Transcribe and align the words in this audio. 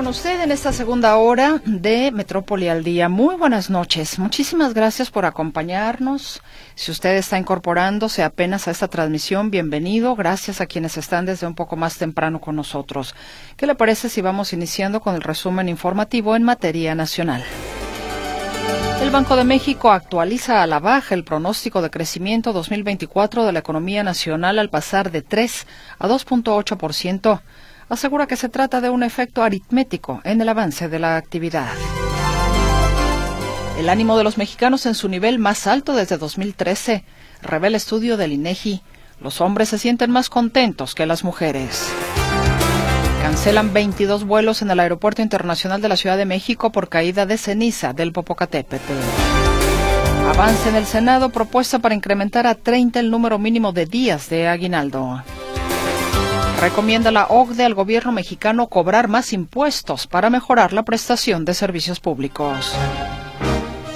Con 0.00 0.06
usted 0.06 0.40
en 0.40 0.50
esta 0.50 0.72
segunda 0.72 1.18
hora 1.18 1.60
de 1.66 2.10
Metrópoli 2.10 2.70
al 2.70 2.82
Día. 2.82 3.10
Muy 3.10 3.34
buenas 3.34 3.68
noches. 3.68 4.18
Muchísimas 4.18 4.72
gracias 4.72 5.10
por 5.10 5.26
acompañarnos. 5.26 6.40
Si 6.74 6.90
usted 6.90 7.16
está 7.16 7.36
incorporándose 7.36 8.22
apenas 8.22 8.66
a 8.66 8.70
esta 8.70 8.88
transmisión, 8.88 9.50
bienvenido. 9.50 10.16
Gracias 10.16 10.62
a 10.62 10.66
quienes 10.66 10.96
están 10.96 11.26
desde 11.26 11.46
un 11.46 11.54
poco 11.54 11.76
más 11.76 11.98
temprano 11.98 12.40
con 12.40 12.56
nosotros. 12.56 13.14
¿Qué 13.58 13.66
le 13.66 13.74
parece 13.74 14.08
si 14.08 14.22
vamos 14.22 14.54
iniciando 14.54 15.02
con 15.02 15.16
el 15.16 15.20
resumen 15.20 15.68
informativo 15.68 16.34
en 16.34 16.44
materia 16.44 16.94
nacional? 16.94 17.44
El 19.02 19.10
Banco 19.10 19.36
de 19.36 19.44
México 19.44 19.90
actualiza 19.90 20.62
a 20.62 20.66
la 20.66 20.80
baja 20.80 21.14
el 21.14 21.24
pronóstico 21.24 21.82
de 21.82 21.90
crecimiento 21.90 22.54
2024 22.54 23.44
de 23.44 23.52
la 23.52 23.58
economía 23.58 24.02
nacional 24.02 24.58
al 24.58 24.70
pasar 24.70 25.10
de 25.10 25.20
3 25.20 25.66
a 25.98 26.08
2.8% 26.08 27.42
asegura 27.90 28.26
que 28.26 28.36
se 28.36 28.48
trata 28.48 28.80
de 28.80 28.88
un 28.88 29.02
efecto 29.02 29.42
aritmético 29.42 30.20
en 30.24 30.40
el 30.40 30.48
avance 30.48 30.88
de 30.88 30.98
la 30.98 31.16
actividad. 31.16 31.72
El 33.78 33.88
ánimo 33.88 34.16
de 34.16 34.24
los 34.24 34.38
mexicanos 34.38 34.86
en 34.86 34.94
su 34.94 35.08
nivel 35.08 35.38
más 35.38 35.66
alto 35.66 35.94
desde 35.94 36.16
2013, 36.16 37.04
revela 37.42 37.76
estudio 37.76 38.16
del 38.16 38.32
INEGI. 38.32 38.82
Los 39.20 39.40
hombres 39.40 39.70
se 39.70 39.78
sienten 39.78 40.10
más 40.10 40.30
contentos 40.30 40.94
que 40.94 41.06
las 41.06 41.24
mujeres. 41.24 41.90
Cancelan 43.22 43.72
22 43.72 44.24
vuelos 44.24 44.62
en 44.62 44.70
el 44.70 44.80
Aeropuerto 44.80 45.20
Internacional 45.20 45.82
de 45.82 45.88
la 45.88 45.96
Ciudad 45.96 46.16
de 46.16 46.26
México 46.26 46.72
por 46.72 46.88
caída 46.88 47.26
de 47.26 47.38
ceniza 47.38 47.92
del 47.92 48.12
Popocatépetl. 48.12 48.92
Avance 50.28 50.68
en 50.68 50.76
el 50.76 50.86
Senado 50.86 51.30
propuesta 51.30 51.80
para 51.80 51.94
incrementar 51.94 52.46
a 52.46 52.54
30 52.54 53.00
el 53.00 53.10
número 53.10 53.38
mínimo 53.38 53.72
de 53.72 53.86
días 53.86 54.28
de 54.30 54.46
aguinaldo. 54.46 55.22
Recomienda 56.60 57.10
la 57.10 57.24
OCDE 57.24 57.64
al 57.64 57.72
gobierno 57.72 58.12
mexicano 58.12 58.66
cobrar 58.66 59.08
más 59.08 59.32
impuestos 59.32 60.06
para 60.06 60.28
mejorar 60.28 60.74
la 60.74 60.82
prestación 60.82 61.46
de 61.46 61.54
servicios 61.54 62.00
públicos. 62.00 62.74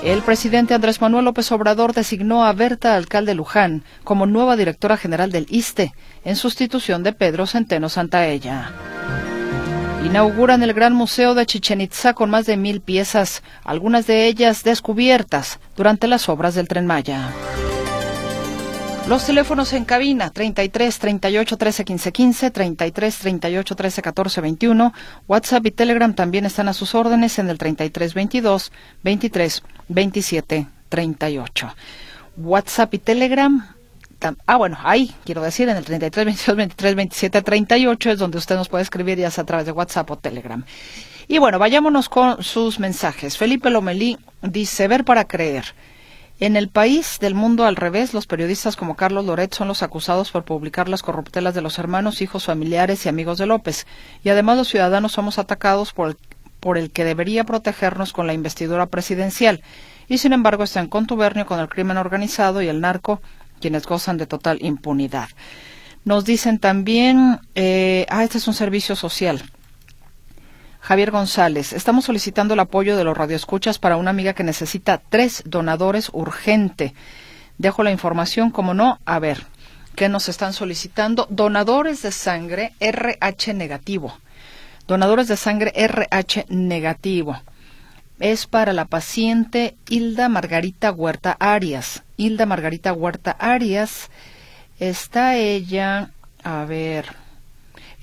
El 0.03 0.23
presidente 0.23 0.73
Andrés 0.73 1.03
Manuel 1.03 1.27
López 1.27 1.53
Obrador 1.53 1.93
designó 1.93 2.43
a 2.47 2.55
Berta 2.55 2.97
Alcalde 2.97 3.35
Luján 3.35 3.85
como 4.03 4.25
nueva 4.25 4.57
directora 4.57 4.97
general 4.97 5.31
del 5.31 5.47
ISTE, 5.51 5.93
en 6.25 6.37
sustitución 6.37 7.03
de 7.03 7.13
Pedro 7.13 7.47
Centeno 7.47 7.91
Santaella. 7.91 8.73
Inauguran 10.03 10.63
el 10.63 10.73
Gran 10.73 10.95
Museo 10.95 11.35
de 11.35 11.45
Chichen 11.45 11.83
Itza 11.83 12.15
con 12.15 12.31
más 12.31 12.47
de 12.47 12.57
mil 12.57 12.81
piezas, 12.81 13.43
algunas 13.63 14.07
de 14.07 14.27
ellas 14.27 14.65
descubiertas 14.65 15.61
durante 15.77 16.07
las 16.07 16.31
obras 16.31 16.55
del 16.55 16.69
Tren 16.69 16.87
Maya. 16.87 17.29
Los 19.09 19.27
teléfonos 19.27 19.75
en 19.75 19.85
cabina 19.85 20.31
33 20.31 20.99
38 20.99 21.57
13 21.59 21.85
15 21.85 22.13
15, 22.13 22.51
33 22.51 23.19
38 23.19 23.77
13 23.77 24.03
14 24.03 24.41
21, 24.41 24.95
WhatsApp 25.29 25.67
y 25.67 25.71
Telegram 25.71 26.15
también 26.15 26.47
están 26.47 26.69
a 26.69 26.73
sus 26.73 26.95
órdenes 26.95 27.39
en 27.39 27.51
el 27.51 27.59
33 27.59 28.15
22 28.15 28.73
23 29.03 29.63
27 29.89 30.67
38. 30.89 31.75
WhatsApp 32.39 32.95
y 32.95 32.99
Telegram 32.99 33.75
Ah, 34.47 34.57
bueno, 34.57 34.79
ahí 34.83 35.15
quiero 35.27 35.43
decir, 35.43 35.69
en 35.69 35.77
el 35.77 35.85
33 35.85 36.25
22 36.25 36.57
23 36.57 36.95
27 36.95 37.43
38 37.43 38.11
es 38.11 38.19
donde 38.19 38.39
usted 38.39 38.57
nos 38.57 38.71
puede 38.71 38.83
escribir 38.83 39.19
ya 39.19 39.31
sea 39.31 39.43
a 39.43 39.47
través 39.47 39.67
de 39.67 39.73
WhatsApp 39.73 40.11
o 40.11 40.17
Telegram. 40.17 40.65
Y 41.29 41.39
bueno, 41.39 41.59
vayámonos 41.59 42.09
con 42.09 42.43
sus 42.43 42.81
mensajes. 42.81 43.37
Felipe 43.37 43.69
Lomelí 43.69 44.19
dice, 44.41 44.89
ver 44.89 45.05
para 45.05 45.27
creer. 45.27 45.75
En 46.41 46.57
el 46.57 46.69
país 46.69 47.19
del 47.21 47.35
mundo 47.35 47.65
al 47.65 47.77
revés, 47.77 48.13
los 48.13 48.27
periodistas 48.27 48.75
como 48.75 48.97
Carlos 48.97 49.25
Loret 49.25 49.55
son 49.55 49.69
los 49.69 49.85
acusados 49.85 50.33
por 50.33 50.45
publicar 50.45 50.89
las 50.89 51.03
corruptelas 51.03 51.55
de 51.55 51.63
los 51.63 51.79
hermanos, 51.79 52.21
hijos, 52.23 52.47
familiares 52.47 53.07
y 53.07 53.09
amigos 53.09 53.39
de 53.39 53.47
López. 53.47 53.87
Y 54.25 54.31
además 54.31 54.57
los 54.57 54.69
ciudadanos 54.69 55.13
somos 55.13 55.39
atacados 55.39 55.93
por 55.93 56.09
el, 56.09 56.17
por 56.59 56.77
el 56.77 56.91
que 56.91 57.05
debería 57.05 57.45
protegernos 57.45 58.13
con 58.13 58.27
la 58.27 58.35
investidura 58.35 58.87
presidencial. 58.87 59.63
Y 60.09 60.19
sin 60.19 60.33
embargo 60.33 60.65
está 60.65 60.81
en 60.81 60.89
contubernio 60.89 61.47
con 61.47 61.61
el 61.61 61.69
crimen 61.69 61.99
organizado 61.99 62.63
y 62.63 62.69
el 62.69 62.81
narco, 62.81 63.23
quienes 63.61 63.87
gozan 63.87 64.19
de 64.19 64.27
total 64.27 64.59
impunidad. 64.61 65.29
Nos 66.05 66.25
dicen 66.25 66.59
también, 66.59 67.39
eh, 67.55 68.07
ah, 68.11 68.25
este 68.25 68.39
es 68.39 68.49
un 68.49 68.55
servicio 68.55 68.97
social. 68.97 69.43
Javier 70.85 71.11
González, 71.11 71.73
estamos 71.73 72.05
solicitando 72.05 72.53
el 72.53 72.61
apoyo 72.61 72.99
de 72.99 73.05
los 73.05 73.17
radioescuchas 73.17 73.79
para 73.79 73.97
una 73.97 74.11
amiga 74.11 74.35
que 74.35 74.45
necesita 74.45 74.99
tres 74.99 75.43
donadores 75.47 76.11
urgente. 76.13 76.93
Dejo 77.57 77.83
la 77.83 77.91
información, 77.91 78.51
como 78.51 78.75
no, 78.75 79.01
a 79.07 79.19
ver, 79.19 79.47
¿qué 79.97 80.11
nos 80.11 80.29
están 80.29 80.53
solicitando? 80.53 81.27
Donadores 81.31 82.03
de 82.03 82.13
sangre 82.13 82.75
RH 82.81 83.55
negativo. 83.55 84.19
Donadores 84.87 85.27
de 85.27 85.39
sangre 85.39 85.73
RH 85.75 86.45
negativo. 86.51 87.41
Es 88.21 88.47
para 88.47 88.75
la 88.75 88.85
paciente 88.85 89.79
Hilda 89.89 90.29
Margarita 90.29 90.93
Huerta 90.93 91.35
Arias. 91.41 92.03
Hilda 92.19 92.45
Margarita 92.45 92.93
Huerta 92.93 93.31
Arias. 93.31 94.11
Está 94.79 95.37
ella, 95.37 96.11
a 96.43 96.67
ver, 96.67 97.24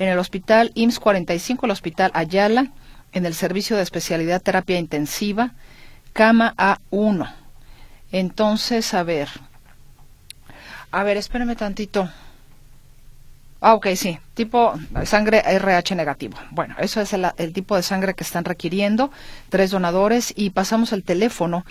en 0.02 0.10
el 0.10 0.18
Hospital 0.18 0.72
IMSS 0.74 1.00
45, 1.00 1.68
el 1.68 1.72
Hospital 1.72 2.10
Ayala, 2.16 2.72
en 3.12 3.28
el 3.28 3.36
Servicio 3.36 3.78
de 3.78 3.84
Especialidad 3.84 4.42
Terapia 4.42 4.80
Intensiva, 4.80 5.54
cama 6.12 6.56
A1. 6.58 7.32
Entonces, 8.12 8.96
a 8.96 9.04
ver. 9.04 9.30
A 10.90 11.04
ver, 11.04 11.18
espérame 11.18 11.56
tantito. 11.56 12.10
Ah, 13.60 13.76
ok, 13.76 13.90
sí. 13.96 14.18
Tipo 14.34 14.74
sangre 15.06 15.44
RH 15.46 15.94
negativo. 15.94 16.36
Bueno, 16.50 16.74
eso 16.80 17.00
es 17.00 17.14
el, 17.14 17.54
tipo 17.54 17.76
de 17.76 17.84
sangre 17.84 18.16
que 18.16 18.24
están 18.24 18.44
requiriendo. 18.44 19.12
Tres 19.50 19.70
donadores 19.70 20.34
y 20.36 20.50
pasamos 20.50 20.94
el 20.94 21.04
teléfono 21.04 21.64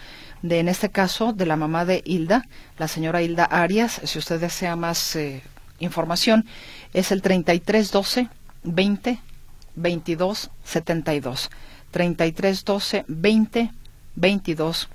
de, 0.42 0.60
en 0.60 0.68
este 0.68 0.90
caso, 0.90 1.32
de 1.32 1.46
la 1.46 1.56
mamá 1.56 1.84
de 1.84 2.00
Hilda, 2.04 2.46
la 2.78 2.86
señora 2.86 3.22
Hilda 3.22 3.44
Arias. 3.44 4.00
Si 4.04 4.20
usted 4.20 4.40
desea 4.40 4.76
más 4.76 5.16
eh, 5.16 5.42
información, 5.80 6.46
es 6.92 7.12
el 7.12 7.22
3312 7.22 8.28
20 8.62 9.20
22 9.74 10.50
72. 10.64 11.50
3312 11.90 13.04
20 13.08 13.72
22 14.14 14.88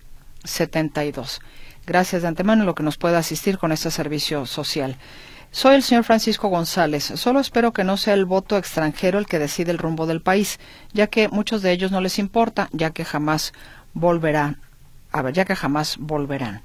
72. 0.44 1.42
Gracias 1.86 2.22
de 2.22 2.28
antemano 2.28 2.66
lo 2.66 2.76
que 2.76 2.84
nos 2.84 2.98
pueda 2.98 3.20
asistir 3.20 3.58
con 3.58 3.72
este 3.72 3.92
servicio 3.92 4.46
social. 4.46 4.98
Soy 5.52 5.76
el 5.76 5.84
señor 5.84 6.04
Francisco 6.04 6.50
González. 6.50 7.14
Solo 7.16 7.40
espero 7.40 7.72
que 7.72 7.84
no 7.84 7.96
sea 7.96 8.14
el 8.14 8.26
voto 8.26 8.58
extranjero 8.58 9.20
el 9.20 9.26
que 9.26 9.40
decide 9.40 9.72
el 9.72 9.78
rumbo 9.78 10.06
del 10.06 10.22
país, 10.22 10.60
ya 10.94 11.08
que 11.08 11.30
muchos 11.30 11.62
de 11.62 11.72
ellos 11.72 11.92
no 11.92 12.02
les 12.02 12.20
importa, 12.20 12.70
ya 12.74 12.90
que 12.90 13.06
jamás 13.06 13.54
volverán. 13.94 14.60
A 15.12 15.22
ver, 15.22 15.34
ya 15.34 15.46
que 15.46 15.56
jamás 15.56 15.96
volverán. 15.98 16.62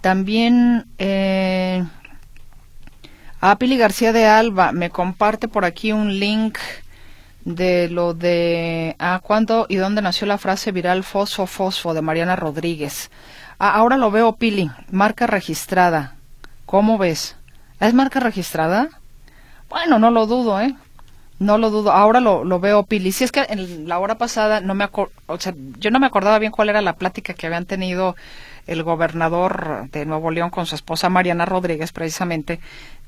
También 0.00 0.86
eh, 0.98 1.84
a 3.40 3.56
Pili 3.58 3.76
García 3.76 4.12
de 4.12 4.26
Alba 4.26 4.72
me 4.72 4.90
comparte 4.90 5.48
por 5.48 5.64
aquí 5.64 5.92
un 5.92 6.18
link 6.18 6.58
de 7.44 7.88
lo 7.88 8.12
de 8.12 8.96
a 8.98 9.20
cuándo 9.20 9.66
y 9.68 9.76
dónde 9.76 10.02
nació 10.02 10.26
la 10.26 10.38
frase 10.38 10.72
viral 10.72 11.04
fosfo 11.04 11.46
fosfo 11.46 11.94
de 11.94 12.02
Mariana 12.02 12.34
Rodríguez. 12.34 13.10
Ah, 13.58 13.74
ahora 13.74 13.96
lo 13.96 14.10
veo, 14.10 14.34
Pili, 14.34 14.70
marca 14.90 15.26
registrada. 15.26 16.16
¿Cómo 16.66 16.98
ves? 16.98 17.36
¿Es 17.80 17.94
marca 17.94 18.20
registrada? 18.20 18.88
Bueno, 19.68 19.98
no 19.98 20.10
lo 20.10 20.26
dudo, 20.26 20.60
¿eh? 20.60 20.74
No 21.38 21.58
lo 21.58 21.70
dudo. 21.70 21.92
Ahora 21.92 22.20
lo, 22.20 22.44
lo 22.44 22.60
veo, 22.60 22.84
Pili. 22.84 23.12
Si 23.12 23.24
es 23.24 23.30
que 23.30 23.46
en 23.48 23.88
la 23.88 23.98
hora 23.98 24.16
pasada 24.16 24.60
no 24.60 24.74
me 24.74 24.88
o 25.26 25.38
sea, 25.38 25.54
yo 25.78 25.90
no 25.90 26.00
me 26.00 26.06
acordaba 26.06 26.38
bien 26.38 26.52
cuál 26.52 26.70
era 26.70 26.80
la 26.80 26.94
plática 26.94 27.34
que 27.34 27.46
habían 27.46 27.66
tenido 27.66 28.16
el 28.66 28.82
gobernador 28.82 29.88
de 29.92 30.06
Nuevo 30.06 30.30
León 30.30 30.50
con 30.50 30.66
su 30.66 30.74
esposa 30.74 31.08
Mariana 31.08 31.44
Rodríguez, 31.44 31.92
precisamente, 31.92 32.60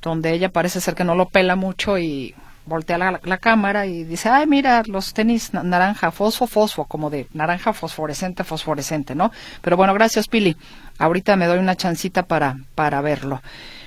donde 0.03 0.33
ella 0.33 0.51
parece 0.51 0.81
ser 0.81 0.95
que 0.95 1.05
no 1.05 1.15
lo 1.15 1.29
pela 1.29 1.57
mucho 1.57 1.99
y 1.99 2.35
voltea 2.69 2.99
la, 2.99 3.39
cámara 3.39 3.87
y 3.87 4.05
dice, 4.05 4.29
ay, 4.29 4.47
mira, 4.47 4.83
los 4.87 5.15
tenis 5.15 5.53
naranja, 5.55 6.11
fosfo, 6.11 6.47
fosfo, 6.47 6.85
como 6.85 7.11
de 7.11 7.27
naranja 7.33 7.73
fosforescente, 7.73 8.45
fosforescente, 8.45 9.15
¿no? 9.15 9.33
Pero 9.63 9.77
bueno, 9.77 9.95
gracias, 9.95 10.29
Pili. 10.29 10.57
Ahorita 10.99 11.37
me 11.37 11.47
doy 11.47 11.59
una 11.59 11.77
chancita 11.77 12.25
para, 12.25 12.59
para 12.75 13.01
verlo. 13.01 13.41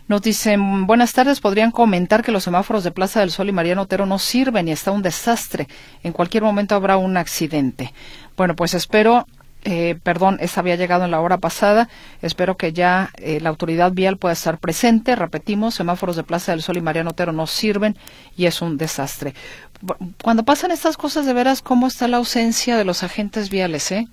Nos 0.07 0.21
dicen, 0.23 0.87
buenas 0.87 1.13
tardes, 1.13 1.39
podrían 1.39 1.71
comentar 1.71 2.23
que 2.23 2.31
los 2.31 2.43
semáforos 2.43 2.83
de 2.83 2.91
Plaza 2.91 3.21
del 3.21 3.31
Sol 3.31 3.47
y 3.47 3.53
Mariano 3.53 3.83
Otero 3.83 4.05
no 4.05 4.19
sirven 4.19 4.67
y 4.67 4.71
está 4.71 4.91
un 4.91 5.03
desastre. 5.03 5.67
En 6.03 6.11
cualquier 6.11 6.43
momento 6.43 6.75
habrá 6.75 6.97
un 6.97 7.15
accidente. 7.17 7.93
Bueno, 8.35 8.55
pues 8.55 8.73
espero 8.73 9.25
eh, 9.63 9.97
perdón, 10.01 10.37
esa 10.41 10.61
había 10.61 10.75
llegado 10.75 11.05
en 11.05 11.11
la 11.11 11.19
hora 11.19 11.37
pasada. 11.37 11.87
Espero 12.21 12.57
que 12.57 12.73
ya 12.73 13.11
eh, 13.17 13.39
la 13.41 13.49
autoridad 13.49 13.91
vial 13.91 14.17
pueda 14.17 14.33
estar 14.33 14.57
presente. 14.57 15.15
Repetimos, 15.15 15.75
semáforos 15.75 16.15
de 16.15 16.23
Plaza 16.23 16.51
del 16.51 16.63
Sol 16.63 16.77
y 16.77 16.81
Mariano 16.81 17.11
Otero 17.11 17.31
no 17.31 17.45
sirven 17.45 17.95
y 18.35 18.45
es 18.45 18.61
un 18.61 18.77
desastre. 18.77 19.35
Cuando 20.23 20.43
pasan 20.43 20.71
estas 20.71 20.97
cosas, 20.97 21.25
de 21.25 21.33
veras, 21.33 21.61
¿cómo 21.61 21.87
está 21.87 22.07
la 22.07 22.17
ausencia 22.17 22.77
de 22.77 22.85
los 22.85 23.03
agentes 23.03 23.49
viales? 23.49 23.91
Eh? 23.91 24.07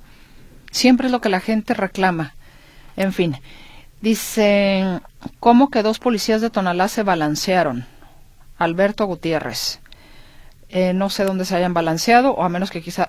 Siempre 0.71 1.07
es 1.07 1.13
lo 1.13 1.21
que 1.21 1.29
la 1.31 1.41
gente 1.41 1.73
reclama. 1.73 2.35
En 2.97 3.13
fin, 3.13 3.37
dicen, 4.01 5.01
¿cómo 5.41 5.71
que 5.71 5.83
dos 5.83 5.99
policías 5.99 6.41
de 6.41 6.51
Tonalá 6.51 6.89
se 6.89 7.03
balancearon? 7.03 7.87
Alberto 8.59 9.07
Gutiérrez. 9.07 9.81
Eh, 10.69 10.93
no 10.93 11.09
sé 11.09 11.25
dónde 11.25 11.47
se 11.47 11.57
hayan 11.57 11.73
balanceado, 11.73 12.33
o 12.33 12.43
a 12.43 12.49
menos 12.51 12.71
que 12.71 12.83
quizá 12.83 13.09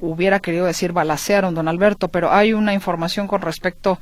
hubiera 0.00 0.40
querido 0.40 0.66
decir 0.66 0.92
balacearon, 0.92 1.54
don 1.54 1.68
Alberto, 1.68 2.08
pero 2.08 2.32
hay 2.32 2.52
una 2.52 2.74
información 2.74 3.28
con 3.28 3.42
respecto 3.42 3.98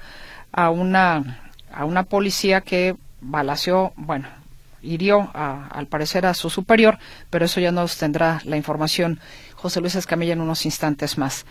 a 0.52 0.70
una, 0.70 1.40
a 1.72 1.84
una 1.84 2.04
policía 2.04 2.60
que 2.60 2.96
balaceó, 3.20 3.92
bueno, 3.96 4.28
hirió 4.82 5.30
al 5.34 5.86
parecer 5.86 6.26
a 6.26 6.34
su 6.34 6.50
superior, 6.50 6.98
pero 7.30 7.44
eso 7.44 7.60
ya 7.60 7.72
nos 7.72 7.96
tendrá 7.96 8.40
la 8.44 8.56
información 8.56 9.18
José 9.54 9.80
Luis 9.80 9.94
Escamilla 9.94 10.34
en 10.34 10.40
unos 10.40 10.66
instantes 10.66 11.16
más. 11.18 11.46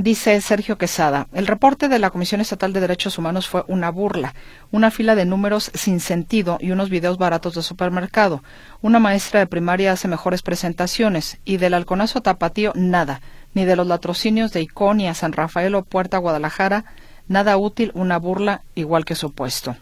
Dice 0.00 0.40
Sergio 0.40 0.78
Quesada, 0.78 1.26
el 1.32 1.48
reporte 1.48 1.88
de 1.88 1.98
la 1.98 2.10
Comisión 2.10 2.40
Estatal 2.40 2.72
de 2.72 2.78
Derechos 2.78 3.18
Humanos 3.18 3.48
fue 3.48 3.64
una 3.66 3.90
burla, 3.90 4.32
una 4.70 4.92
fila 4.92 5.16
de 5.16 5.24
números 5.24 5.72
sin 5.74 5.98
sentido 5.98 6.56
y 6.60 6.70
unos 6.70 6.88
videos 6.88 7.18
baratos 7.18 7.56
de 7.56 7.62
supermercado. 7.62 8.44
Una 8.80 9.00
maestra 9.00 9.40
de 9.40 9.48
primaria 9.48 9.90
hace 9.90 10.06
mejores 10.06 10.42
presentaciones 10.42 11.38
y 11.44 11.56
del 11.56 11.74
halconazo 11.74 12.20
tapatío 12.20 12.70
nada, 12.76 13.20
ni 13.54 13.64
de 13.64 13.74
los 13.74 13.88
latrocinios 13.88 14.52
de 14.52 14.62
Iconia, 14.62 15.14
San 15.14 15.32
Rafael 15.32 15.74
o 15.74 15.82
Puerta 15.82 16.18
Guadalajara, 16.18 16.84
nada 17.26 17.56
útil, 17.56 17.90
una 17.94 18.18
burla 18.18 18.62
igual 18.76 19.04
que 19.04 19.16
supuesto. 19.16 19.74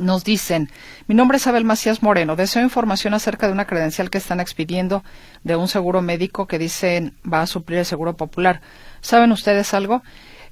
Nos 0.00 0.24
dicen, 0.24 0.70
mi 1.06 1.14
nombre 1.14 1.38
es 1.38 1.46
Abel 1.46 1.64
Macías 1.64 2.02
Moreno, 2.02 2.36
deseo 2.36 2.62
información 2.62 3.14
acerca 3.14 3.46
de 3.46 3.52
una 3.52 3.66
credencial 3.66 4.10
que 4.10 4.18
están 4.18 4.40
expidiendo 4.40 5.02
de 5.42 5.56
un 5.56 5.68
seguro 5.68 6.02
médico 6.02 6.46
que 6.46 6.58
dicen 6.58 7.14
va 7.30 7.42
a 7.42 7.46
suplir 7.46 7.78
el 7.78 7.86
seguro 7.86 8.16
popular. 8.16 8.60
¿Saben 9.06 9.30
ustedes 9.30 9.72
algo? 9.72 10.02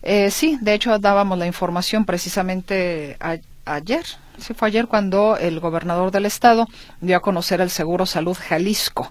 Eh, 0.00 0.30
sí, 0.30 0.56
de 0.60 0.74
hecho 0.74 0.96
dábamos 1.00 1.36
la 1.38 1.48
información 1.48 2.04
precisamente 2.04 3.18
ayer, 3.64 4.04
sí 4.38 4.54
fue 4.54 4.68
ayer 4.68 4.86
cuando 4.86 5.36
el 5.36 5.58
gobernador 5.58 6.12
del 6.12 6.24
estado 6.24 6.68
dio 7.00 7.16
a 7.16 7.20
conocer 7.20 7.60
el 7.60 7.68
Seguro 7.68 8.06
Salud 8.06 8.36
Jalisco 8.40 9.10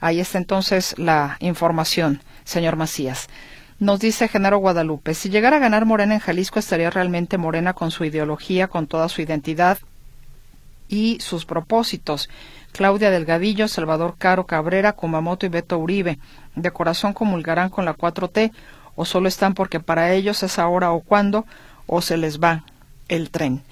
Ahí 0.00 0.20
está 0.20 0.38
entonces 0.38 0.94
la 0.98 1.36
información, 1.40 2.22
señor 2.44 2.76
Macías. 2.76 3.28
Nos 3.78 4.00
dice 4.00 4.28
Genaro 4.28 4.58
Guadalupe, 4.58 5.14
si 5.14 5.30
llegara 5.30 5.56
a 5.56 5.60
ganar 5.60 5.84
Morena 5.84 6.14
en 6.14 6.20
Jalisco 6.20 6.58
estaría 6.58 6.90
realmente 6.90 7.38
Morena 7.38 7.72
con 7.72 7.90
su 7.90 8.04
ideología, 8.04 8.68
con 8.68 8.86
toda 8.86 9.08
su 9.08 9.20
identidad 9.20 9.78
y 10.88 11.18
sus 11.20 11.44
propósitos. 11.44 12.28
Claudia 12.72 13.10
Delgadillo, 13.10 13.68
Salvador 13.68 14.16
Caro 14.18 14.46
Cabrera, 14.46 14.92
Kumamoto 14.92 15.46
y 15.46 15.48
Beto 15.48 15.78
Uribe. 15.78 16.18
De 16.54 16.70
corazón 16.70 17.12
comulgarán 17.12 17.70
con 17.70 17.84
la 17.84 17.96
4T 17.96 18.52
o 18.94 19.04
solo 19.04 19.28
están 19.28 19.54
porque 19.54 19.80
para 19.80 20.12
ellos 20.12 20.42
es 20.42 20.58
ahora 20.58 20.92
o 20.92 21.00
cuando 21.00 21.46
o 21.86 22.00
se 22.00 22.16
les 22.16 22.40
va 22.40 22.64
el 23.08 23.30
tren. 23.30 23.62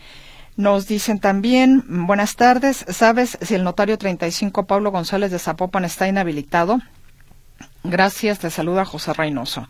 Nos 0.56 0.86
dicen 0.86 1.18
también, 1.18 1.82
buenas 2.06 2.36
tardes, 2.36 2.84
¿sabes 2.88 3.38
si 3.40 3.54
el 3.54 3.64
notario 3.64 3.96
35 3.96 4.66
Pablo 4.66 4.90
González 4.90 5.30
de 5.30 5.38
Zapopan 5.38 5.84
está 5.84 6.08
inhabilitado? 6.08 6.80
Gracias, 7.84 8.38
te 8.38 8.50
saluda 8.50 8.84
José 8.84 9.12
Reynoso. 9.12 9.66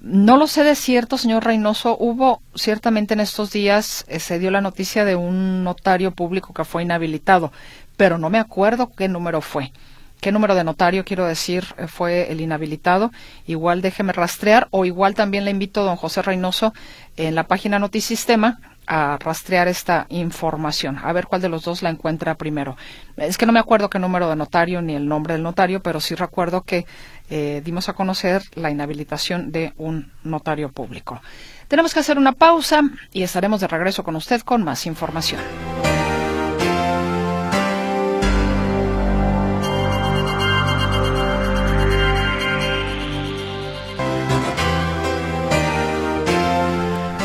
No 0.00 0.38
lo 0.38 0.46
sé 0.46 0.64
de 0.64 0.76
cierto, 0.76 1.18
señor 1.18 1.44
Reynoso. 1.44 1.96
Hubo 1.98 2.40
ciertamente 2.54 3.12
en 3.12 3.20
estos 3.20 3.50
días, 3.50 4.06
eh, 4.08 4.18
se 4.18 4.38
dio 4.38 4.50
la 4.50 4.62
noticia 4.62 5.04
de 5.04 5.16
un 5.16 5.62
notario 5.62 6.12
público 6.12 6.54
que 6.54 6.64
fue 6.64 6.84
inhabilitado, 6.84 7.52
pero 7.98 8.16
no 8.16 8.30
me 8.30 8.38
acuerdo 8.38 8.90
qué 8.96 9.08
número 9.08 9.42
fue. 9.42 9.72
¿Qué 10.20 10.32
número 10.32 10.54
de 10.54 10.64
notario, 10.64 11.04
quiero 11.04 11.26
decir, 11.26 11.64
eh, 11.78 11.86
fue 11.86 12.30
el 12.30 12.42
inhabilitado? 12.42 13.10
Igual 13.46 13.80
déjeme 13.80 14.12
rastrear 14.12 14.68
o 14.70 14.84
igual 14.84 15.14
también 15.14 15.46
le 15.46 15.50
invito 15.50 15.80
a 15.80 15.84
don 15.84 15.96
José 15.96 16.20
Reynoso 16.20 16.74
en 17.16 17.34
la 17.34 17.44
página 17.44 17.78
Notisistema 17.78 18.60
a 18.86 19.18
rastrear 19.18 19.68
esta 19.68 20.06
información, 20.08 20.98
a 21.02 21.12
ver 21.12 21.26
cuál 21.26 21.40
de 21.40 21.48
los 21.48 21.62
dos 21.62 21.82
la 21.82 21.90
encuentra 21.90 22.34
primero. 22.34 22.76
Es 23.16 23.38
que 23.38 23.46
no 23.46 23.52
me 23.52 23.60
acuerdo 23.60 23.88
qué 23.88 23.98
número 23.98 24.28
de 24.28 24.36
notario 24.36 24.82
ni 24.82 24.94
el 24.94 25.06
nombre 25.06 25.34
del 25.34 25.42
notario, 25.42 25.80
pero 25.80 26.00
sí 26.00 26.14
recuerdo 26.14 26.62
que 26.62 26.86
eh, 27.30 27.62
dimos 27.64 27.88
a 27.88 27.92
conocer 27.92 28.42
la 28.56 28.70
inhabilitación 28.70 29.52
de 29.52 29.72
un 29.76 30.12
notario 30.24 30.70
público. 30.72 31.22
Tenemos 31.68 31.94
que 31.94 32.00
hacer 32.00 32.18
una 32.18 32.32
pausa 32.32 32.82
y 33.12 33.22
estaremos 33.22 33.60
de 33.60 33.68
regreso 33.68 34.02
con 34.02 34.16
usted 34.16 34.40
con 34.42 34.64
más 34.64 34.84
información. 34.86 35.40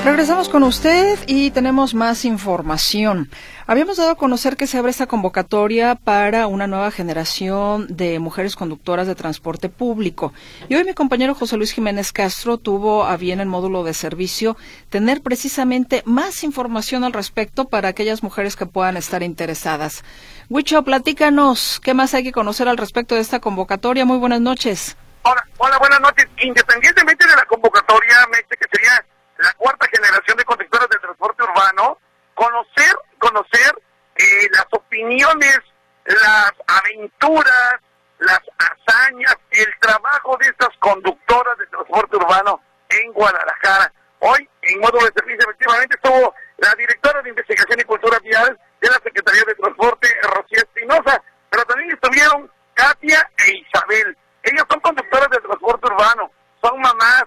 Regresamos 0.06 0.50
con 0.50 0.62
usted 0.62 1.18
y 1.26 1.50
tenemos 1.50 1.96
más 1.96 2.26
información. 2.26 3.28
Habíamos 3.66 3.98
dado 3.98 4.12
a 4.12 4.16
conocer 4.16 4.56
que 4.56 4.68
se 4.68 4.78
abre 4.78 4.92
esta 4.92 5.08
convocatoria 5.08 5.96
para 5.96 6.46
una 6.46 6.68
nueva 6.68 6.92
generación 6.92 7.88
de 7.90 8.20
mujeres 8.20 8.56
conductoras 8.56 9.08
de 9.08 9.16
transporte 9.16 9.68
público. 9.68 10.32
Y 10.70 10.76
hoy 10.76 10.84
mi 10.84 10.94
compañero 10.94 11.34
José 11.34 11.58
Luis 11.58 11.72
Jiménez 11.72 12.12
Castro 12.12 12.60
tuvo 12.60 13.06
a 13.06 13.18
bien 13.18 13.40
el 13.40 13.48
módulo 13.48 13.84
de 13.84 13.96
servicio 13.96 14.56
tener 14.90 15.24
precisamente 15.24 16.04
más 16.06 16.44
información 16.44 17.04
al 17.04 17.12
respecto 17.12 17.66
para 17.66 17.90
aquellas 17.90 18.22
mujeres 18.22 18.56
que 18.56 18.68
puedan 18.68 18.98
estar 18.98 19.24
interesadas. 19.24 20.04
Huicho, 20.50 20.84
platícanos, 20.84 21.82
¿qué 21.84 21.96
más 21.96 22.14
hay 22.14 22.24
que 22.24 22.32
conocer 22.32 22.68
al 22.68 22.78
respecto 22.78 23.16
de 23.16 23.22
esta 23.22 23.40
convocatoria? 23.40 24.06
Muy 24.06 24.20
buenas 24.20 24.40
noches. 24.40 24.98
Hola, 25.24 25.44
hola 25.58 25.80
buenas 25.80 26.00
noches. 26.00 26.28
Independientemente 26.44 27.28
de 27.28 27.36
la 27.36 27.46
convocatoria, 27.46 28.18
me 28.32 28.38
dice 28.38 28.56
que 28.60 28.68
sería 28.72 29.04
la 29.38 29.54
cuarta 29.54 29.88
generación 29.92 30.38
de 30.38 30.46
conductores 30.46 30.90
de 30.90 31.00
transporte 31.00 31.44
urbano, 31.44 32.00
conocer, 32.34 32.96
conocer 33.20 33.76
eh, 34.16 34.48
las 34.52 34.68
opiniones, 34.72 35.60
las 36.06 36.54
aventuras, 36.68 37.76
las 38.20 38.40
hazañas, 38.58 39.36
el 39.52 39.68
trabajo 39.80 40.38
de 40.38 40.48
estas 40.48 40.70
conductoras 40.80 41.58
de 41.58 41.68
transporte 41.68 42.16
urbano 42.16 42.62
en 42.90 43.12
Guadalajara. 43.14 43.92
Hoy, 44.20 44.50
en 44.62 44.80
modo 44.80 44.98
de 45.00 45.12
servicio, 45.14 45.50
efectivamente, 45.50 45.96
estuvo 45.96 46.34
la 46.58 46.74
directora 46.76 47.22
de 47.22 47.30
Investigación 47.30 47.80
y 47.80 47.84
Cultura 47.84 48.18
Vial 48.20 48.60
de 48.82 48.90
la 48.90 49.00
Secretaría 49.04 49.44
de 49.46 49.56
Transporte, 49.56 50.08
Rocío 50.24 50.60
Espinosa, 50.60 51.22
pero 51.50 51.66
también 51.66 51.92
estuvieron 51.92 52.52
Katia 52.74 53.30
e 53.38 53.58
Isabel. 53.58 54.18
Ellas 54.44 54.66
son 54.70 54.80
conductoras 54.80 55.30
de 55.30 55.40
transporte 55.40 55.88
urbano, 55.88 56.32
son 56.62 56.80
mamás, 56.80 57.26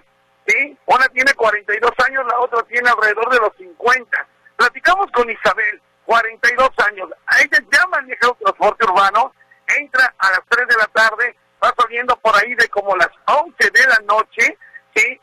una 0.85 1.07
tiene 1.09 1.33
42 1.33 1.91
años, 2.07 2.25
la 2.27 2.39
otra 2.39 2.63
tiene 2.63 2.89
alrededor 2.89 3.29
de 3.29 3.39
los 3.39 3.55
50. 3.57 4.27
Platicamos 4.55 5.11
con 5.11 5.29
Isabel, 5.29 5.81
42 6.05 6.69
años. 6.87 7.09
A 7.27 7.39
ella 7.39 7.59
ya 7.71 7.87
maneja 7.87 8.27
el 8.27 8.37
transporte 8.37 8.85
urbano, 8.85 9.33
entra 9.77 10.13
a 10.17 10.31
las 10.31 10.41
3 10.49 10.67
de 10.67 10.77
la 10.77 10.87
tarde, 10.87 11.35
va 11.63 11.73
saliendo 11.77 12.15
por 12.17 12.35
ahí 12.35 12.55
de 12.55 12.67
como 12.69 12.95
las 12.95 13.09
11 13.25 13.55
de 13.59 13.87
la 13.87 13.99
noche, 14.05 14.57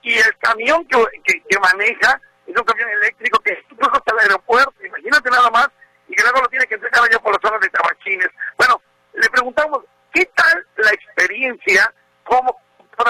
y 0.03 0.15
el 0.15 0.39
camión 0.39 0.87
que, 0.87 1.05
que, 1.23 1.59
maneja 1.59 2.19
es 2.47 2.57
un 2.57 2.65
camión 2.65 2.89
eléctrico 2.89 3.39
que 3.41 3.63
incluso 3.71 3.93
hasta 3.93 4.15
el 4.15 4.21
aeropuerto, 4.21 4.73
imagínate 4.83 5.29
nada 5.29 5.51
más, 5.51 5.69
y 6.09 6.15
que 6.15 6.23
luego 6.23 6.41
lo 6.41 6.49
tiene 6.49 6.67
que 6.67 6.77
entregar 6.77 7.05
allá 7.05 7.19
por 7.19 7.33
las 7.33 7.43
zonas 7.43 7.61
de 7.61 7.69
Tabachines. 7.69 8.31
Bueno, 8.57 8.81
le 9.13 9.29
preguntamos, 9.29 9.81
¿qué 10.15 10.25
tal 10.35 10.67
la 10.77 10.91
experiencia 10.91 11.93
como 12.25 12.57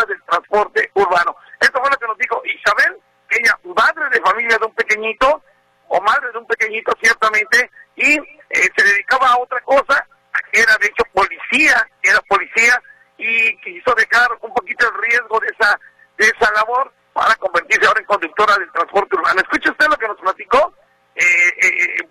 del 0.09 0.23
transporte 0.25 0.90
urbano? 0.95 1.37
Esto 1.61 1.80
fue 1.80 1.90
lo 1.90 1.97
que 1.97 2.06
nos 2.06 2.18
dijo 2.18 2.42
Isabel, 2.45 2.97
ella 3.30 3.59
madre 3.75 4.09
de 4.11 4.21
familia 4.21 4.59
de 4.59 4.66
un 4.66 4.75
pequeñito, 4.75 5.42
o 5.88 6.00
madre 6.00 6.33
de 6.33 6.38
un 6.38 6.47
pequeñito 6.47 6.92
ciertamente, 7.00 7.71
y 7.97 8.14
eh, 8.14 8.69
se 8.76 8.85
dedicaba 8.85 9.28
a 9.28 9.38
otra 9.38 9.61
cosa, 9.62 10.06
era 10.52 10.76
de 10.80 10.87
hecho 10.88 11.04
policía, 11.12 11.87
era 12.02 12.21
policía, 12.23 12.82
y 13.19 13.56
quiso 13.59 13.95
dejar 13.95 14.30
un 14.40 14.52
poquito 14.52 14.87
el 14.88 15.02
riesgo 15.02 15.40
de 15.40 15.49
esa, 15.49 15.80
de 16.19 16.26
esa 16.26 16.52
labor 16.52 16.92
para 17.12 17.35
convertirse 17.37 17.87
ahora 17.87 18.00
en 18.00 18.06
conductora 18.06 18.59
del 18.59 18.71
transporte 18.73 19.16
urbano. 19.16 19.40
Escuche 19.40 19.71
usted 19.71 19.87
lo 19.88 19.97
que 19.97 20.09
nos 20.09 20.21
platicó 20.21 20.75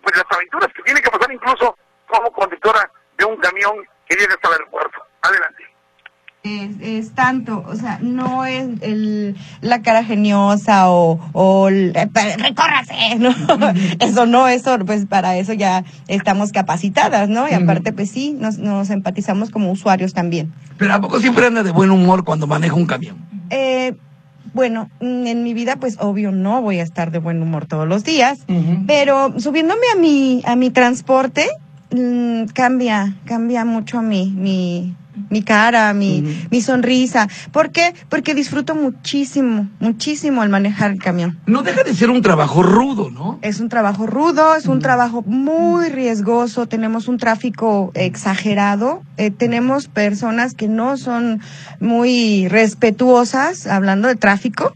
pues 0.01 0.15
las 0.17 0.25
aventuras 0.31 0.73
que 0.75 0.81
tiene 0.81 1.01
que 1.01 1.11
pasar 1.11 1.31
incluso 1.31 1.77
como 2.07 2.31
conductora 2.31 2.89
de 3.17 3.25
un 3.25 3.37
camión 3.37 3.87
que 4.07 4.15
viene 4.15 4.33
hasta 4.33 4.47
el 4.47 4.53
aeropuerto. 4.53 5.03
Adelante. 5.21 5.63
Es, 6.43 7.15
tanto, 7.15 7.63
o 7.65 7.73
sea, 7.73 7.97
no 8.01 8.45
es 8.45 8.67
el, 8.81 9.35
la 9.61 9.81
cara 9.95 10.03
geniosa 10.03 10.89
o, 10.89 11.19
o 11.31 11.67
el, 11.69 11.93
recórrase, 11.93 13.15
¿no? 13.17 13.29
Eso 13.99 14.25
no, 14.25 14.47
eso, 14.47 14.77
pues 14.85 15.05
para 15.05 15.37
eso 15.37 15.53
ya 15.53 15.85
estamos 16.07 16.51
capacitadas, 16.51 17.29
¿no? 17.29 17.47
Y 17.47 17.53
aparte, 17.53 17.93
pues 17.93 18.11
sí, 18.11 18.35
nos, 18.37 18.57
nos 18.57 18.89
empatizamos 18.89 19.49
como 19.51 19.71
usuarios 19.71 20.13
también. 20.13 20.53
Pero 20.77 20.93
¿a 20.93 21.01
poco 21.01 21.19
siempre 21.19 21.45
anda 21.45 21.63
de 21.63 21.71
buen 21.71 21.91
humor 21.91 22.25
cuando 22.25 22.47
maneja 22.47 22.75
un 22.75 22.85
camión? 22.85 23.15
Eh, 23.49 23.95
bueno, 24.53 24.89
en 24.99 25.43
mi 25.43 25.53
vida, 25.53 25.77
pues 25.77 25.97
obvio 25.99 26.31
no 26.31 26.61
voy 26.61 26.79
a 26.79 26.83
estar 26.83 27.11
de 27.11 27.19
buen 27.19 27.41
humor 27.41 27.65
todos 27.65 27.87
los 27.87 28.03
días, 28.03 28.39
pero 28.87 29.39
subiéndome 29.39 29.85
a 29.93 29.99
mi, 29.99 30.41
a 30.45 30.55
mi 30.55 30.69
transporte, 30.71 31.47
mm, 31.91 32.45
cambia, 32.53 33.15
cambia 33.25 33.63
mucho 33.65 34.01
mi, 34.01 34.31
mi, 34.31 34.95
mi 35.29 35.43
cara, 35.43 35.93
mi, 35.93 36.47
mi 36.51 36.61
sonrisa. 36.61 37.27
¿Por 37.51 37.71
qué? 37.71 37.93
Porque 38.09 38.33
disfruto 38.33 38.75
muchísimo, 38.75 39.69
muchísimo 39.79 40.41
al 40.41 40.49
manejar 40.49 40.91
el 40.91 40.99
camión. 40.99 41.39
No 41.45 41.63
deja 41.63 41.83
de 41.83 41.93
ser 41.93 42.09
un 42.09 42.21
trabajo 42.21 42.63
rudo, 42.63 43.09
¿no? 43.09 43.39
Es 43.41 43.59
un 43.59 43.69
trabajo 43.69 44.07
rudo, 44.07 44.55
es 44.55 44.65
un 44.65 44.79
trabajo 44.79 45.23
muy 45.23 45.89
riesgoso, 45.89 46.67
tenemos 46.67 47.07
un 47.07 47.17
tráfico 47.17 47.91
exagerado, 47.93 49.01
eh, 49.17 49.31
tenemos 49.31 49.87
personas 49.87 50.53
que 50.53 50.67
no 50.67 50.97
son 50.97 51.41
muy 51.79 52.47
respetuosas, 52.47 53.67
hablando 53.67 54.07
de 54.07 54.15
tráfico, 54.15 54.75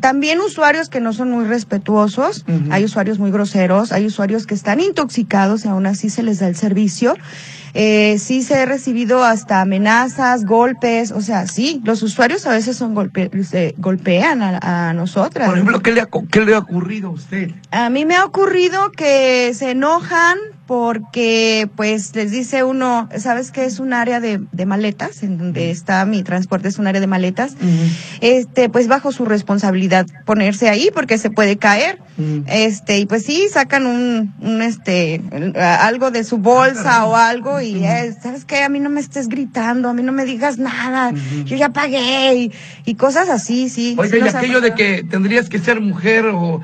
también 0.00 0.40
usuarios 0.40 0.88
que 0.88 1.00
no 1.00 1.12
son 1.12 1.30
muy 1.30 1.44
respetuosos, 1.44 2.44
hay 2.70 2.84
usuarios 2.84 3.18
muy 3.18 3.30
groseros, 3.30 3.92
hay 3.92 4.06
usuarios 4.06 4.46
que 4.46 4.54
están 4.54 4.80
intoxicados 4.80 5.64
y 5.64 5.68
aún 5.68 5.86
así 5.86 6.10
se 6.10 6.22
les 6.22 6.38
da 6.38 6.48
el 6.48 6.56
servicio. 6.56 7.14
Eh, 7.74 8.18
sí 8.18 8.42
se 8.42 8.54
he 8.54 8.66
recibido 8.66 9.24
hasta 9.24 9.62
amenazas, 9.62 10.44
golpes, 10.44 11.10
o 11.10 11.20
sea, 11.22 11.46
sí, 11.46 11.80
los 11.84 12.02
usuarios 12.02 12.46
a 12.46 12.50
veces 12.50 12.76
son 12.76 12.94
golpe, 12.94 13.30
se 13.44 13.74
golpean 13.78 14.42
a, 14.42 14.88
a, 14.88 14.92
nosotras. 14.92 15.48
Por 15.48 15.56
ejemplo, 15.56 15.80
¿qué 15.80 15.92
le, 15.92 16.00
ha, 16.02 16.08
¿qué 16.30 16.44
le 16.44 16.54
ha 16.54 16.58
ocurrido 16.58 17.08
a 17.08 17.12
usted? 17.12 17.50
A 17.70 17.88
mí 17.88 18.04
me 18.04 18.16
ha 18.16 18.24
ocurrido 18.24 18.90
que 18.92 19.52
se 19.54 19.70
enojan 19.70 20.36
porque 20.66 21.68
pues 21.76 22.14
les 22.14 22.30
dice 22.30 22.62
uno, 22.62 23.08
¿sabes 23.18 23.50
qué 23.50 23.64
es 23.64 23.80
un 23.80 23.92
área 23.92 24.20
de, 24.20 24.40
de 24.52 24.66
maletas? 24.66 25.22
En 25.22 25.36
donde 25.36 25.70
está 25.70 26.04
mi 26.04 26.22
transporte 26.22 26.68
es 26.68 26.78
un 26.78 26.86
área 26.86 27.00
de 27.00 27.06
maletas. 27.06 27.54
Este, 28.20 28.68
pues 28.68 28.88
bajo 28.88 29.12
su 29.12 29.24
responsabilidad 29.24 30.06
ponerse 30.24 30.68
ahí 30.68 30.90
porque 30.94 31.18
se 31.18 31.30
puede 31.30 31.56
caer. 31.56 31.98
Este, 32.46 32.98
y 32.98 33.06
pues 33.06 33.24
sí, 33.24 33.46
sacan 33.50 33.86
un, 33.86 34.34
un 34.40 34.62
este, 34.62 35.20
algo 35.56 36.10
de 36.10 36.24
su 36.24 36.38
bolsa 36.38 37.06
o 37.06 37.16
algo 37.16 37.60
y 37.60 37.82
¿sabes 38.22 38.44
qué? 38.44 38.62
A 38.62 38.68
mí 38.68 38.80
no 38.80 38.90
me 38.90 39.00
estés 39.00 39.28
gritando, 39.28 39.88
a 39.88 39.94
mí 39.94 40.02
no 40.02 40.12
me 40.12 40.24
digas 40.24 40.58
nada, 40.58 41.12
yo 41.44 41.56
ya 41.56 41.70
pagué 41.70 42.50
y, 42.84 42.94
cosas 42.94 43.30
así, 43.30 43.68
sí. 43.68 43.96
Oye, 43.98 44.18
y 44.18 44.28
aquello 44.28 44.60
de 44.60 44.74
que 44.74 45.02
tendrías 45.02 45.48
que 45.48 45.58
ser 45.58 45.80
mujer 45.80 46.26
o 46.26 46.60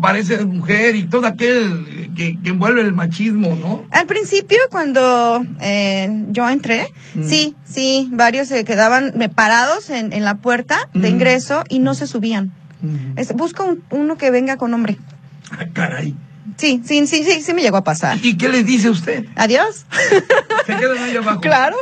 pareces 0.00 0.46
mujer 0.46 0.94
y 0.94 1.02
todo 1.02 1.26
aquel 1.26 2.12
que, 2.16 2.38
que 2.40 2.50
envuelve 2.50 2.80
el 2.80 2.92
machismo 2.92 3.41
al 3.90 4.06
principio, 4.06 4.58
cuando 4.70 5.44
eh, 5.60 6.24
yo 6.28 6.48
entré, 6.48 6.88
mm. 7.14 7.24
sí, 7.24 7.56
sí, 7.64 8.08
varios 8.12 8.48
se 8.48 8.64
quedaban 8.64 9.12
parados 9.34 9.90
en, 9.90 10.12
en 10.12 10.24
la 10.24 10.36
puerta 10.36 10.88
de 10.94 11.10
mm. 11.10 11.14
ingreso 11.14 11.64
y 11.68 11.78
no 11.78 11.94
se 11.94 12.06
subían. 12.06 12.52
Mm. 12.82 13.36
busco 13.36 13.76
uno 13.90 14.16
que 14.16 14.30
venga 14.30 14.56
con 14.56 14.74
hombre. 14.74 14.98
Ah, 15.50 15.66
caray. 15.72 16.14
Sí, 16.56 16.82
sí, 16.84 17.06
sí, 17.06 17.24
sí, 17.24 17.42
sí 17.42 17.54
me 17.54 17.62
llegó 17.62 17.78
a 17.78 17.84
pasar. 17.84 18.18
¿Y 18.22 18.36
qué 18.36 18.48
le 18.48 18.62
dice 18.62 18.90
usted? 18.90 19.24
Adiós. 19.36 19.86
Se 20.66 20.76
quedan 20.76 20.98
ahí 20.98 21.16
abajo. 21.16 21.40
Claro. 21.52 21.76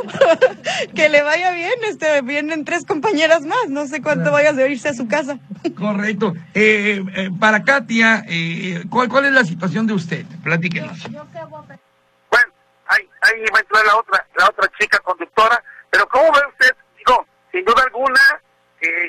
que 0.95 1.09
le 1.09 1.21
vaya 1.21 1.51
bien, 1.51 1.73
este, 1.87 2.21
vienen 2.21 2.65
tres 2.65 2.85
compañeras 2.85 3.41
más, 3.43 3.69
no 3.69 3.87
sé 3.87 4.01
cuánto 4.01 4.31
vayas 4.31 4.55
de 4.55 4.69
irse 4.71 4.89
a 4.89 4.93
su 4.93 5.07
casa. 5.07 5.39
Correcto. 5.77 6.33
Eh, 6.53 7.03
eh, 7.15 7.29
para 7.39 7.63
Katia, 7.63 8.23
eh, 8.27 8.83
¿cuál, 8.89 9.09
¿cuál 9.09 9.25
es 9.25 9.33
la 9.33 9.43
situación 9.43 9.87
de 9.87 9.93
usted? 9.93 10.25
Platíquenos. 10.43 11.07
Bueno, 11.09 12.53
ahí, 12.87 13.07
ahí 13.21 13.41
va 13.53 13.57
a 13.57 13.61
entrar 13.61 13.85
la 13.85 13.97
otra, 13.97 14.27
la 14.37 14.49
otra 14.49 14.71
chica 14.79 14.99
conductora, 14.99 15.63
pero 15.89 16.07
¿cómo 16.07 16.31
ve 16.31 16.39
usted? 16.49 16.75
Digo, 16.97 17.25
sin 17.51 17.65
duda 17.65 17.83
alguna, 17.83 18.21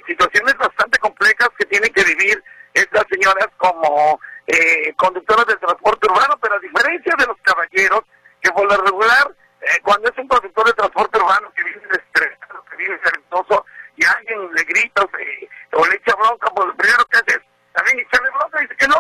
situaciones 0.07 0.57
bastante 0.59 0.99
complejas 0.99 1.49
que 1.59 1.65
tienen 1.67 1.91
que 1.93 2.05
vivir 2.05 2.43
estas 2.75 3.05
señoras 3.11 3.49
como 3.57 4.19
eh, 4.47 4.93
conductores 4.97 5.47
del 5.47 5.59
transporte 5.59 6.07
urbano, 6.11 6.39
pero 6.41 6.57
a 6.57 6.59
diferencia 6.59 7.15
de 7.19 7.27
los 7.27 7.37
caballeros, 7.43 8.03
que 8.41 8.51
por 8.51 8.71
lo 8.71 8.83
regular, 8.85 9.31
eh, 9.61 9.81
cuando 9.83 10.09
es 10.09 10.19
un 10.19 10.29
conductor 10.29 10.67
de 10.67 10.73
transporte 10.73 11.19
urbano 11.19 11.53
que 11.55 11.65
vive 11.65 11.81
estresado, 11.91 12.65
que 12.71 12.77
vive 12.77 13.01
nervioso, 13.05 13.65
y 13.97 14.05
alguien 14.05 14.53
le 14.55 14.65
grita 14.65 15.03
o 15.05 15.87
le 15.87 15.97
echa 15.97 16.15
bronca, 16.17 16.51
pues 16.55 16.67
lo 16.67 16.75
primero 16.75 17.05
que 17.07 17.19
hace 17.19 17.37
es 17.37 17.43
también 17.73 18.01
echarle 18.01 18.31
bronca 18.31 18.59
dice 18.61 18.77
que 18.77 18.89
no, 18.89 18.97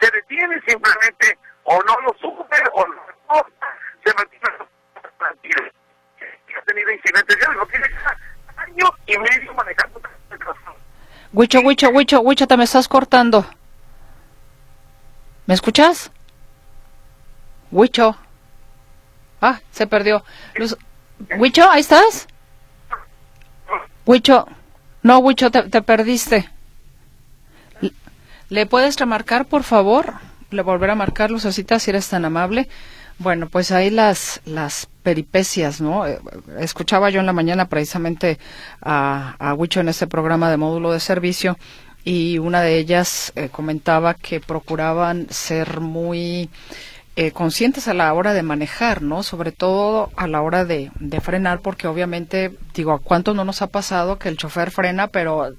se 0.00 0.10
detiene 0.10 0.60
simplemente, 0.66 1.38
o 1.64 1.78
no 1.82 2.00
lo 2.00 2.14
sube, 2.20 2.62
o 2.72 2.86
no 2.86 3.06
reporta, 3.06 3.66
se 4.04 4.14
mantiene 4.14 4.46
tranquilo. 5.18 5.70
Ha 6.56 6.64
tenido 6.64 6.90
incidentes, 6.90 7.36
ya 7.40 7.52
lo 7.52 7.66
tiene 7.66 7.86
año 8.56 8.86
y 9.06 9.18
medio 9.18 9.54
manejando. 9.54 10.00
Huicho, 11.32 11.60
Huicho, 11.60 11.88
Huicho, 11.90 12.20
Huicho, 12.20 12.46
te 12.46 12.56
me 12.56 12.64
estás 12.64 12.88
cortando. 12.88 13.44
¿Me 15.46 15.54
escuchas? 15.54 16.10
Huicho. 17.70 18.16
Ah, 19.40 19.60
se 19.70 19.86
perdió. 19.86 20.24
Huicho, 21.38 21.70
¿ahí 21.70 21.80
estás? 21.80 22.26
Huicho. 24.04 24.46
No, 25.02 25.18
Huicho, 25.18 25.50
te, 25.50 25.62
te 25.64 25.82
perdiste. 25.82 26.50
¿Le 28.48 28.66
puedes 28.66 28.96
remarcar, 28.96 29.46
por 29.46 29.62
favor? 29.62 30.14
Le 30.50 30.62
volver 30.62 30.90
a 30.90 30.94
marcar, 30.94 31.30
Lucecita, 31.30 31.78
si 31.78 31.90
eres 31.90 32.08
tan 32.08 32.24
amable. 32.24 32.68
Bueno, 33.18 33.48
pues 33.48 33.72
ahí 33.72 33.90
las, 33.90 34.40
las 34.44 34.88
peripecias, 35.02 35.80
¿no? 35.80 36.06
Eh, 36.06 36.20
escuchaba 36.58 37.08
yo 37.10 37.20
en 37.20 37.26
la 37.26 37.32
mañana 37.32 37.68
precisamente 37.68 38.38
a, 38.82 39.36
a 39.38 39.54
Huicho 39.54 39.80
en 39.80 39.88
este 39.88 40.06
programa 40.06 40.50
de 40.50 40.58
módulo 40.58 40.92
de 40.92 41.00
servicio 41.00 41.56
y 42.06 42.38
una 42.38 42.62
de 42.62 42.78
ellas 42.78 43.32
eh, 43.34 43.48
comentaba 43.50 44.14
que 44.14 44.38
procuraban 44.38 45.26
ser 45.28 45.80
muy 45.80 46.48
eh, 47.16 47.32
conscientes 47.32 47.88
a 47.88 47.94
la 47.94 48.14
hora 48.14 48.32
de 48.32 48.44
manejar, 48.44 49.02
¿no? 49.02 49.24
Sobre 49.24 49.50
todo 49.50 50.10
a 50.16 50.28
la 50.28 50.40
hora 50.40 50.64
de, 50.64 50.92
frenar, 51.20 51.62
porque 51.62 51.88
obviamente, 51.88 52.56
digo, 52.74 52.92
¿a 52.92 53.00
cuánto 53.00 53.34
no 53.34 53.44
nos 53.44 53.60
ha 53.60 53.66
pasado 53.66 54.20
que 54.20 54.28
el 54.28 54.36
chofer 54.36 54.70
frena, 54.70 55.08
pero 55.08 55.52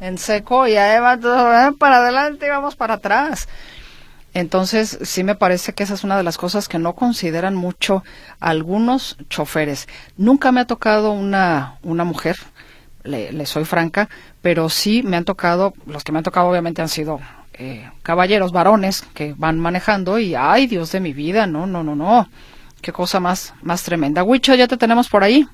en 0.00 0.18
seco 0.18 0.68
y 0.68 0.76
ahí 0.76 1.00
va 1.00 1.18
todo 1.18 1.74
para 1.78 1.96
adelante 1.96 2.44
y 2.44 2.50
vamos 2.50 2.76
para 2.76 2.94
atrás? 2.94 3.48
Entonces, 4.34 4.98
sí 5.00 5.24
me 5.24 5.34
parece 5.34 5.72
que 5.72 5.84
esa 5.84 5.94
es 5.94 6.04
una 6.04 6.18
de 6.18 6.24
las 6.24 6.36
cosas 6.36 6.68
que 6.68 6.78
no 6.78 6.94
consideran 6.94 7.54
mucho 7.54 8.04
algunos 8.38 9.16
choferes. 9.30 9.88
Nunca 10.18 10.52
me 10.52 10.60
ha 10.60 10.66
tocado 10.66 11.12
una, 11.12 11.78
una 11.82 12.04
mujer, 12.04 12.36
le, 13.04 13.46
soy 13.46 13.64
franca, 13.64 14.10
pero 14.44 14.68
sí 14.68 15.02
me 15.02 15.16
han 15.16 15.24
tocado, 15.24 15.72
los 15.86 16.04
que 16.04 16.12
me 16.12 16.18
han 16.18 16.24
tocado 16.24 16.48
obviamente 16.48 16.82
han 16.82 16.90
sido 16.90 17.18
eh, 17.54 17.90
caballeros, 18.02 18.52
varones 18.52 19.00
que 19.14 19.32
van 19.38 19.58
manejando 19.58 20.18
y 20.18 20.34
ay 20.34 20.66
Dios 20.66 20.92
de 20.92 21.00
mi 21.00 21.14
vida, 21.14 21.46
no, 21.46 21.66
no, 21.66 21.82
no, 21.82 21.96
no, 21.96 22.28
qué 22.82 22.92
cosa 22.92 23.20
más, 23.20 23.54
más 23.62 23.84
tremenda. 23.84 24.22
Huicho, 24.22 24.54
ya 24.54 24.68
te 24.68 24.76
tenemos 24.76 25.08
por 25.08 25.24
ahí. 25.24 25.48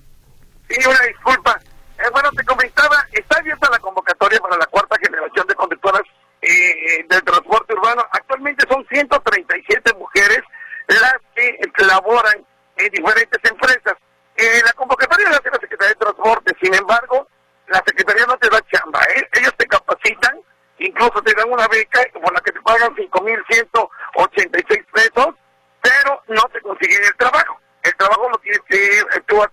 Sí, 0.69 0.89
una 0.89 0.99
disculpa. 1.07 1.61
Eh, 1.99 2.11
bueno, 2.11 2.31
te 2.33 2.43
comentaba, 2.43 2.97
está 3.13 3.39
abierta 3.39 3.71
la 3.71 3.79
convocatoria 3.79 4.41
para 4.41 4.57
la 4.57 4.67
cuarta 4.67 4.97
generación 5.01 5.47
de 5.47 5.55
conductoras 5.55 6.03
eh, 6.43 7.07
del 7.09 7.23
transporte 7.23 7.75
urbano. 7.75 8.03
Actualmente 8.11 8.67
son 8.69 8.85
137 8.91 9.95
mujeres 9.95 10.41
las 10.89 11.15
que 11.37 11.85
laboran 11.85 12.45
en 12.77 12.91
diferentes 12.91 13.39
empresas. 13.49 13.95
la 14.67 14.73
convocatoria 14.73 15.31
la 15.31 15.41
la 15.45 15.61
Secretaría 15.61 15.91
de 15.91 15.95
Transporte, 15.95 16.57
sin 16.61 16.75
embargo, 16.75 17.29
la 17.71 17.83
Secretaría 17.87 18.27
no 18.27 18.37
te 18.39 18.49
da 18.49 18.61
chamba, 18.73 19.01
¿eh? 19.17 19.29
ellos 19.33 19.55
te 19.57 19.67
capacitan, 19.67 20.41
incluso 20.79 21.23
te 21.23 21.33
dan 21.35 21.49
una 21.51 21.69
beca 21.69 22.01
por 22.21 22.33
la 22.33 22.41
que 22.41 22.51
te 22.51 22.61
pagan 22.63 22.93
5.186 22.97 24.87
pesos, 24.93 25.29
pero 25.81 26.21
no 26.29 26.43
te 26.53 26.61
consiguen 26.63 27.05
el 27.05 27.15
trabajo. 27.17 27.61
El 27.83 27.97
trabajo 27.97 28.29
lo 28.29 28.39
tienes 28.39 28.61
que 28.69 28.77
ir 28.77 29.07
tú 29.27 29.41
a, 29.43 29.49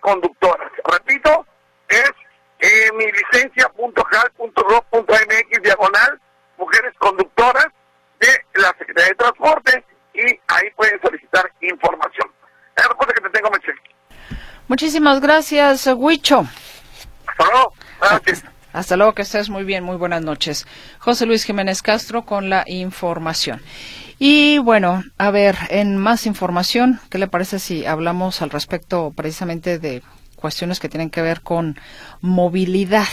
conductoras. 0.00 0.72
Repito, 0.84 1.46
es 1.88 2.12
eh, 2.60 2.90
mi 2.94 3.06
licencia.gal.gov.mx 3.06 5.62
diagonal 5.62 6.20
mujeres 6.58 6.92
conductoras 6.98 7.66
de 8.20 8.28
la 8.54 8.68
Secretaría 8.78 9.08
de 9.08 9.16
Transporte 9.16 9.84
y 10.14 10.40
ahí 10.48 10.70
pueden 10.76 11.00
solicitar 11.00 11.50
información. 11.60 12.30
Es 12.76 12.86
que 12.86 13.20
te 13.20 13.30
tengo, 13.30 13.50
Meche. 13.50 13.72
Muchísimas 15.02 15.20
gracias, 15.20 15.90
Huicho. 15.96 16.46
Hasta 17.26 17.44
luego. 17.50 17.72
Gracias. 18.00 18.44
Hasta 18.72 18.96
luego, 18.96 19.14
que 19.14 19.22
estés 19.22 19.50
muy 19.50 19.64
bien, 19.64 19.82
muy 19.82 19.96
buenas 19.96 20.22
noches. 20.22 20.64
José 21.00 21.26
Luis 21.26 21.42
Jiménez 21.42 21.82
Castro 21.82 22.24
con 22.24 22.48
la 22.48 22.62
información. 22.68 23.60
Y 24.20 24.58
bueno, 24.58 25.02
a 25.18 25.32
ver, 25.32 25.56
en 25.70 25.96
más 25.96 26.24
información, 26.24 27.00
¿qué 27.10 27.18
le 27.18 27.26
parece 27.26 27.58
si 27.58 27.84
hablamos 27.84 28.42
al 28.42 28.50
respecto 28.50 29.12
precisamente 29.16 29.80
de 29.80 30.04
cuestiones 30.36 30.78
que 30.78 30.88
tienen 30.88 31.10
que 31.10 31.20
ver 31.20 31.40
con 31.40 31.80
movilidad? 32.20 33.08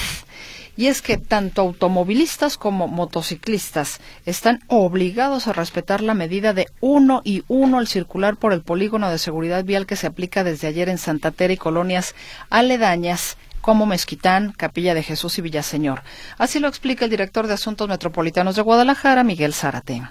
Y 0.80 0.88
es 0.88 1.02
que 1.02 1.18
tanto 1.18 1.62
automovilistas 1.62 2.56
como 2.58 2.88
motociclistas 2.88 4.00
están 4.26 4.62
obligados 4.68 5.50
a 5.50 5.52
respetar 5.52 6.00
la 6.00 6.14
medida 6.14 6.54
de 6.54 6.68
uno 6.80 7.22
y 7.26 7.44
uno 7.50 7.80
al 7.80 7.88
circular 7.90 8.38
por 8.38 8.54
el 8.54 8.62
polígono 8.62 9.10
de 9.12 9.18
seguridad 9.18 9.66
vial 9.66 9.86
que 9.86 9.98
se 9.98 10.08
aplica 10.08 10.46
desde 10.46 10.70
ayer 10.70 10.88
en 10.88 10.98
Santa 10.98 11.32
Tere 11.32 11.56
y 11.56 11.58
colonias 11.58 12.16
aledañas 12.50 13.38
como 13.60 13.88
Mezquitán, 13.88 14.54
Capilla 14.54 14.94
de 14.94 15.04
Jesús 15.04 15.38
y 15.38 15.42
Villaseñor. 15.42 16.02
Así 16.38 16.60
lo 16.60 16.70
explica 16.70 17.04
el 17.04 17.12
director 17.12 17.48
de 17.48 17.56
Asuntos 17.56 17.90
Metropolitanos 17.90 18.56
de 18.56 18.62
Guadalajara, 18.62 19.26
Miguel 19.26 19.54
Zárate. 19.54 20.04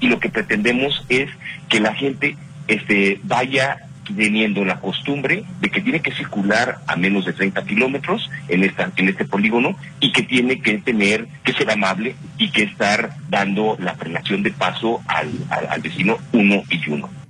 Y 0.00 0.06
lo 0.06 0.18
que 0.18 0.30
pretendemos 0.30 1.04
es 1.10 1.28
que 1.68 1.78
la 1.78 1.92
gente 1.92 2.38
este, 2.68 3.20
vaya 3.22 3.85
teniendo 4.14 4.64
la 4.64 4.80
costumbre 4.80 5.44
de 5.60 5.70
que 5.70 5.80
tiene 5.80 6.00
que 6.00 6.12
circular 6.12 6.78
a 6.86 6.96
menos 6.96 7.24
de 7.24 7.32
30 7.32 7.64
kilómetros 7.64 8.30
en, 8.48 8.64
en 8.64 9.08
este 9.08 9.24
polígono 9.24 9.76
y 10.00 10.12
que 10.12 10.22
tiene 10.22 10.60
que 10.60 10.78
tener, 10.78 11.26
que 11.44 11.52
ser 11.52 11.70
amable 11.70 12.14
y 12.38 12.50
que 12.50 12.62
estar 12.62 13.10
dando 13.28 13.76
la 13.80 13.94
frenación 13.94 14.42
de 14.42 14.50
paso 14.50 15.00
al, 15.06 15.30
al 15.50 15.80
vecino 15.80 16.18
uno 16.32 16.62
y 16.70 16.90
uno. 16.90 17.25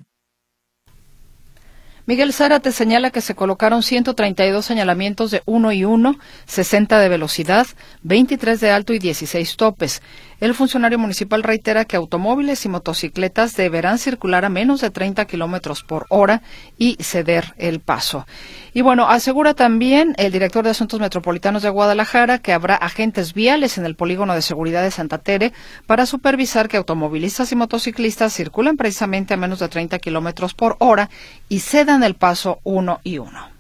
Miguel 2.07 2.33
Zárate 2.33 2.71
señala 2.71 3.11
que 3.11 3.21
se 3.21 3.35
colocaron 3.35 3.83
132 3.83 4.65
señalamientos 4.65 5.33
de 5.33 5.43
1 5.45 5.73
y 5.73 5.85
1, 5.85 6.17
60 6.45 7.01
de 7.01 7.09
velocidad, 7.09 7.67
23 8.05 8.61
de 8.61 8.71
alto 8.71 8.93
y 8.93 9.01
16 9.01 9.57
topes. 9.57 10.03
El 10.39 10.55
funcionario 10.55 11.01
municipal 11.01 11.43
reitera 11.43 11.85
que 11.85 11.97
automóviles 11.97 12.65
y 12.65 12.69
motocicletas 12.69 13.57
deberán 13.57 13.99
circular 13.99 14.45
a 14.45 14.51
menos 14.51 14.83
de 14.83 14.91
30 14.91 15.25
kilómetros 15.25 15.83
por 15.83 16.07
hora 16.11 16.43
y 16.79 16.97
ceder 17.01 17.55
el 17.57 17.81
paso. 17.81 18.27
Y 18.73 18.83
bueno, 18.83 19.09
asegura 19.09 19.55
también 19.55 20.15
el 20.19 20.31
director 20.31 20.63
de 20.63 20.71
Asuntos 20.71 21.01
Metropolitanos 21.01 21.63
de 21.63 21.71
Guadalajara 21.71 22.39
que 22.39 22.53
habrá 22.53 22.75
agentes 22.75 23.33
viales 23.33 23.79
en 23.79 23.87
el 23.87 23.97
polígono 23.97 24.35
de 24.35 24.43
seguridad 24.43 24.83
de 24.83 24.91
Santa 24.91 25.17
Tere 25.17 25.55
para 25.87 26.05
supervisar 26.05 26.69
que 26.69 26.77
automovilistas 26.77 27.51
y 27.53 27.57
motociclistas 27.57 28.35
circulen 28.35 28.77
precisamente 28.77 29.33
a 29.33 29.39
menos 29.39 29.59
de 29.59 29.69
30 29.69 29.99
kilómetros 29.99 30.53
por 30.53 30.77
hora 30.79 31.09
y 31.49 31.61
cedan 31.61 31.96
el 32.03 32.15
paso 32.15 32.61
uno 32.65 33.01
y 33.05 33.19
uno 33.19 33.57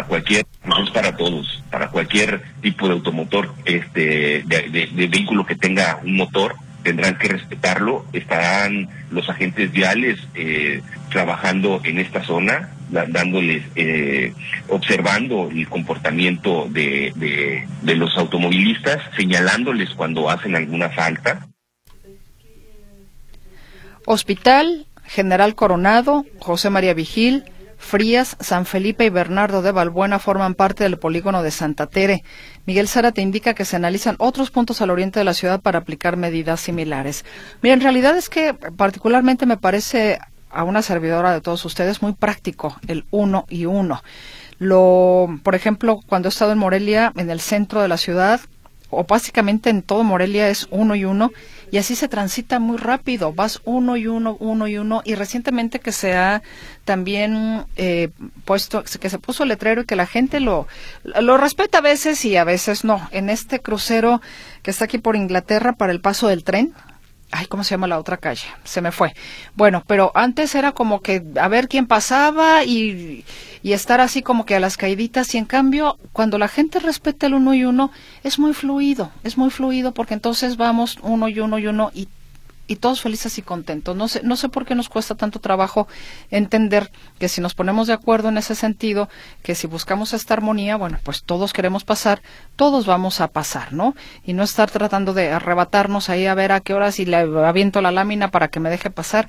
para 0.00 0.08
cualquier, 0.08 0.46
no 0.64 0.82
es 0.82 0.90
para 0.90 1.14
todos, 1.14 1.62
para 1.70 1.88
cualquier 1.90 2.42
tipo 2.62 2.86
de 2.86 2.94
automotor, 2.94 3.52
este, 3.66 4.42
de, 4.46 5.08
vehículo 5.10 5.44
que 5.44 5.56
tenga 5.56 6.00
un 6.02 6.16
motor, 6.16 6.56
tendrán 6.82 7.18
que 7.18 7.28
respetarlo. 7.28 8.06
Estarán 8.14 8.88
los 9.10 9.28
agentes 9.28 9.70
viales 9.70 10.18
eh, 10.34 10.80
trabajando 11.10 11.82
en 11.84 11.98
esta 11.98 12.24
zona, 12.24 12.70
dándoles, 12.88 13.62
eh, 13.76 14.32
observando 14.68 15.50
el 15.50 15.68
comportamiento 15.68 16.66
de, 16.70 17.12
de, 17.16 17.68
de, 17.82 17.96
los 17.96 18.16
automovilistas, 18.16 19.02
señalándoles 19.16 19.90
cuando 19.90 20.30
hacen 20.30 20.56
alguna 20.56 20.88
falta. 20.88 21.46
Hospital 24.06 24.86
General 25.10 25.56
Coronado, 25.56 26.24
José 26.38 26.70
María 26.70 26.94
Vigil, 26.94 27.42
Frías, 27.78 28.36
San 28.38 28.64
Felipe 28.64 29.04
y 29.04 29.10
Bernardo 29.10 29.60
de 29.60 29.72
Balbuena 29.72 30.20
forman 30.20 30.54
parte 30.54 30.84
del 30.84 31.00
polígono 31.00 31.42
de 31.42 31.50
Santa 31.50 31.88
Tere. 31.88 32.22
Miguel 32.64 32.86
Sara 32.86 33.10
te 33.10 33.20
indica 33.20 33.54
que 33.54 33.64
se 33.64 33.74
analizan 33.74 34.14
otros 34.20 34.52
puntos 34.52 34.80
al 34.80 34.90
oriente 34.90 35.18
de 35.18 35.24
la 35.24 35.34
ciudad 35.34 35.60
para 35.60 35.80
aplicar 35.80 36.16
medidas 36.16 36.60
similares. 36.60 37.24
Mira, 37.60 37.74
en 37.74 37.80
realidad 37.80 38.16
es 38.16 38.28
que 38.28 38.54
particularmente 38.54 39.46
me 39.46 39.56
parece 39.56 40.20
a 40.48 40.62
una 40.62 40.80
servidora 40.80 41.32
de 41.32 41.40
todos 41.40 41.64
ustedes 41.64 42.02
muy 42.02 42.12
práctico 42.12 42.76
el 42.86 43.04
uno 43.10 43.46
y 43.48 43.66
uno. 43.66 44.04
Lo, 44.58 45.40
por 45.42 45.56
ejemplo, 45.56 45.98
cuando 46.06 46.28
he 46.28 46.30
estado 46.30 46.52
en 46.52 46.58
Morelia, 46.58 47.12
en 47.16 47.30
el 47.30 47.40
centro 47.40 47.82
de 47.82 47.88
la 47.88 47.96
ciudad, 47.96 48.40
o 48.90 49.04
básicamente 49.04 49.70
en 49.70 49.82
todo 49.82 50.04
Morelia 50.04 50.48
es 50.48 50.68
uno 50.70 50.94
y 50.94 51.04
uno 51.04 51.30
y 51.70 51.78
así 51.78 51.94
se 51.94 52.08
transita 52.08 52.58
muy 52.58 52.76
rápido, 52.76 53.32
vas 53.32 53.60
uno 53.64 53.96
y 53.96 54.06
uno, 54.06 54.36
uno 54.40 54.66
y 54.66 54.78
uno 54.78 55.02
y 55.04 55.14
recientemente 55.14 55.80
que 55.80 55.92
se 55.92 56.14
ha 56.14 56.42
también 56.84 57.64
eh, 57.76 58.10
puesto, 58.44 58.82
que 58.82 59.10
se 59.10 59.18
puso 59.18 59.44
letrero 59.44 59.82
y 59.82 59.86
que 59.86 59.96
la 59.96 60.06
gente 60.06 60.40
lo, 60.40 60.66
lo 61.04 61.36
respeta 61.36 61.78
a 61.78 61.82
veces 61.82 62.24
y 62.24 62.36
a 62.36 62.44
veces 62.44 62.84
no. 62.84 63.08
En 63.12 63.30
este 63.30 63.60
crucero 63.60 64.20
que 64.62 64.70
está 64.70 64.86
aquí 64.86 64.98
por 64.98 65.16
Inglaterra 65.16 65.72
para 65.74 65.92
el 65.92 66.00
paso 66.00 66.28
del 66.28 66.44
tren, 66.44 66.74
Ay, 67.32 67.46
¿cómo 67.46 67.62
se 67.62 67.70
llama 67.70 67.86
la 67.86 67.98
otra 67.98 68.16
calle? 68.16 68.46
Se 68.64 68.80
me 68.80 68.90
fue. 68.90 69.14
Bueno, 69.54 69.84
pero 69.86 70.10
antes 70.14 70.54
era 70.54 70.72
como 70.72 71.00
que 71.00 71.22
a 71.40 71.48
ver 71.48 71.68
quién 71.68 71.86
pasaba 71.86 72.64
y, 72.64 73.24
y 73.62 73.72
estar 73.72 74.00
así 74.00 74.22
como 74.22 74.44
que 74.46 74.56
a 74.56 74.60
las 74.60 74.76
caíditas 74.76 75.34
y 75.34 75.38
en 75.38 75.44
cambio 75.44 75.98
cuando 76.12 76.38
la 76.38 76.48
gente 76.48 76.80
respeta 76.80 77.26
el 77.26 77.34
uno 77.34 77.54
y 77.54 77.64
uno 77.64 77.92
es 78.24 78.38
muy 78.38 78.52
fluido, 78.52 79.12
es 79.22 79.38
muy 79.38 79.50
fluido 79.50 79.92
porque 79.92 80.14
entonces 80.14 80.56
vamos 80.56 80.98
uno 81.02 81.28
y 81.28 81.38
uno 81.38 81.58
y 81.58 81.66
uno 81.68 81.90
y 81.94 82.08
y 82.70 82.76
todos 82.76 83.00
felices 83.00 83.36
y 83.36 83.42
contentos. 83.42 83.96
No 83.96 84.06
sé, 84.06 84.20
no 84.22 84.36
sé 84.36 84.48
por 84.48 84.64
qué 84.64 84.76
nos 84.76 84.88
cuesta 84.88 85.16
tanto 85.16 85.40
trabajo 85.40 85.88
entender 86.30 86.92
que 87.18 87.28
si 87.28 87.40
nos 87.40 87.52
ponemos 87.52 87.88
de 87.88 87.94
acuerdo 87.94 88.28
en 88.28 88.38
ese 88.38 88.54
sentido, 88.54 89.08
que 89.42 89.56
si 89.56 89.66
buscamos 89.66 90.12
esta 90.12 90.34
armonía, 90.34 90.76
bueno, 90.76 91.00
pues 91.02 91.24
todos 91.24 91.52
queremos 91.52 91.82
pasar, 91.82 92.22
todos 92.54 92.86
vamos 92.86 93.20
a 93.20 93.26
pasar, 93.26 93.72
¿no? 93.72 93.96
Y 94.24 94.34
no 94.34 94.44
estar 94.44 94.70
tratando 94.70 95.14
de 95.14 95.32
arrebatarnos 95.32 96.10
ahí 96.10 96.26
a 96.26 96.34
ver 96.34 96.52
a 96.52 96.60
qué 96.60 96.72
hora 96.72 96.92
si 96.92 97.06
le 97.06 97.16
aviento 97.16 97.80
la 97.80 97.90
lámina 97.90 98.30
para 98.30 98.46
que 98.46 98.60
me 98.60 98.70
deje 98.70 98.88
pasar, 98.88 99.26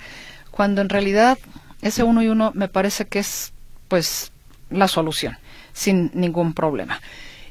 cuando 0.51 0.81
en 0.81 0.89
realidad 0.89 1.39
ese 1.81 2.03
uno 2.03 2.21
y 2.21 2.27
uno 2.27 2.51
me 2.53 2.67
parece 2.67 3.07
que 3.07 3.17
es, 3.17 3.53
pues, 3.87 4.31
la 4.69 4.87
solución, 4.87 5.35
sin 5.73 6.11
ningún 6.13 6.53
problema. 6.53 7.01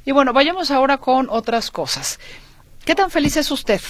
Y 0.05 0.13
bueno, 0.13 0.33
vayamos 0.33 0.71
ahora 0.71 0.99
con 0.99 1.27
otras 1.31 1.73
cosas. 1.73 2.21
¿Qué 2.85 2.95
tan 2.95 3.11
feliz 3.11 3.37
es 3.37 3.51
usted? 3.51 3.81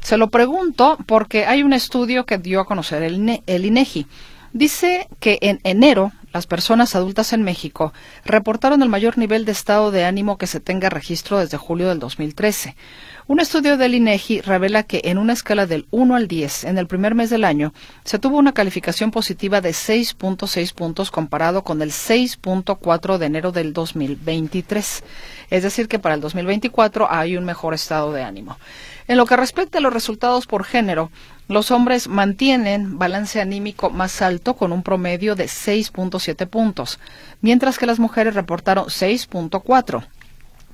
Se 0.00 0.16
lo 0.16 0.28
pregunto 0.28 0.98
porque 1.06 1.46
hay 1.46 1.62
un 1.62 1.72
estudio 1.72 2.26
que 2.26 2.38
dio 2.38 2.60
a 2.60 2.66
conocer 2.66 3.02
el, 3.02 3.64
INEGI. 3.64 4.06
Dice 4.52 5.08
que 5.20 5.38
en 5.42 5.60
enero 5.64 6.12
las 6.32 6.46
personas 6.46 6.94
adultas 6.94 7.32
en 7.32 7.42
México 7.42 7.92
reportaron 8.24 8.82
el 8.82 8.88
mayor 8.88 9.18
nivel 9.18 9.44
de 9.44 9.52
estado 9.52 9.90
de 9.90 10.04
ánimo 10.04 10.38
que 10.38 10.46
se 10.46 10.60
tenga 10.60 10.90
registro 10.90 11.38
desde 11.38 11.56
julio 11.56 11.88
del 11.88 11.98
2013. 11.98 12.76
Un 13.26 13.40
estudio 13.40 13.76
del 13.76 13.94
INEGI 13.94 14.42
revela 14.42 14.84
que 14.84 15.00
en 15.04 15.18
una 15.18 15.32
escala 15.32 15.66
del 15.66 15.86
1 15.90 16.14
al 16.14 16.28
10 16.28 16.64
en 16.64 16.78
el 16.78 16.86
primer 16.86 17.14
mes 17.14 17.28
del 17.28 17.44
año 17.44 17.74
se 18.04 18.18
tuvo 18.18 18.38
una 18.38 18.52
calificación 18.52 19.10
positiva 19.10 19.60
de 19.60 19.70
6.6 19.70 20.74
puntos 20.74 21.10
comparado 21.10 21.64
con 21.64 21.82
el 21.82 21.90
6.4 21.90 23.18
de 23.18 23.26
enero 23.26 23.50
del 23.50 23.72
2023. 23.72 25.02
Es 25.50 25.62
decir, 25.62 25.88
que 25.88 25.98
para 25.98 26.14
el 26.14 26.20
2024 26.20 27.10
hay 27.10 27.36
un 27.36 27.44
mejor 27.44 27.74
estado 27.74 28.12
de 28.12 28.22
ánimo. 28.22 28.58
En 29.08 29.16
lo 29.16 29.26
que 29.26 29.36
respecta 29.36 29.78
a 29.78 29.80
los 29.80 29.92
resultados 29.92 30.46
por 30.46 30.64
género, 30.64 31.10
los 31.46 31.70
hombres 31.70 32.08
mantienen 32.08 32.98
balance 32.98 33.40
anímico 33.40 33.88
más 33.88 34.20
alto 34.20 34.54
con 34.54 34.72
un 34.72 34.82
promedio 34.82 35.36
de 35.36 35.44
6.7 35.44 36.48
puntos, 36.48 36.98
mientras 37.40 37.78
que 37.78 37.86
las 37.86 38.00
mujeres 38.00 38.34
reportaron 38.34 38.86
6.4. 38.86 40.08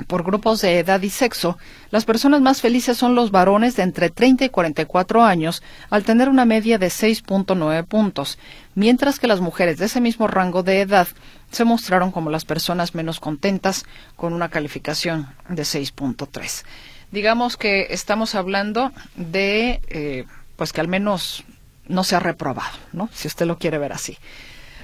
Por 0.06 0.24
grupos 0.24 0.62
de 0.62 0.78
edad 0.78 1.02
y 1.02 1.10
sexo, 1.10 1.58
las 1.90 2.06
personas 2.06 2.40
más 2.40 2.62
felices 2.62 2.96
son 2.96 3.14
los 3.14 3.30
varones 3.30 3.76
de 3.76 3.82
entre 3.82 4.08
30 4.08 4.46
y 4.46 4.48
44 4.48 5.22
años, 5.22 5.62
al 5.90 6.02
tener 6.02 6.30
una 6.30 6.46
media 6.46 6.78
de 6.78 6.86
6.9 6.86 7.84
puntos, 7.84 8.38
mientras 8.74 9.20
que 9.20 9.26
las 9.26 9.40
mujeres 9.40 9.76
de 9.76 9.84
ese 9.84 10.00
mismo 10.00 10.26
rango 10.26 10.62
de 10.62 10.80
edad 10.80 11.06
se 11.50 11.64
mostraron 11.64 12.10
como 12.10 12.30
las 12.30 12.46
personas 12.46 12.94
menos 12.94 13.20
contentas, 13.20 13.84
con 14.16 14.32
una 14.32 14.48
calificación 14.48 15.28
de 15.50 15.62
6.3 15.62 16.64
digamos 17.12 17.57
que 17.57 17.88
estamos 17.90 18.35
hablando 18.35 18.90
de, 19.14 19.81
eh, 19.88 20.25
pues 20.57 20.72
que 20.72 20.81
al 20.81 20.88
menos 20.88 21.44
no 21.87 22.03
se 22.03 22.16
ha 22.16 22.20
reprobado, 22.20 22.77
¿no? 22.92 23.09
Si 23.12 23.29
usted 23.29 23.46
lo 23.46 23.59
quiere 23.59 23.79
ver 23.79 23.92
así. 23.92 24.18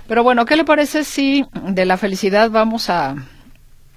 Pero 0.07 0.23
bueno, 0.23 0.47
¿qué 0.47 0.57
le 0.57 0.64
parece 0.64 1.05
si 1.05 1.45
de 1.64 1.85
la 1.85 1.97
felicidad 1.97 2.51
vamos 2.51 2.91
a 2.91 3.17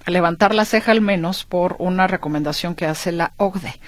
levantar 0.06 0.54
la 0.54 0.64
ceja 0.64 0.92
al 0.92 1.00
menos 1.00 1.44
por 1.44 1.76
una 1.78 2.06
recomendación 2.06 2.74
que 2.74 2.86
hace 2.86 3.12
la 3.12 3.32
OCDE? 3.36 3.78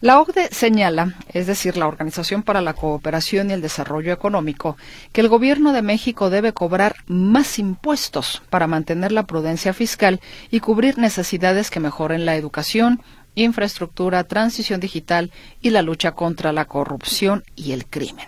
La 0.00 0.20
OCDE 0.20 0.48
señala, 0.52 1.14
es 1.32 1.46
decir, 1.46 1.76
la 1.76 1.86
Organización 1.86 2.42
para 2.42 2.60
la 2.60 2.74
Cooperación 2.74 3.48
y 3.48 3.54
el 3.54 3.62
Desarrollo 3.62 4.12
Económico, 4.12 4.76
que 5.12 5.22
el 5.22 5.28
gobierno 5.28 5.72
de 5.72 5.80
México 5.80 6.28
debe 6.28 6.52
cobrar 6.52 6.96
más 7.06 7.58
impuestos 7.58 8.42
para 8.50 8.66
mantener 8.66 9.10
la 9.10 9.26
prudencia 9.26 9.72
fiscal 9.72 10.20
y 10.50 10.60
cubrir 10.60 10.98
necesidades 10.98 11.70
que 11.70 11.80
mejoren 11.80 12.26
la 12.26 12.36
educación, 12.36 13.00
infraestructura, 13.36 14.24
transición 14.24 14.80
digital 14.80 15.30
y 15.62 15.70
la 15.70 15.82
lucha 15.82 16.12
contra 16.12 16.52
la 16.52 16.64
corrupción 16.64 17.44
y 17.54 17.70
el 17.72 17.86
crimen. 17.86 18.26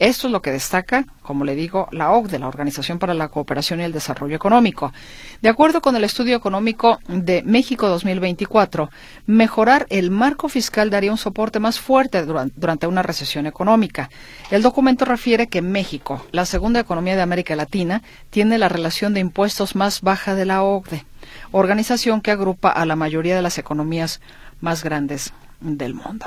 Esto 0.00 0.28
es 0.28 0.32
lo 0.32 0.40
que 0.40 0.50
destaca, 0.50 1.04
como 1.20 1.44
le 1.44 1.54
digo, 1.54 1.86
la 1.92 2.12
OCDE, 2.12 2.38
la 2.38 2.48
Organización 2.48 2.98
para 2.98 3.12
la 3.12 3.28
Cooperación 3.28 3.80
y 3.80 3.82
el 3.82 3.92
Desarrollo 3.92 4.34
Económico. 4.34 4.94
De 5.42 5.50
acuerdo 5.50 5.82
con 5.82 5.94
el 5.94 6.04
estudio 6.04 6.34
económico 6.34 6.98
de 7.06 7.42
México 7.42 7.86
2024, 7.86 8.88
mejorar 9.26 9.86
el 9.90 10.10
marco 10.10 10.48
fiscal 10.48 10.88
daría 10.88 11.10
un 11.10 11.18
soporte 11.18 11.60
más 11.60 11.78
fuerte 11.78 12.24
durante 12.24 12.86
una 12.86 13.02
recesión 13.02 13.44
económica. 13.44 14.08
El 14.50 14.62
documento 14.62 15.04
refiere 15.04 15.48
que 15.48 15.60
México, 15.60 16.24
la 16.32 16.46
segunda 16.46 16.80
economía 16.80 17.14
de 17.14 17.20
América 17.20 17.54
Latina, 17.54 18.02
tiene 18.30 18.56
la 18.56 18.70
relación 18.70 19.12
de 19.12 19.20
impuestos 19.20 19.76
más 19.76 20.00
baja 20.00 20.34
de 20.34 20.46
la 20.46 20.62
OCDE, 20.62 21.04
organización 21.52 22.22
que 22.22 22.30
agrupa 22.30 22.70
a 22.70 22.86
la 22.86 22.96
mayoría 22.96 23.36
de 23.36 23.42
las 23.42 23.58
economías 23.58 24.22
más 24.60 24.84
grandes 24.84 25.32
del 25.60 25.94
mundo. 25.94 26.26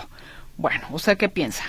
Bueno, 0.58 0.88
¿usted 0.92 1.18
qué 1.18 1.30
piensa? 1.30 1.64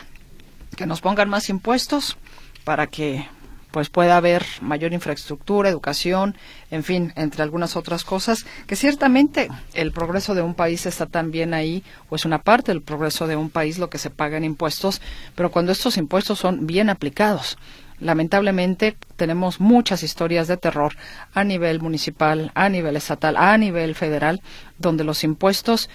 que 0.74 0.87
nos 0.87 1.00
pongan 1.00 1.29
más 1.29 1.48
impuestos 1.48 2.16
para 2.64 2.87
que 2.87 3.27
pues 3.70 3.90
pueda 3.90 4.16
haber 4.16 4.46
mayor 4.61 4.92
infraestructura, 4.92 5.68
educación, 5.68 6.37
en 6.70 6.85
fin, 6.85 7.12
entre 7.16 7.42
algunas 7.42 7.74
otras 7.74 8.05
cosas, 8.05 8.46
que 8.68 8.77
ciertamente 8.77 9.48
el 9.72 9.90
progreso 9.90 10.37
de 10.37 10.42
un 10.42 10.55
país 10.55 10.87
está 10.87 11.07
también 11.07 11.55
ahí, 11.55 11.83
o 12.09 12.14
es 12.14 12.24
una 12.24 12.38
parte 12.38 12.70
del 12.70 12.83
progreso 12.83 13.27
de 13.27 13.35
un 13.35 13.50
país 13.50 13.79
lo 13.79 13.90
que 13.90 13.98
se 13.98 14.11
paga 14.11 14.37
en 14.37 14.44
impuestos, 14.44 15.03
pero 15.35 15.50
cuando 15.50 15.72
estos 15.72 15.96
impuestos 15.96 16.38
son 16.38 16.68
bien 16.68 16.88
aplicados. 16.88 17.59
Lamentablemente 17.98 18.96
tenemos 19.16 19.59
muchas 19.59 20.05
historias 20.05 20.46
de 20.46 20.57
terror 20.57 20.94
a 21.33 21.42
nivel 21.42 21.81
municipal, 21.81 22.53
a 22.55 22.68
nivel 22.68 22.94
estatal, 22.94 23.37
a 23.37 23.59
nivel 23.59 23.96
federal, 23.96 24.40
donde 24.79 25.03
los 25.03 25.24
impuestos 25.24 25.90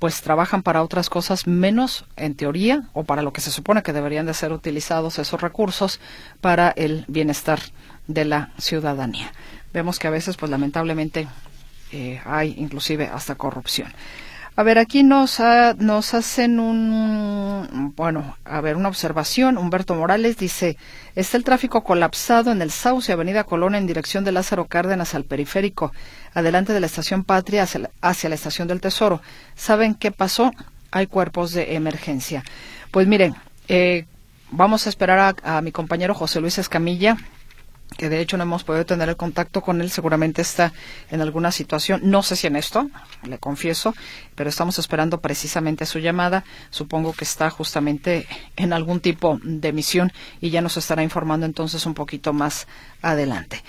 pues 0.00 0.22
trabajan 0.22 0.62
para 0.62 0.82
otras 0.82 1.10
cosas 1.10 1.46
menos 1.46 2.06
en 2.16 2.34
teoría 2.34 2.88
o 2.94 3.04
para 3.04 3.22
lo 3.22 3.32
que 3.32 3.42
se 3.42 3.52
supone 3.52 3.82
que 3.82 3.92
deberían 3.92 4.26
de 4.26 4.34
ser 4.34 4.50
utilizados 4.50 5.18
esos 5.18 5.40
recursos 5.40 6.00
para 6.40 6.70
el 6.70 7.04
bienestar 7.06 7.60
de 8.08 8.24
la 8.24 8.50
ciudadanía. 8.58 9.32
Vemos 9.74 9.98
que 9.98 10.08
a 10.08 10.10
veces, 10.10 10.38
pues 10.38 10.50
lamentablemente, 10.50 11.28
eh, 11.92 12.20
hay 12.24 12.54
inclusive 12.56 13.08
hasta 13.08 13.34
corrupción. 13.34 13.92
A 14.56 14.62
ver, 14.62 14.78
aquí 14.78 15.02
nos, 15.02 15.40
nos 15.78 16.12
hacen 16.12 16.60
un, 16.60 17.94
bueno, 17.96 18.36
a 18.44 18.60
ver, 18.60 18.76
una 18.76 18.88
observación. 18.88 19.56
Humberto 19.56 19.94
Morales 19.94 20.36
dice, 20.36 20.76
está 21.14 21.38
el 21.38 21.44
tráfico 21.44 21.82
colapsado 21.82 22.52
en 22.52 22.60
el 22.60 22.70
Sauce, 22.70 23.10
Avenida 23.10 23.44
Colón, 23.44 23.74
en 23.74 23.86
dirección 23.86 24.22
de 24.22 24.32
Lázaro 24.32 24.66
Cárdenas 24.66 25.14
al 25.14 25.24
periférico, 25.24 25.92
adelante 26.34 26.74
de 26.74 26.80
la 26.80 26.86
estación 26.86 27.24
Patria 27.24 27.62
hacia 27.62 27.80
la, 27.80 27.90
la 28.00 28.34
estación 28.34 28.68
del 28.68 28.82
Tesoro. 28.82 29.22
¿Saben 29.54 29.94
qué 29.94 30.10
pasó? 30.10 30.52
Hay 30.90 31.06
cuerpos 31.06 31.52
de 31.52 31.74
emergencia. 31.74 32.44
Pues 32.90 33.06
miren, 33.06 33.36
eh, 33.68 34.04
vamos 34.50 34.86
a 34.86 34.90
esperar 34.90 35.36
a 35.42 35.60
mi 35.62 35.72
compañero 35.72 36.12
José 36.12 36.40
Luis 36.40 36.58
Escamilla, 36.58 37.16
que 37.96 38.08
de 38.08 38.20
hecho 38.20 38.36
no 38.36 38.44
hemos 38.44 38.64
podido 38.64 38.86
tener 38.86 39.08
el 39.08 39.16
contacto 39.16 39.60
con 39.60 39.80
él, 39.80 39.90
seguramente 39.90 40.42
está 40.42 40.72
en 41.10 41.20
alguna 41.20 41.52
situación, 41.52 42.00
no 42.04 42.22
sé 42.22 42.36
si 42.36 42.46
en 42.46 42.56
esto, 42.56 42.90
le 43.24 43.38
confieso, 43.38 43.94
pero 44.34 44.48
estamos 44.48 44.78
esperando 44.78 45.20
precisamente 45.20 45.86
su 45.86 45.98
llamada, 45.98 46.44
supongo 46.70 47.12
que 47.12 47.24
está 47.24 47.50
justamente 47.50 48.26
en 48.56 48.72
algún 48.72 49.00
tipo 49.00 49.38
de 49.42 49.72
misión 49.72 50.12
y 50.40 50.50
ya 50.50 50.60
nos 50.60 50.76
estará 50.76 51.02
informando 51.02 51.46
entonces 51.46 51.84
un 51.86 51.94
poquito 51.94 52.32
más 52.32 52.66
adelante. 53.02 53.62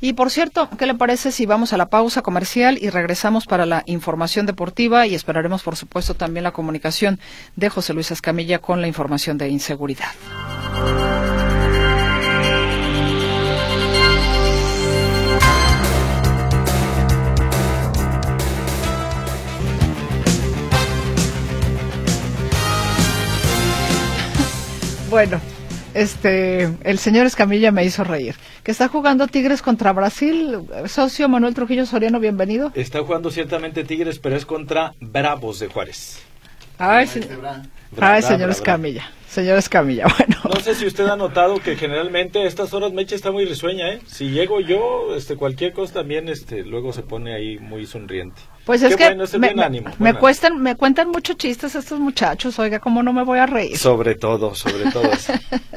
Y 0.00 0.14
por 0.14 0.30
cierto, 0.30 0.68
¿qué 0.78 0.86
le 0.86 0.94
parece 0.94 1.30
si 1.30 1.46
vamos 1.46 1.72
a 1.72 1.76
la 1.76 1.90
pausa 1.90 2.22
comercial 2.22 2.78
y 2.80 2.88
regresamos 2.88 3.46
para 3.46 3.66
la 3.66 3.82
información 3.86 4.46
deportiva 4.46 5.06
y 5.06 5.14
esperaremos 5.14 5.62
por 5.62 5.76
supuesto 5.76 6.14
también 6.14 6.44
la 6.44 6.52
comunicación 6.52 7.20
de 7.56 7.68
José 7.68 7.92
Luis 7.92 8.10
Escamilla 8.10 8.58
con 8.58 8.80
la 8.80 8.88
información 8.88 9.36
de 9.36 9.48
inseguridad? 9.48 10.08
Bueno, 25.10 25.40
este, 25.92 26.70
el 26.84 26.98
señor 27.00 27.26
Escamilla 27.26 27.72
me 27.72 27.84
hizo 27.84 28.04
reír. 28.04 28.36
Que 28.62 28.70
está 28.70 28.86
jugando 28.86 29.26
Tigres 29.26 29.60
contra 29.60 29.92
Brasil. 29.92 30.58
Socio 30.86 31.28
Manuel 31.28 31.52
Trujillo 31.52 31.84
Soriano, 31.84 32.20
bienvenido. 32.20 32.70
Está 32.76 33.00
jugando 33.02 33.32
ciertamente 33.32 33.82
Tigres, 33.82 34.20
pero 34.20 34.36
es 34.36 34.46
contra 34.46 34.94
Bravos 35.00 35.58
de 35.58 35.66
Juárez. 35.66 36.22
Ay, 36.78 37.08
Ay 38.00 38.22
señor 38.22 38.50
Escamilla. 38.50 39.10
Señor 39.28 39.58
Escamilla, 39.58 40.06
bueno. 40.18 40.36
No 40.44 40.60
sé 40.60 40.76
si 40.76 40.86
usted 40.86 41.06
ha 41.06 41.16
notado 41.16 41.58
que 41.60 41.74
generalmente 41.74 42.40
a 42.40 42.46
estas 42.46 42.72
horas 42.72 42.92
Meche 42.92 43.16
está 43.16 43.32
muy 43.32 43.44
risueña, 43.44 43.92
¿eh? 43.92 44.00
Si 44.06 44.30
llego 44.30 44.60
yo, 44.60 45.14
este, 45.16 45.36
cualquier 45.36 45.72
cosa 45.72 45.94
también, 45.94 46.28
este, 46.28 46.64
luego 46.64 46.92
se 46.92 47.02
pone 47.02 47.34
ahí 47.34 47.58
muy 47.58 47.84
sonriente. 47.84 48.40
Pues 48.70 48.82
es 48.82 48.94
que 48.94 49.16
me, 49.98 50.14
cuestan, 50.14 50.62
me 50.62 50.76
cuentan 50.76 51.08
muchos 51.08 51.36
chistes 51.36 51.74
estos 51.74 51.98
muchachos, 51.98 52.56
oiga, 52.60 52.78
¿cómo 52.78 53.02
no 53.02 53.12
me 53.12 53.24
voy 53.24 53.40
a 53.40 53.46
reír? 53.46 53.76
Sobre 53.76 54.14
todo, 54.14 54.54
sobre 54.54 54.92
todo. 54.92 55.10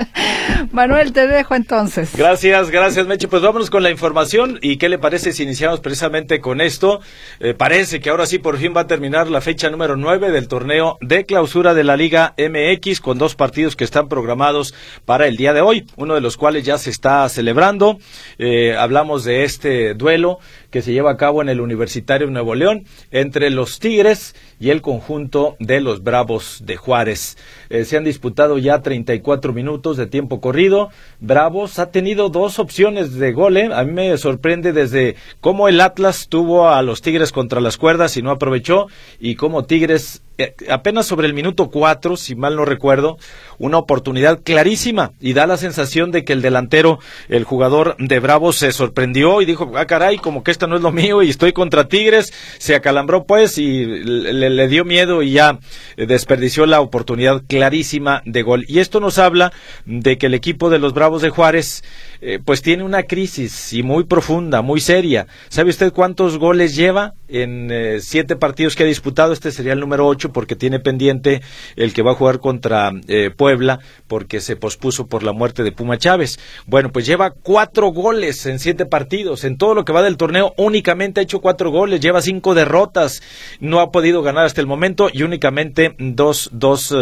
Manuel, 0.72 1.12
te 1.12 1.26
dejo 1.26 1.56
entonces. 1.56 2.16
Gracias, 2.16 2.70
gracias 2.70 3.08
Meche. 3.08 3.28
Pues 3.28 3.42
vámonos 3.42 3.72
con 3.72 3.82
la 3.82 3.90
información 3.90 4.60
y 4.62 4.78
qué 4.78 4.90
le 4.90 5.00
parece 5.00 5.34
si 5.34 5.42
iniciamos 5.42 5.80
precisamente 5.80 6.40
con 6.40 6.62
esto. 6.62 7.00
Eh, 7.40 7.56
parece 7.56 8.00
que 8.00 8.12
ahora 8.12 8.28
sí 8.28 8.38
por 8.38 8.60
fin 8.60 8.76
va 8.78 8.82
a 8.82 8.88
terminar 8.88 9.28
la 9.28 9.42
fecha 9.42 9.72
número 9.72 9.96
9 9.96 10.30
del 10.30 10.48
torneo 10.48 11.00
de 11.02 11.26
clausura 11.26 11.74
de 11.74 11.84
la 11.84 11.98
Liga 11.98 12.36
MX 12.38 13.02
con 13.02 13.18
dos 13.18 13.34
partidos 13.34 13.76
que 13.76 13.86
están 13.86 14.08
programados 14.08 14.76
para 15.06 15.26
el 15.26 15.36
día 15.36 15.54
de 15.54 15.62
hoy, 15.62 15.88
uno 15.96 16.14
de 16.14 16.22
los 16.22 16.38
cuales 16.38 16.64
ya 16.64 16.78
se 16.78 16.92
está 16.92 17.28
celebrando. 17.28 17.98
Eh, 18.38 18.76
hablamos 18.78 19.24
de 19.24 19.46
este 19.46 19.96
duelo 19.96 20.38
que 20.70 20.84
se 20.84 20.94
lleva 20.94 21.12
a 21.12 21.18
cabo 21.18 21.42
en 21.42 21.50
el 21.50 21.60
Universitario 21.60 22.28
de 22.28 22.34
Nuevo 22.34 22.54
León 22.54 22.83
entre 23.12 23.50
los 23.50 23.80
Tigres 23.80 24.36
y 24.60 24.70
el 24.70 24.82
conjunto 24.82 25.56
de 25.60 25.82
los 25.82 26.04
Bravos 26.04 26.64
de 26.66 26.78
Juárez. 26.78 27.38
Eh, 27.70 27.86
se 27.86 27.98
han 27.98 28.04
disputado 28.04 28.58
ya 28.58 28.82
34 28.82 29.54
minutos 29.54 29.98
de 29.98 30.08
tiempo 30.08 30.42
corrido. 30.42 30.90
Bravos 31.20 31.80
ha 31.80 31.92
tenido 31.92 32.30
dos 32.30 32.60
opciones 32.60 33.14
de 33.14 33.32
gol. 33.34 33.58
¿eh? 33.58 33.70
A 33.74 33.84
mí 33.84 33.92
me 33.92 34.18
sorprende 34.18 34.74
desde 34.74 35.16
cómo 35.42 35.68
el 35.68 35.82
Atlas 35.82 36.28
tuvo 36.30 36.70
a 36.70 36.82
los 36.82 37.02
Tigres 37.02 37.32
contra 37.32 37.62
las 37.62 37.78
cuerdas 37.78 38.18
y 38.18 38.22
no 38.22 38.32
aprovechó 38.32 38.88
y 39.20 39.36
cómo 39.36 39.66
Tigres 39.66 40.23
apenas 40.70 41.06
sobre 41.06 41.28
el 41.28 41.34
minuto 41.34 41.70
cuatro, 41.70 42.18
si 42.18 42.36
mal 42.36 42.56
no 42.56 42.66
recuerdo, 42.66 43.18
una 43.60 43.78
oportunidad 43.78 44.42
clarísima 44.44 45.12
y 45.20 45.34
da 45.34 45.46
la 45.46 45.58
sensación 45.58 46.12
de 46.12 46.24
que 46.24 46.34
el 46.34 46.42
delantero, 46.42 47.00
el 47.30 47.44
jugador 47.44 47.96
de 48.00 48.20
Bravos, 48.20 48.58
se 48.58 48.72
sorprendió 48.72 49.42
y 49.42 49.46
dijo, 49.46 49.72
ah 49.76 49.86
caray, 49.86 50.18
como 50.18 50.44
que 50.44 50.52
esto 50.52 50.68
no 50.68 50.76
es 50.76 50.82
lo 50.82 50.92
mío 50.92 51.22
y 51.22 51.30
estoy 51.30 51.54
contra 51.54 51.88
Tigres, 51.88 52.34
se 52.58 52.76
acalambró 52.76 53.26
pues 53.26 53.58
y 53.58 53.86
le, 53.86 54.68
dio 54.68 54.86
miedo 54.86 55.22
y 55.22 55.34
ya 55.34 55.60
eh, 55.98 56.06
desperdició 56.06 56.66
la 56.66 56.82
oportunidad 56.82 57.44
clarísima 57.48 58.22
de 58.26 58.42
gol. 58.42 58.66
Y 58.68 58.80
esto 58.80 59.00
nos 59.00 59.20
habla 59.20 59.54
de 59.86 60.18
que 60.18 60.28
el 60.28 60.34
equipo 60.34 60.70
de 60.70 60.80
los 60.80 60.94
Bravos 60.94 61.22
de 61.22 61.30
Juárez 61.30 61.84
eh, 62.22 62.40
pues 62.44 62.62
tiene 62.62 62.84
una 62.84 63.04
crisis 63.04 63.74
y 63.74 63.84
muy 63.84 64.06
profunda, 64.06 64.62
muy 64.62 64.80
seria. 64.80 65.28
¿Sabe 65.50 65.70
usted 65.70 65.92
cuántos 65.92 66.38
goles 66.38 66.76
lleva 66.76 67.14
en 67.34 67.72
eh, 67.72 68.00
siete 68.00 68.36
partidos 68.36 68.76
que 68.76 68.84
ha 68.84 68.86
disputado? 68.86 69.34
Este 69.34 69.52
sería 69.52 69.74
el 69.74 69.80
número 69.80 70.08
ocho 70.08 70.32
porque 70.32 70.56
tiene 70.56 70.80
pendiente 70.80 71.42
el 71.76 71.94
que 71.94 72.02
va 72.02 72.12
a 72.12 72.16
jugar 72.16 72.40
contra 72.40 72.92
eh, 73.08 73.30
Puebla 73.36 73.80
porque 74.08 74.40
se 74.40 74.56
pospuso 74.56 75.08
por 75.08 75.24
la 75.24 75.34
muerte 75.34 75.64
de 75.64 75.72
Puma 75.72 75.98
Chávez. 75.98 76.40
Bueno, 76.66 76.92
pues 76.92 77.06
lleva 77.06 77.32
cuatro 77.32 77.90
goles 77.90 78.46
en 78.46 78.60
siete 78.60 78.86
partidos. 78.86 79.44
En 79.44 79.58
todo 79.58 79.74
lo 79.74 79.86
que 79.86 79.94
va 79.94 80.02
del 80.02 80.18
torneo 80.18 80.54
únicamente 80.58 81.20
ha 81.20 81.24
hecho 81.24 81.42
cuatro 81.42 81.72
goles, 81.72 82.00
lleva 82.00 82.22
cinco 82.22 82.54
derrotas, 82.54 83.22
no 83.60 83.80
ha 83.80 83.92
podido 83.92 84.22
ganar 84.22 84.46
hasta 84.46 84.62
el 84.62 84.68
momento 84.68 85.10
y 85.12 85.24
únicamente 85.24 85.96
dos, 85.98 86.50
dos 86.52 86.96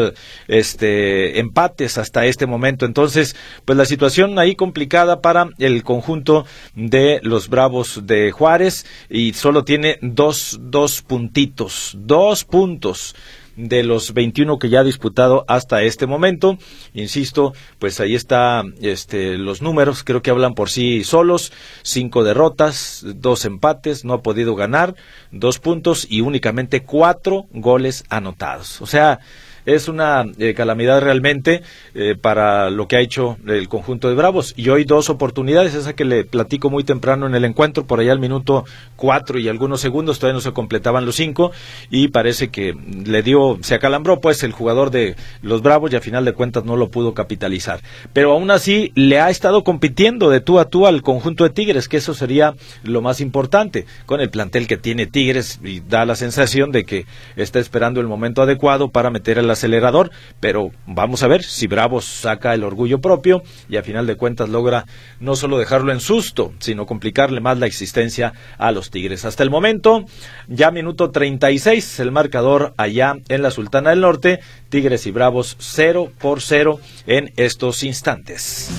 este, 0.48 1.40
empates 1.40 1.98
hasta 1.98 2.26
este 2.26 2.46
momento. 2.46 2.86
Entonces, 2.86 3.36
pues 3.66 3.78
la 3.78 3.86
situación 3.86 4.40
ahí 4.40 4.56
complicada 4.56 5.22
para 5.22 5.50
el 5.58 5.84
conjunto 5.84 6.46
de 6.76 7.20
los 7.24 7.50
Bravos 7.50 8.02
de 8.06 8.32
Juárez 8.32 8.86
y 9.10 9.34
solo 9.34 9.64
tiene 9.64 9.98
dos, 10.02 10.21
dos 10.28 11.02
puntitos, 11.02 11.96
dos 11.98 12.44
puntos 12.44 13.16
de 13.56 13.84
los 13.84 14.14
21 14.14 14.60
que 14.60 14.70
ya 14.70 14.80
ha 14.80 14.84
disputado 14.84 15.46
hasta 15.48 15.84
este 15.84 16.08
momento. 16.08 16.58
Insisto, 16.94 17.54
pues 17.80 18.00
ahí 18.00 18.16
está 18.16 18.64
este, 18.82 19.38
los 19.38 19.62
números, 19.62 20.04
creo 20.04 20.22
que 20.22 20.32
hablan 20.32 20.54
por 20.54 20.70
sí 20.70 21.04
solos. 21.04 21.52
Cinco 21.84 22.24
derrotas, 22.24 23.04
dos 23.16 23.46
empates, 23.46 24.06
no 24.06 24.14
ha 24.14 24.22
podido 24.22 24.56
ganar, 24.56 24.96
dos 25.32 25.60
puntos 25.60 26.08
y 26.10 26.22
únicamente 26.22 26.84
cuatro 26.84 27.48
goles 27.52 28.04
anotados. 28.10 28.82
O 28.82 28.86
sea, 28.86 29.20
es 29.66 29.88
una 29.88 30.26
eh, 30.38 30.54
calamidad 30.54 31.02
realmente 31.02 31.62
eh, 31.94 32.16
para 32.20 32.70
lo 32.70 32.88
que 32.88 32.98
ha 32.98 33.02
hecho 33.02 33.38
el 33.48 33.68
conjunto 33.70 34.10
de 34.10 34.16
Bravos. 34.16 34.54
Y 34.58 34.70
hoy 34.70 34.84
dos 34.84 35.10
oportunidades, 35.10 35.76
esa 35.76 35.94
que 35.94 36.06
le 36.06 36.24
platico 36.24 36.70
muy 36.70 36.84
temprano 36.84 37.28
en 37.28 37.36
el 37.36 37.46
encuentro, 37.46 37.86
por 37.86 38.00
allá 38.00 38.12
al 38.12 38.20
minuto 38.20 38.66
cuatro 38.96 39.40
y 39.40 39.48
algunos 39.48 39.82
segundos, 39.82 40.20
todavía 40.20 40.36
no 40.36 40.42
se 40.42 40.54
completaban 40.54 41.06
los 41.06 41.16
cinco, 41.16 41.52
y 41.90 42.10
parece 42.10 42.50
que 42.50 42.76
le 43.06 43.24
dio, 43.24 43.58
se 43.62 43.76
acalambró 43.76 44.20
pues 44.20 44.44
el 44.44 44.52
jugador 44.52 44.92
de 44.92 45.16
los 45.42 45.62
Bravos 45.62 45.92
y 45.92 45.96
a 45.96 46.02
final 46.02 46.26
de 46.26 46.34
cuentas 46.34 46.66
no 46.66 46.76
lo 46.76 46.90
pudo 46.90 47.14
capitalizar. 47.14 47.82
Pero 48.14 48.32
aún 48.32 48.52
así 48.52 48.92
le 48.96 49.20
ha 49.20 49.30
estado 49.30 49.64
compitiendo 49.64 50.30
de 50.30 50.42
tú 50.42 50.60
a 50.60 50.66
tú 50.66 50.88
al 50.88 51.02
conjunto 51.02 51.44
de 51.44 51.50
Tigres, 51.50 51.88
que 51.88 51.98
eso 51.98 52.14
sería 52.14 52.56
lo 52.84 53.02
más 53.02 53.22
importante, 53.22 53.86
con 54.06 54.22
el 54.22 54.30
plantel 54.30 54.68
que 54.68 54.78
tiene 54.78 55.06
Tigres 55.06 55.60
y 55.64 55.82
da 55.82 56.06
la 56.06 56.16
sensación 56.16 56.72
de 56.72 56.84
que 56.84 57.06
está 57.36 57.60
esperando 57.60 58.02
el 58.02 58.08
momento 58.08 58.42
adecuado 58.42 58.90
para 58.90 59.10
meter 59.10 59.38
el 59.38 59.51
acelerador, 59.52 60.12
pero 60.40 60.72
vamos 60.86 61.24
a 61.24 61.28
ver 61.28 61.44
si 61.44 61.68
Bravos 61.68 62.06
saca 62.06 62.54
el 62.54 62.64
orgullo 62.64 63.02
propio 63.02 63.44
y 63.70 63.78
a 63.78 63.84
final 63.84 64.08
de 64.08 64.16
cuentas 64.16 64.50
logra 64.50 64.86
no 65.20 65.36
solo 65.36 65.58
dejarlo 65.58 65.92
en 65.92 66.00
susto, 66.00 66.54
sino 66.60 66.86
complicarle 66.86 67.42
más 67.42 67.60
la 67.60 67.68
existencia 67.68 68.34
a 68.58 68.72
los 68.72 68.92
Tigres. 68.92 69.26
Hasta 69.26 69.44
el 69.44 69.50
momento, 69.50 70.06
ya 70.48 70.72
minuto 70.72 71.12
36, 71.12 72.00
el 72.00 72.12
marcador 72.12 72.74
allá 72.78 73.16
en 73.28 73.42
la 73.42 73.52
Sultana 73.52 73.92
del 73.92 74.02
Norte, 74.02 74.40
Tigres 74.70 75.06
y 75.08 75.12
Bravos 75.12 75.58
0 75.60 76.12
por 76.20 76.42
0 76.42 76.80
en 77.08 77.32
estos 77.36 77.84
instantes. 77.84 78.70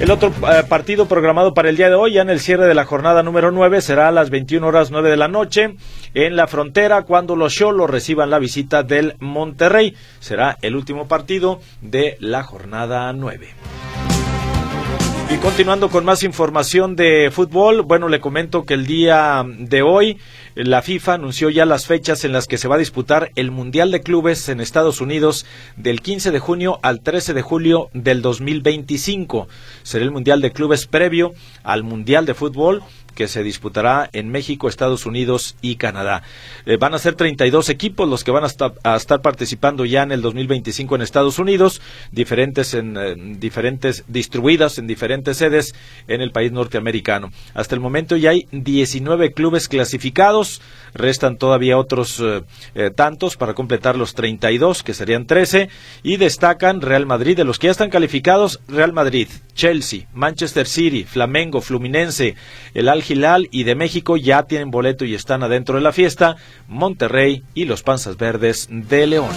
El 0.00 0.10
otro 0.10 0.28
eh, 0.28 0.64
partido 0.68 1.06
programado 1.06 1.54
para 1.54 1.70
el 1.70 1.76
día 1.76 1.88
de 1.88 1.94
hoy, 1.94 2.14
ya 2.14 2.22
en 2.22 2.28
el 2.28 2.40
cierre 2.40 2.66
de 2.66 2.74
la 2.74 2.84
jornada 2.84 3.22
número 3.22 3.52
9, 3.52 3.80
será 3.80 4.08
a 4.08 4.12
las 4.12 4.28
21 4.28 4.66
horas 4.66 4.90
9 4.90 5.08
de 5.08 5.16
la 5.16 5.28
noche 5.28 5.76
en 6.14 6.36
la 6.36 6.46
frontera 6.46 7.02
cuando 7.02 7.36
los 7.36 7.52
Cholos 7.52 7.90
reciban 7.90 8.30
la 8.30 8.38
visita 8.38 8.82
del 8.82 9.16
Monterrey. 9.18 9.94
Será 10.20 10.56
el 10.62 10.76
último 10.76 11.06
partido 11.06 11.60
de 11.82 12.16
la 12.20 12.42
jornada 12.42 13.12
9. 13.12 13.48
Y 15.30 15.38
continuando 15.38 15.88
con 15.88 16.04
más 16.04 16.22
información 16.22 16.96
de 16.96 17.30
fútbol, 17.32 17.82
bueno, 17.82 18.08
le 18.08 18.20
comento 18.20 18.64
que 18.64 18.74
el 18.74 18.86
día 18.86 19.44
de 19.58 19.82
hoy 19.82 20.18
la 20.54 20.82
FIFA 20.82 21.14
anunció 21.14 21.50
ya 21.50 21.64
las 21.64 21.86
fechas 21.86 22.24
en 22.24 22.32
las 22.32 22.46
que 22.46 22.58
se 22.58 22.68
va 22.68 22.76
a 22.76 22.78
disputar 22.78 23.30
el 23.34 23.50
Mundial 23.50 23.90
de 23.90 24.02
Clubes 24.02 24.48
en 24.48 24.60
Estados 24.60 25.00
Unidos 25.00 25.46
del 25.76 26.02
15 26.02 26.30
de 26.30 26.38
junio 26.38 26.78
al 26.82 27.00
13 27.00 27.32
de 27.32 27.42
julio 27.42 27.88
del 27.94 28.22
2025. 28.22 29.48
Será 29.82 30.04
el 30.04 30.12
Mundial 30.12 30.40
de 30.40 30.52
Clubes 30.52 30.86
previo 30.86 31.32
al 31.64 31.82
Mundial 31.82 32.26
de 32.26 32.34
Fútbol 32.34 32.82
que 33.14 33.28
se 33.28 33.42
disputará 33.42 34.10
en 34.12 34.30
México, 34.30 34.68
Estados 34.68 35.06
Unidos 35.06 35.56
y 35.62 35.76
Canadá. 35.76 36.22
Eh, 36.66 36.76
van 36.76 36.94
a 36.94 36.98
ser 36.98 37.14
32 37.14 37.68
equipos 37.68 38.08
los 38.08 38.24
que 38.24 38.30
van 38.30 38.44
a 38.44 38.96
estar, 38.96 39.20
participando 39.22 39.84
ya 39.84 40.02
en 40.02 40.12
el 40.12 40.22
2025 40.22 40.96
en 40.96 41.02
Estados 41.02 41.38
Unidos, 41.38 41.80
diferentes 42.12 42.74
en 42.74 43.40
diferentes 43.40 44.04
distribuidas 44.08 44.78
en 44.78 44.86
diferentes 44.86 45.36
sedes 45.36 45.74
en 46.08 46.20
el 46.20 46.30
país 46.30 46.52
norteamericano. 46.52 47.30
Hasta 47.54 47.74
el 47.74 47.80
momento 47.80 48.16
ya 48.16 48.30
hay 48.30 48.46
19 48.50 49.32
clubes 49.32 49.68
clasificados, 49.68 50.60
restan 50.92 51.36
todavía 51.36 51.78
otros 51.78 52.20
eh, 52.20 52.42
eh, 52.74 52.90
tantos 52.90 53.36
para 53.36 53.54
completar 53.54 53.96
los 53.96 54.14
32 54.14 54.82
que 54.82 54.94
serían 54.94 55.26
13 55.26 55.68
y 56.02 56.16
destacan 56.16 56.80
Real 56.80 57.06
Madrid 57.06 57.36
de 57.36 57.44
los 57.44 57.58
que 57.58 57.68
ya 57.68 57.72
están 57.72 57.90
calificados, 57.90 58.60
Real 58.68 58.92
Madrid, 58.92 59.28
Chelsea, 59.54 60.06
Manchester 60.12 60.66
City, 60.66 61.04
Flamengo, 61.04 61.60
Fluminense, 61.60 62.34
el 62.74 62.88
Al 62.88 63.02
Gilal 63.04 63.48
y 63.52 63.62
de 63.62 63.76
México 63.76 64.16
ya 64.16 64.42
tienen 64.44 64.70
boleto 64.70 65.04
y 65.04 65.14
están 65.14 65.42
adentro 65.42 65.76
de 65.76 65.82
la 65.82 65.92
fiesta, 65.92 66.36
Monterrey 66.66 67.44
y 67.54 67.66
los 67.66 67.82
Panzas 67.82 68.16
Verdes 68.16 68.68
de 68.70 69.06
León. 69.06 69.30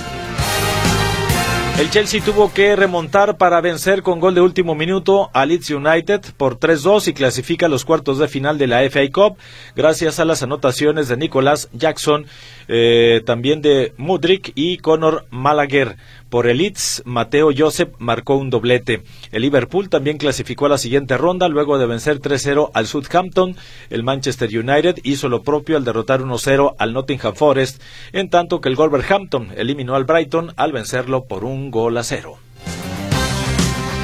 El 1.80 1.92
Chelsea 1.92 2.24
tuvo 2.24 2.52
que 2.52 2.76
remontar 2.76 3.38
para 3.38 3.62
vencer 3.62 4.02
con 4.02 4.20
gol 4.20 4.34
de 4.34 4.42
último 4.42 4.74
minuto 4.74 5.30
a 5.32 5.46
Leeds 5.46 5.70
United 5.70 6.22
por 6.36 6.58
3-2 6.58 7.10
y 7.10 7.14
clasifica 7.14 7.68
a 7.68 7.70
los 7.70 7.86
cuartos 7.86 8.18
de 8.18 8.28
final 8.28 8.58
de 8.58 8.66
la 8.66 8.82
FA 8.90 9.02
Cup 9.14 9.38
gracias 9.76 10.20
a 10.20 10.26
las 10.26 10.42
anotaciones 10.42 11.08
de 11.08 11.18
Nicolás 11.18 11.70
Jackson, 11.74 12.26
eh, 12.68 13.22
también 13.26 13.62
de 13.62 13.94
Mudrik 13.98 14.52
y 14.56 14.78
Conor 14.78 15.26
Malaguer. 15.30 15.98
Por 16.30 16.48
el 16.48 16.58
Leeds, 16.58 17.04
Mateo 17.06 17.52
Joseph 17.58 17.94
marcó 18.00 18.36
un 18.36 18.50
doblete. 18.50 19.04
El 19.32 19.44
Liverpool 19.44 19.90
también 19.90 20.18
clasificó 20.18 20.66
a 20.66 20.70
la 20.70 20.78
siguiente 20.78 21.18
ronda 21.18 21.48
luego 21.48 21.78
de 21.78 21.86
vencer 21.86 22.20
3-0 22.20 22.72
al 22.74 22.88
Southampton. 22.88 23.56
El 23.90 24.04
Manchester 24.04 24.50
United 24.50 24.98
hizo 25.04 25.30
lo 25.30 25.44
propio 25.44 25.78
al 25.78 25.86
derrotar 25.86 26.22
1-0 26.22 26.76
al 26.78 26.94
Nottingham 26.94 27.36
Forest, 27.36 27.82
en 28.12 28.30
tanto 28.30 28.60
que 28.60 28.70
el 28.70 28.76
Wolverhampton 28.76 29.50
eliminó 29.56 29.96
al 29.96 30.06
Brighton 30.06 30.54
al 30.58 30.74
vencerlo 30.74 31.26
por 31.26 31.46
un 31.46 31.72
gol 31.72 31.98
a 31.98 32.04
cero. 32.04 32.38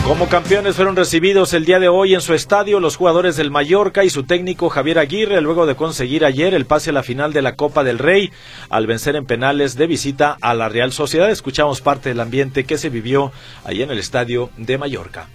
Como 0.06 0.28
campeones 0.28 0.76
fueron 0.76 0.98
recibidos 0.98 1.54
el 1.54 1.64
día 1.64 1.80
de 1.80 1.88
hoy 1.88 2.14
en 2.14 2.20
su 2.20 2.34
estadio 2.34 2.82
los 2.82 2.98
jugadores 2.98 3.38
del 3.38 3.52
Mallorca 3.52 4.04
y 4.04 4.10
su 4.10 4.24
técnico 4.24 4.68
Javier 4.68 5.00
Aguirre 5.00 5.40
luego 5.40 5.66
de 5.66 5.76
conseguir 5.76 6.26
ayer 6.26 6.54
el 6.54 6.66
pase 6.66 6.90
a 6.90 6.94
la 6.94 7.04
final 7.04 7.32
de 7.32 7.42
la 7.42 7.56
Copa 7.56 7.86
del 7.86 8.00
Rey 8.00 8.30
al 8.70 8.86
vencer 8.86 9.16
en 9.16 9.26
penales 9.26 9.76
de 9.76 9.88
visita 9.88 10.38
a 10.42 10.54
la 10.56 10.68
Real 10.68 10.92
Sociedad. 10.92 11.32
Escuchamos 11.32 11.80
parte 11.80 12.10
del 12.10 12.20
ambiente 12.20 12.66
que 12.66 12.78
se 12.78 12.90
vivió 12.90 13.32
ahí 13.64 13.82
en 13.82 13.92
el 13.92 13.98
estadio 13.98 14.50
de 14.58 14.78
Mallorca. 14.78 15.30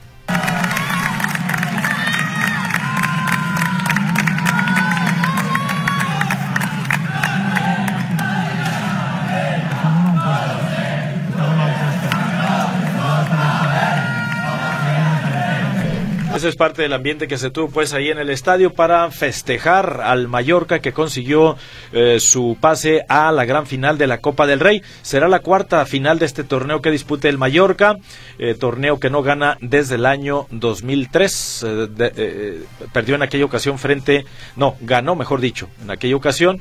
Ese 16.38 16.50
es 16.50 16.54
parte 16.54 16.82
del 16.82 16.92
ambiente 16.92 17.26
que 17.26 17.36
se 17.36 17.50
tuvo 17.50 17.68
pues 17.68 17.92
ahí 17.94 18.10
en 18.10 18.18
el 18.18 18.30
estadio 18.30 18.72
para 18.72 19.10
festejar 19.10 20.02
al 20.04 20.28
Mallorca 20.28 20.78
que 20.78 20.92
consiguió 20.92 21.56
eh, 21.92 22.20
su 22.20 22.56
pase 22.60 23.04
a 23.08 23.32
la 23.32 23.44
gran 23.44 23.66
final 23.66 23.98
de 23.98 24.06
la 24.06 24.18
Copa 24.18 24.46
del 24.46 24.60
Rey. 24.60 24.80
Será 25.02 25.26
la 25.26 25.40
cuarta 25.40 25.84
final 25.84 26.20
de 26.20 26.26
este 26.26 26.44
torneo 26.44 26.80
que 26.80 26.92
dispute 26.92 27.28
el 27.28 27.38
Mallorca, 27.38 27.96
eh, 28.38 28.54
torneo 28.54 29.00
que 29.00 29.10
no 29.10 29.24
gana 29.24 29.58
desde 29.60 29.96
el 29.96 30.06
año 30.06 30.46
2003. 30.52 31.66
Eh, 31.98 32.62
perdió 32.92 33.16
en 33.16 33.22
aquella 33.22 33.44
ocasión 33.44 33.76
frente, 33.76 34.24
no, 34.54 34.76
ganó 34.80 35.16
mejor 35.16 35.40
dicho, 35.40 35.68
en 35.82 35.90
aquella 35.90 36.14
ocasión 36.14 36.60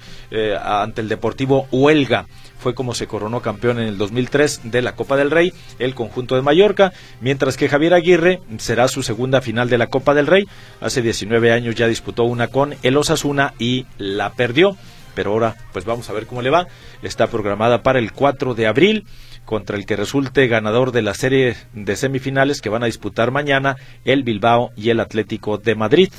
ante 0.59 1.01
el 1.01 1.07
Deportivo 1.07 1.67
Huelga 1.71 2.25
fue 2.67 2.75
como 2.75 2.93
se 2.93 3.07
coronó 3.07 3.41
campeón 3.41 3.79
en 3.79 3.87
el 3.87 3.97
2003 3.97 4.59
de 4.65 4.81
la 4.81 4.91
Copa 4.91 5.15
del 5.15 5.31
Rey, 5.31 5.53
el 5.79 5.95
conjunto 5.95 6.35
de 6.35 6.41
Mallorca, 6.41 6.91
mientras 7.21 7.55
que 7.55 7.69
Javier 7.69 7.93
Aguirre 7.93 8.41
será 8.57 8.89
su 8.89 9.03
segunda 9.03 9.39
final 9.39 9.69
de 9.69 9.77
la 9.77 9.87
Copa 9.87 10.13
del 10.13 10.27
Rey. 10.27 10.43
Hace 10.81 11.01
19 11.01 11.53
años 11.53 11.75
ya 11.75 11.87
disputó 11.87 12.25
una 12.25 12.49
con 12.49 12.75
el 12.83 12.97
Osasuna 12.97 13.53
y 13.57 13.85
la 13.97 14.33
perdió. 14.33 14.75
Pero 15.15 15.31
ahora, 15.31 15.55
pues 15.71 15.85
vamos 15.85 16.09
a 16.09 16.13
ver 16.13 16.25
cómo 16.25 16.41
le 16.41 16.49
va. 16.49 16.67
Está 17.03 17.27
programada 17.27 17.83
para 17.83 17.99
el 17.99 18.11
4 18.11 18.53
de 18.53 18.67
abril 18.67 19.05
contra 19.45 19.77
el 19.77 19.85
que 19.85 19.95
resulte 19.95 20.49
ganador 20.49 20.91
de 20.91 21.03
la 21.03 21.13
serie 21.13 21.55
de 21.71 21.95
semifinales 21.95 22.59
que 22.59 22.67
van 22.67 22.83
a 22.83 22.87
disputar 22.87 23.31
mañana 23.31 23.77
el 24.03 24.23
Bilbao 24.23 24.71
y 24.75 24.89
el 24.89 24.99
Atlético 24.99 25.57
de 25.57 25.75
Madrid. 25.75 26.09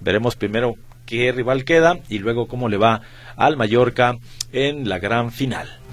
Veremos 0.00 0.34
primero 0.34 0.74
qué 1.06 1.32
rival 1.32 1.64
queda 1.64 1.98
y 2.08 2.18
luego 2.18 2.48
cómo 2.48 2.68
le 2.68 2.78
va 2.78 3.02
al 3.36 3.56
Mallorca 3.56 4.16
en 4.52 4.88
la 4.88 4.98
gran 4.98 5.32
final. 5.32 5.83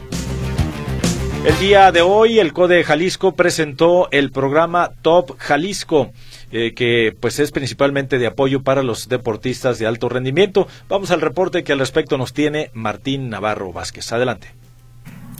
El 1.44 1.58
día 1.58 1.92
de 1.92 2.02
hoy 2.02 2.38
el 2.38 2.54
CODE 2.54 2.84
Jalisco 2.84 3.32
presentó 3.34 4.08
el 4.12 4.30
programa 4.30 4.92
Top 5.02 5.40
Jalisco. 5.40 6.12
Eh, 6.52 6.74
que 6.76 7.16
pues 7.20 7.40
es 7.40 7.52
principalmente 7.52 8.20
de 8.20 8.28
apoyo 8.28 8.62
para 8.62 8.84
los 8.84 9.10
deportistas 9.10 9.80
de 9.80 9.88
alto 9.88 10.08
rendimiento. 10.08 10.68
Vamos 10.88 11.10
al 11.10 11.22
reporte 11.22 11.64
que 11.64 11.72
al 11.72 11.80
respecto 11.80 12.18
nos 12.18 12.34
tiene 12.34 12.70
Martín 12.74 13.30
Navarro 13.30 13.72
Vázquez. 13.74 14.12
Adelante. 14.12 14.50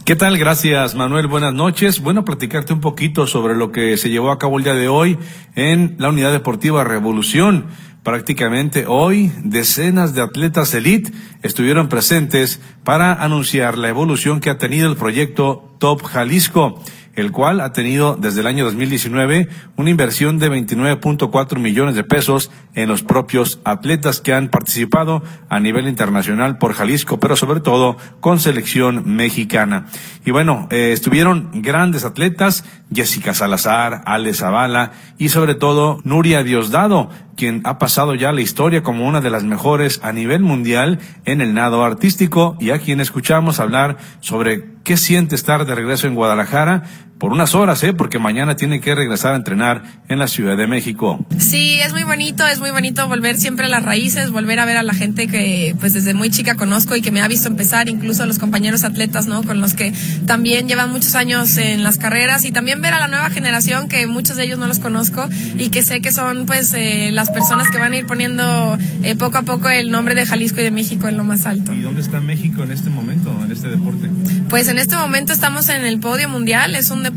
¿Qué 0.06 0.16
tal? 0.16 0.40
Gracias, 0.40 0.96
Manuel. 0.96 1.28
Buenas 1.28 1.54
noches. 1.54 2.00
Bueno, 2.02 2.26
platicarte 2.26 2.74
un 2.74 2.82
poquito 2.82 3.28
sobre 3.28 3.56
lo 3.56 3.72
que 3.72 3.98
se 3.98 4.10
llevó 4.10 4.32
a 4.32 4.40
cabo 4.40 4.58
el 4.58 4.64
día 4.64 4.74
de 4.74 4.88
hoy 4.88 5.20
en 5.56 5.96
la 6.00 6.10
Unidad 6.10 6.32
Deportiva 6.32 6.84
Revolución. 6.84 7.68
Prácticamente 8.04 8.86
hoy 8.88 9.32
decenas 9.44 10.16
de 10.16 10.24
atletas 10.24 10.74
elite 10.74 11.12
estuvieron 11.44 11.88
presentes 11.88 12.60
para 12.84 13.14
anunciar 13.14 13.78
la 13.78 13.90
evolución 13.90 14.40
que 14.40 14.50
ha 14.50 14.58
tenido 14.58 14.90
el 14.90 14.98
proyecto 14.98 15.76
Top 15.78 16.02
Jalisco. 16.02 16.82
El 17.16 17.32
cual 17.32 17.62
ha 17.62 17.74
tenido 17.74 18.16
desde 18.20 18.42
el 18.42 18.48
año 18.48 18.66
2019 18.66 19.50
una 19.76 19.90
inversión 19.90 20.40
de 20.40 20.50
29.4 20.50 21.60
millones 21.60 21.96
de 21.96 22.04
pesos 22.04 22.52
en 22.74 22.90
los 22.90 23.04
propios 23.04 23.60
atletas 23.64 24.22
que 24.22 24.34
han 24.34 24.50
participado 24.50 25.24
a 25.50 25.60
nivel 25.60 25.88
internacional 25.88 26.58
por 26.58 26.74
Jalisco, 26.74 27.20
pero 27.20 27.36
sobre 27.36 27.60
todo 27.60 27.98
con 28.20 28.40
selección 28.40 29.16
mexicana. 29.16 29.88
Y 30.26 30.32
bueno, 30.32 30.68
eh, 30.72 30.92
estuvieron 30.94 31.50
grandes 31.62 32.06
atletas, 32.06 32.64
Jessica 32.94 33.34
Salazar, 33.34 34.02
Ale 34.06 34.34
Zavala 34.34 34.92
y 35.18 35.30
sobre 35.30 35.56
todo 35.56 36.00
Nuria 36.04 36.44
Diosdado, 36.44 37.10
quien 37.36 37.62
ha 37.64 37.78
pasado 37.80 38.16
ya 38.16 38.32
la 38.32 38.42
historia 38.42 38.84
como 38.84 39.08
una 39.08 39.22
de 39.22 39.30
las 39.30 39.44
mejores 39.44 40.00
a 40.04 40.12
nivel 40.12 40.42
mundial 40.42 41.00
en 41.26 41.42
el 41.42 41.54
nado 41.54 41.84
artístico 41.84 42.58
y 42.60 42.72
a 42.72 42.80
quien 42.80 43.00
escuchamos 43.00 43.60
hablar 43.60 43.98
sobre 44.20 44.72
qué 44.84 44.98
siente 44.98 45.36
estar 45.36 45.66
de 45.66 45.76
regreso 45.76 46.08
en 46.08 46.16
Guadalajara 46.16 46.84
por 47.22 47.34
unas 47.34 47.54
horas, 47.54 47.84
¿eh? 47.84 47.94
porque 47.94 48.18
mañana 48.18 48.56
tiene 48.56 48.82
que 48.82 48.96
regresar 48.96 49.34
a 49.34 49.36
entrenar 49.36 49.84
en 50.10 50.18
la 50.18 50.28
Ciudad 50.28 50.58
de 50.58 50.66
México. 50.66 51.24
Sí, 51.38 51.80
es 51.80 51.94
muy 51.94 52.02
bonito, 52.02 52.48
es 52.48 52.60
muy 52.60 52.72
bonito 52.72 53.08
volver 53.08 53.38
siempre 53.38 53.68
a 53.68 53.70
las 53.70 53.84
raíces, 53.84 54.32
volver 54.32 54.60
a 54.60 54.66
ver 54.66 54.78
a 54.78 54.82
la 54.82 54.96
gente 54.96 55.28
que 55.28 55.76
pues 55.80 55.94
desde 55.94 56.16
muy 56.16 56.32
chica 56.32 56.56
conozco 56.56 56.96
y 56.96 57.04
que 57.04 57.12
me 57.12 57.22
ha 57.22 57.28
visto 57.28 57.48
empezar, 57.48 57.90
incluso 57.90 58.24
a 58.24 58.26
los 58.26 58.40
compañeros 58.40 58.84
atletas, 58.84 59.28
¿no? 59.28 59.44
Con 59.44 59.62
los 59.62 59.76
que 59.76 59.94
también 60.26 60.68
llevan 60.68 60.92
muchos 60.92 61.14
años 61.14 61.58
en 61.58 61.84
las 61.84 62.00
carreras 62.00 62.44
y 62.44 62.52
también 62.52 62.82
ver 62.82 62.96
a 62.96 63.00
la 63.00 63.08
nueva 63.08 63.30
generación 63.30 63.88
que 63.88 64.08
muchos 64.08 64.36
de 64.36 64.46
ellos 64.46 64.58
no 64.58 64.66
los 64.66 64.80
conozco 64.80 65.30
y 65.60 65.70
que 65.70 65.84
sé 65.84 66.02
que 66.02 66.12
son 66.12 66.48
pues 66.48 66.74
eh, 66.74 67.12
las 67.12 67.30
personas 67.30 67.70
que 67.70 67.78
van 67.78 67.94
a 67.94 67.98
ir 67.98 68.08
poniendo 68.08 68.80
eh, 69.04 69.16
poco 69.16 69.38
a 69.38 69.44
poco 69.44 69.70
el 69.70 69.92
nombre 69.92 70.16
de 70.16 70.26
Jalisco 70.26 70.60
y 70.60 70.64
de 70.64 70.72
México 70.72 71.08
en 71.08 71.18
lo 71.18 71.24
más 71.24 71.46
alto. 71.46 71.72
¿Y 71.72 71.82
dónde 71.82 72.02
está 72.02 72.20
México 72.20 72.64
en 72.64 72.72
este 72.72 72.90
momento, 72.90 73.32
en 73.46 73.52
este 73.52 73.68
deporte? 73.68 74.10
Pues 74.50 74.68
en 74.70 74.80
este 74.80 74.96
momento 74.96 75.34
estamos 75.34 75.70
en 75.70 75.86
el 75.86 76.00
podio 76.00 76.28
mundial, 76.28 76.76
es 76.76 76.90
un 76.90 77.04
deporte, 77.04 77.11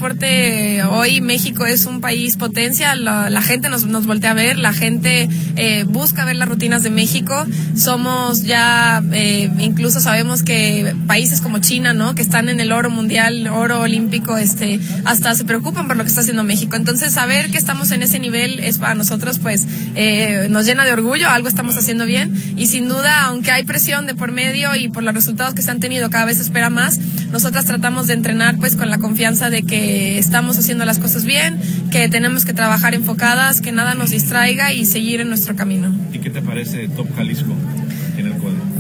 hoy 0.90 1.20
México 1.20 1.66
es 1.66 1.86
un 1.86 2.00
país 2.00 2.36
potencia, 2.36 2.94
la, 2.94 3.42
gente 3.42 3.68
nos, 3.68 3.86
nos, 3.86 4.06
voltea 4.06 4.32
a 4.32 4.34
ver, 4.34 4.58
la 4.58 4.72
gente 4.72 5.28
eh, 5.56 5.84
busca 5.84 6.24
ver 6.24 6.36
las 6.36 6.48
rutinas 6.48 6.82
de 6.82 6.90
México, 6.90 7.46
somos 7.76 8.42
ya, 8.42 9.02
eh, 9.12 9.50
incluso 9.58 10.00
sabemos 10.00 10.42
que 10.42 10.94
países 11.06 11.40
como 11.40 11.58
China, 11.58 11.92
¿no? 11.92 12.14
Que 12.14 12.22
están 12.22 12.48
en 12.48 12.60
el 12.60 12.72
oro 12.72 12.90
mundial, 12.90 13.46
oro 13.48 13.80
olímpico, 13.80 14.36
este, 14.36 14.80
hasta 15.04 15.34
se 15.34 15.44
preocupan 15.44 15.86
por 15.86 15.96
lo 15.96 16.04
que 16.04 16.08
está 16.08 16.20
haciendo 16.20 16.44
México. 16.44 16.76
Entonces, 16.76 17.12
saber 17.12 17.50
que 17.50 17.58
estamos 17.58 17.90
en 17.90 18.02
ese 18.02 18.18
nivel 18.18 18.60
es 18.60 18.78
para 18.78 18.94
nosotros, 18.94 19.38
pues, 19.38 19.66
eh, 19.94 20.48
nos 20.50 20.66
llena 20.66 20.84
de 20.84 20.92
orgullo, 20.92 21.28
algo 21.28 21.48
estamos 21.48 21.76
haciendo 21.76 22.06
bien 22.06 22.34
y 22.56 22.66
sin 22.66 22.88
duda, 22.88 23.24
aunque 23.26 23.50
hay 23.50 23.64
presión 23.64 24.06
de 24.06 24.14
por 24.14 24.32
medio 24.32 24.74
y 24.74 24.88
por 24.88 25.02
los 25.02 25.14
resultados 25.14 25.54
que 25.54 25.62
se 25.62 25.70
han 25.70 25.80
tenido, 25.80 26.10
cada 26.10 26.24
vez 26.24 26.36
se 26.36 26.42
espera 26.42 26.70
más, 26.70 26.98
nosotras 27.34 27.64
tratamos 27.64 28.06
de 28.06 28.14
entrenar 28.14 28.58
pues 28.58 28.76
con 28.76 28.90
la 28.90 28.98
confianza 28.98 29.50
de 29.50 29.64
que 29.64 30.20
estamos 30.20 30.56
haciendo 30.56 30.84
las 30.84 31.00
cosas 31.00 31.24
bien, 31.24 31.58
que 31.90 32.08
tenemos 32.08 32.44
que 32.44 32.52
trabajar 32.52 32.94
enfocadas, 32.94 33.60
que 33.60 33.72
nada 33.72 33.94
nos 33.94 34.10
distraiga 34.10 34.72
y 34.72 34.86
seguir 34.86 35.20
en 35.20 35.30
nuestro 35.30 35.56
camino. 35.56 35.92
¿Y 36.12 36.20
qué 36.20 36.30
te 36.30 36.40
parece 36.40 36.86
Top 36.86 37.08
Jalisco? 37.16 37.52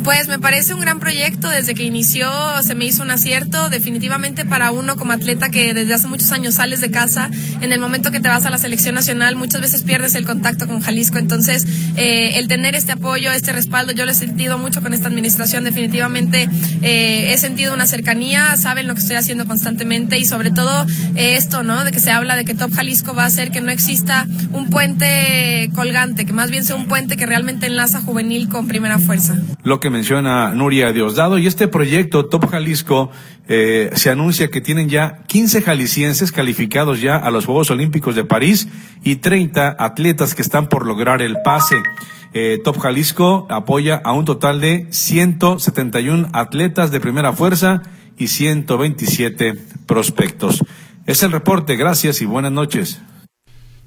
Pues 0.04 0.28
me 0.28 0.38
parece 0.38 0.74
un 0.74 0.80
gran 0.80 1.00
proyecto. 1.00 1.48
Desde 1.48 1.74
que 1.74 1.82
inició 1.82 2.28
se 2.62 2.74
me 2.74 2.84
hizo 2.84 3.02
un 3.02 3.10
acierto. 3.10 3.70
Definitivamente 3.70 4.44
para 4.44 4.70
uno 4.70 4.96
como 4.96 5.12
atleta 5.12 5.48
que 5.48 5.72
desde 5.72 5.94
hace 5.94 6.08
muchos 6.08 6.30
años 6.30 6.56
sales 6.56 6.82
de 6.82 6.90
casa, 6.90 7.30
en 7.62 7.72
el 7.72 7.80
momento 7.80 8.10
que 8.10 8.20
te 8.20 8.28
vas 8.28 8.44
a 8.44 8.50
la 8.50 8.58
selección 8.58 8.94
nacional 8.94 9.34
muchas 9.34 9.62
veces 9.62 9.82
pierdes 9.82 10.14
el 10.14 10.26
contacto 10.26 10.66
con 10.66 10.82
Jalisco. 10.82 11.16
Entonces 11.16 11.66
eh, 11.96 12.32
el 12.36 12.48
tener 12.48 12.74
este 12.74 12.92
apoyo, 12.92 13.32
este 13.32 13.52
respaldo, 13.52 13.92
yo 13.92 14.04
lo 14.04 14.10
he 14.10 14.14
sentido 14.14 14.58
mucho 14.58 14.82
con 14.82 14.92
esta 14.92 15.08
administración. 15.08 15.64
Definitivamente 15.64 16.50
eh, 16.82 17.32
he 17.32 17.38
sentido 17.38 17.72
una 17.72 17.86
cercanía, 17.86 18.54
saben 18.58 18.86
lo 18.86 18.94
que 18.94 19.00
estoy 19.00 19.16
haciendo 19.16 19.46
constantemente 19.46 20.18
y 20.18 20.26
sobre 20.26 20.50
todo 20.50 20.84
eh, 21.14 21.36
esto, 21.36 21.62
¿no? 21.62 21.82
De 21.82 21.92
que 21.92 22.00
se 22.00 22.10
habla 22.10 22.36
de 22.36 22.44
que 22.44 22.54
Top 22.54 22.74
Jalisco 22.74 23.14
va 23.14 23.22
a 23.22 23.26
hacer 23.26 23.50
que 23.50 23.62
no 23.62 23.70
exista 23.70 24.26
un 24.52 24.68
puente 24.68 25.70
colgante, 25.74 26.26
que 26.26 26.34
más 26.34 26.50
bien 26.50 26.62
sea 26.62 26.76
un 26.76 26.88
puente 26.88 27.16
que 27.16 27.24
realmente 27.24 27.68
enlaza 27.68 28.02
juvenil 28.02 28.50
con 28.50 28.68
primera 28.68 28.98
fuerza. 28.98 29.34
Lo 29.62 29.80
que 29.80 29.93
menciona 29.94 30.50
Nuria 30.50 30.92
Diosdado. 30.92 31.38
Y 31.38 31.46
este 31.46 31.68
proyecto, 31.68 32.26
Top 32.26 32.50
Jalisco, 32.50 33.12
eh, 33.48 33.90
se 33.94 34.10
anuncia 34.10 34.50
que 34.50 34.60
tienen 34.60 34.88
ya 34.88 35.22
15 35.28 35.62
jaliscienses 35.62 36.32
calificados 36.32 37.00
ya 37.00 37.16
a 37.16 37.30
los 37.30 37.46
Juegos 37.46 37.70
Olímpicos 37.70 38.16
de 38.16 38.24
París 38.24 38.66
y 39.04 39.16
30 39.16 39.76
atletas 39.78 40.34
que 40.34 40.42
están 40.42 40.68
por 40.68 40.84
lograr 40.84 41.22
el 41.22 41.36
pase. 41.44 41.76
Eh, 42.32 42.58
Top 42.64 42.80
Jalisco 42.80 43.46
apoya 43.48 44.00
a 44.04 44.12
un 44.12 44.24
total 44.24 44.60
de 44.60 44.88
171 44.90 46.28
atletas 46.32 46.90
de 46.90 46.98
primera 46.98 47.32
fuerza 47.32 47.82
y 48.18 48.26
127 48.26 49.54
prospectos. 49.86 50.64
Es 51.06 51.22
el 51.22 51.30
reporte, 51.30 51.76
gracias 51.76 52.20
y 52.20 52.26
buenas 52.26 52.50
noches. 52.50 53.00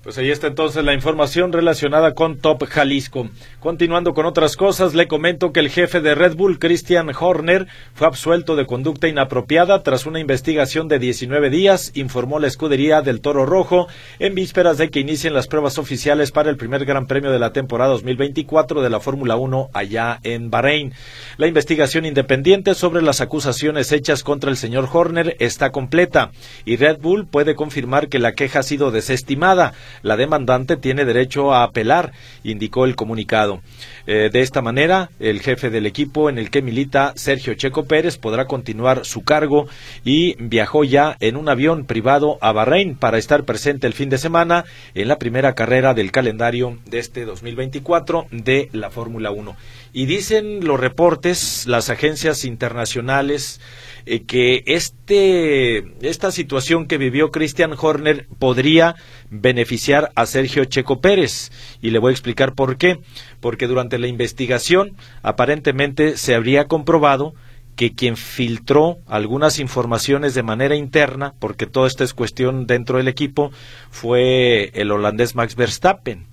Pues 0.07 0.17
ahí 0.19 0.31
está 0.31 0.47
entonces 0.47 0.85
la 0.85 0.93
información 0.93 1.51
relacionada 1.51 2.13
con 2.13 2.37
Top 2.37 2.63
Jalisco. 2.63 3.27
Continuando 3.59 4.13
con 4.13 4.25
otras 4.25 4.55
cosas, 4.55 4.93
le 4.93 5.09
comento 5.09 5.51
que 5.51 5.59
el 5.59 5.69
jefe 5.69 5.99
de 5.99 6.15
Red 6.15 6.37
Bull, 6.37 6.59
Christian 6.59 7.11
Horner, 7.13 7.67
fue 7.93 8.07
absuelto 8.07 8.55
de 8.55 8.65
conducta 8.65 9.09
inapropiada 9.09 9.83
tras 9.83 10.05
una 10.05 10.21
investigación 10.21 10.87
de 10.87 10.99
19 10.99 11.49
días, 11.49 11.91
informó 11.93 12.39
la 12.39 12.47
escudería 12.47 13.01
del 13.01 13.19
Toro 13.19 13.45
Rojo 13.45 13.87
en 14.19 14.33
vísperas 14.33 14.77
de 14.77 14.89
que 14.89 15.01
inicien 15.01 15.33
las 15.33 15.47
pruebas 15.47 15.77
oficiales 15.77 16.31
para 16.31 16.49
el 16.49 16.55
primer 16.55 16.85
Gran 16.85 17.05
Premio 17.05 17.29
de 17.29 17.39
la 17.39 17.51
temporada 17.51 17.91
2024 17.91 18.81
de 18.81 18.89
la 18.89 19.01
Fórmula 19.01 19.35
1 19.35 19.71
allá 19.73 20.21
en 20.23 20.49
Bahrein. 20.49 20.93
La 21.35 21.47
investigación 21.47 22.05
independiente 22.05 22.75
sobre 22.75 23.01
las 23.01 23.19
acusaciones 23.19 23.91
hechas 23.91 24.23
contra 24.23 24.51
el 24.51 24.55
señor 24.55 24.87
Horner 24.89 25.35
está 25.39 25.73
completa 25.73 26.31
y 26.63 26.77
Red 26.77 26.99
Bull 27.01 27.27
puede 27.27 27.55
confirmar 27.55 28.07
que 28.07 28.19
la 28.19 28.35
queja 28.35 28.59
ha 28.59 28.63
sido 28.63 28.89
desestimada. 28.91 29.73
La 30.01 30.17
demandante 30.17 30.77
tiene 30.77 31.05
derecho 31.05 31.53
a 31.53 31.63
apelar, 31.63 32.11
indicó 32.43 32.85
el 32.85 32.95
comunicado. 32.95 33.61
Eh, 34.05 34.29
de 34.31 34.41
esta 34.41 34.61
manera, 34.61 35.09
el 35.19 35.41
jefe 35.41 35.69
del 35.69 35.85
equipo 35.85 36.29
en 36.29 36.37
el 36.37 36.49
que 36.49 36.61
milita, 36.61 37.13
Sergio 37.15 37.53
Checo 37.55 37.85
Pérez, 37.85 38.17
podrá 38.17 38.45
continuar 38.45 39.05
su 39.05 39.23
cargo 39.23 39.67
y 40.05 40.35
viajó 40.39 40.83
ya 40.83 41.17
en 41.19 41.35
un 41.35 41.49
avión 41.49 41.85
privado 41.85 42.37
a 42.41 42.51
Bahrein 42.51 42.95
para 42.95 43.17
estar 43.17 43.43
presente 43.43 43.87
el 43.87 43.93
fin 43.93 44.09
de 44.09 44.17
semana 44.17 44.65
en 44.93 45.07
la 45.07 45.17
primera 45.17 45.53
carrera 45.53 45.93
del 45.93 46.11
calendario 46.11 46.77
de 46.85 46.99
este 46.99 47.25
2024 47.25 48.27
de 48.31 48.69
la 48.71 48.89
Fórmula 48.89 49.31
1. 49.31 49.55
Y 49.93 50.05
dicen 50.05 50.65
los 50.65 50.79
reportes, 50.79 51.65
las 51.67 51.89
agencias 51.89 52.45
internacionales, 52.45 53.59
eh, 54.05 54.23
que 54.23 54.63
este, 54.67 55.83
esta 56.07 56.31
situación 56.31 56.87
que 56.87 56.97
vivió 56.97 57.31
Christian 57.31 57.73
Horner 57.77 58.27
podría 58.39 58.95
beneficiar 59.29 60.11
a 60.15 60.25
Sergio 60.25 60.65
Checo 60.65 61.01
Pérez. 61.01 61.51
Y 61.81 61.91
le 61.91 61.99
voy 61.99 62.09
a 62.09 62.13
explicar 62.13 62.53
por 62.53 62.77
qué. 62.77 62.99
Porque 63.39 63.67
durante 63.67 63.99
la 63.99 64.07
investigación 64.07 64.95
aparentemente 65.21 66.17
se 66.17 66.35
habría 66.35 66.65
comprobado 66.65 67.33
que 67.75 67.93
quien 67.93 68.17
filtró 68.17 68.97
algunas 69.05 69.59
informaciones 69.59 70.33
de 70.33 70.41
manera 70.41 70.75
interna, 70.75 71.35
porque 71.37 71.67
todo 71.67 71.85
esto 71.85 72.03
es 72.03 72.15
cuestión 72.15 72.65
dentro 72.65 72.97
del 72.97 73.07
equipo, 73.07 73.51
fue 73.91 74.71
el 74.73 74.91
holandés 74.91 75.35
Max 75.35 75.55
Verstappen. 75.55 76.25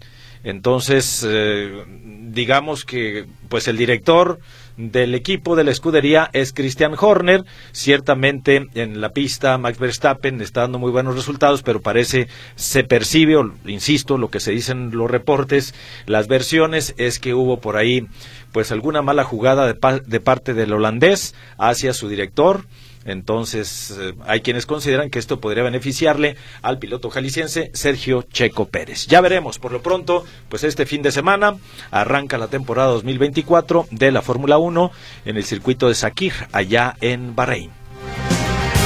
Entonces, 0.43 1.25
eh, 1.29 1.85
digamos 2.31 2.85
que 2.87 3.27
pues 3.51 3.69
el 3.69 3.77
director 3.77 4.41
del 4.77 5.15
equipo 5.15 5.57
de 5.57 5.65
la 5.65 5.71
escudería 5.71 6.31
es 6.33 6.53
Christian 6.53 6.95
Horner. 6.99 7.45
Ciertamente 7.73 8.69
en 8.75 9.01
la 9.01 9.11
pista 9.11 9.57
Max 9.59 9.79
Verstappen 9.79 10.41
está 10.41 10.63
dando 10.63 10.79
muy 10.79 10.91
buenos 10.91 11.15
resultados, 11.15 11.63
pero 11.63 11.81
parece, 11.81 12.29
se 12.57 12.85
percibe, 12.85 13.37
o, 13.37 13.53
insisto, 13.67 14.19
lo 14.19 14.29
que 14.29 14.41
se 14.41 14.53
dicen 14.53 14.91
los 14.93 15.11
reportes, 15.11 15.75
las 16.07 16.29
versiones, 16.29 16.95
es 16.97 17.19
que 17.19 17.35
hubo 17.35 17.61
por 17.61 17.77
ahí 17.77 18.07
pues 18.53 18.71
alguna 18.71 19.03
mala 19.03 19.25
jugada 19.25 19.67
de, 19.67 19.77
de 20.07 20.21
parte 20.21 20.55
del 20.55 20.73
holandés 20.73 21.35
hacia 21.59 21.93
su 21.93 22.09
director 22.09 22.65
entonces, 23.05 23.97
eh, 24.01 24.15
hay 24.27 24.41
quienes 24.41 24.67
consideran 24.67 25.11
que 25.11 25.19
esto 25.19 25.41
podría 25.41 25.63
beneficiarle 25.63 26.37
al 26.63 26.79
piloto 26.79 27.11
jalisciense 27.11 27.71
Sergio 27.75 28.23
Checo 28.23 28.67
Pérez. 28.67 29.07
Ya 29.07 29.21
veremos, 29.21 29.59
por 29.59 29.73
lo 29.73 29.83
pronto, 29.83 30.25
pues 30.49 30.65
este 30.65 30.87
fin 30.87 31.03
de 31.03 31.13
semana 31.13 31.57
arranca 31.91 32.39
la 32.39 32.49
temporada 32.49 32.89
2024 32.89 33.87
de 33.91 34.13
la 34.13 34.23
Fórmula 34.23 34.59
1 34.59 34.91
en 35.27 35.37
el 35.37 35.45
circuito 35.45 35.89
de 35.89 35.95
Sakir, 35.95 36.33
allá 36.53 36.97
en 37.01 37.35
Bahrein. 37.35 37.84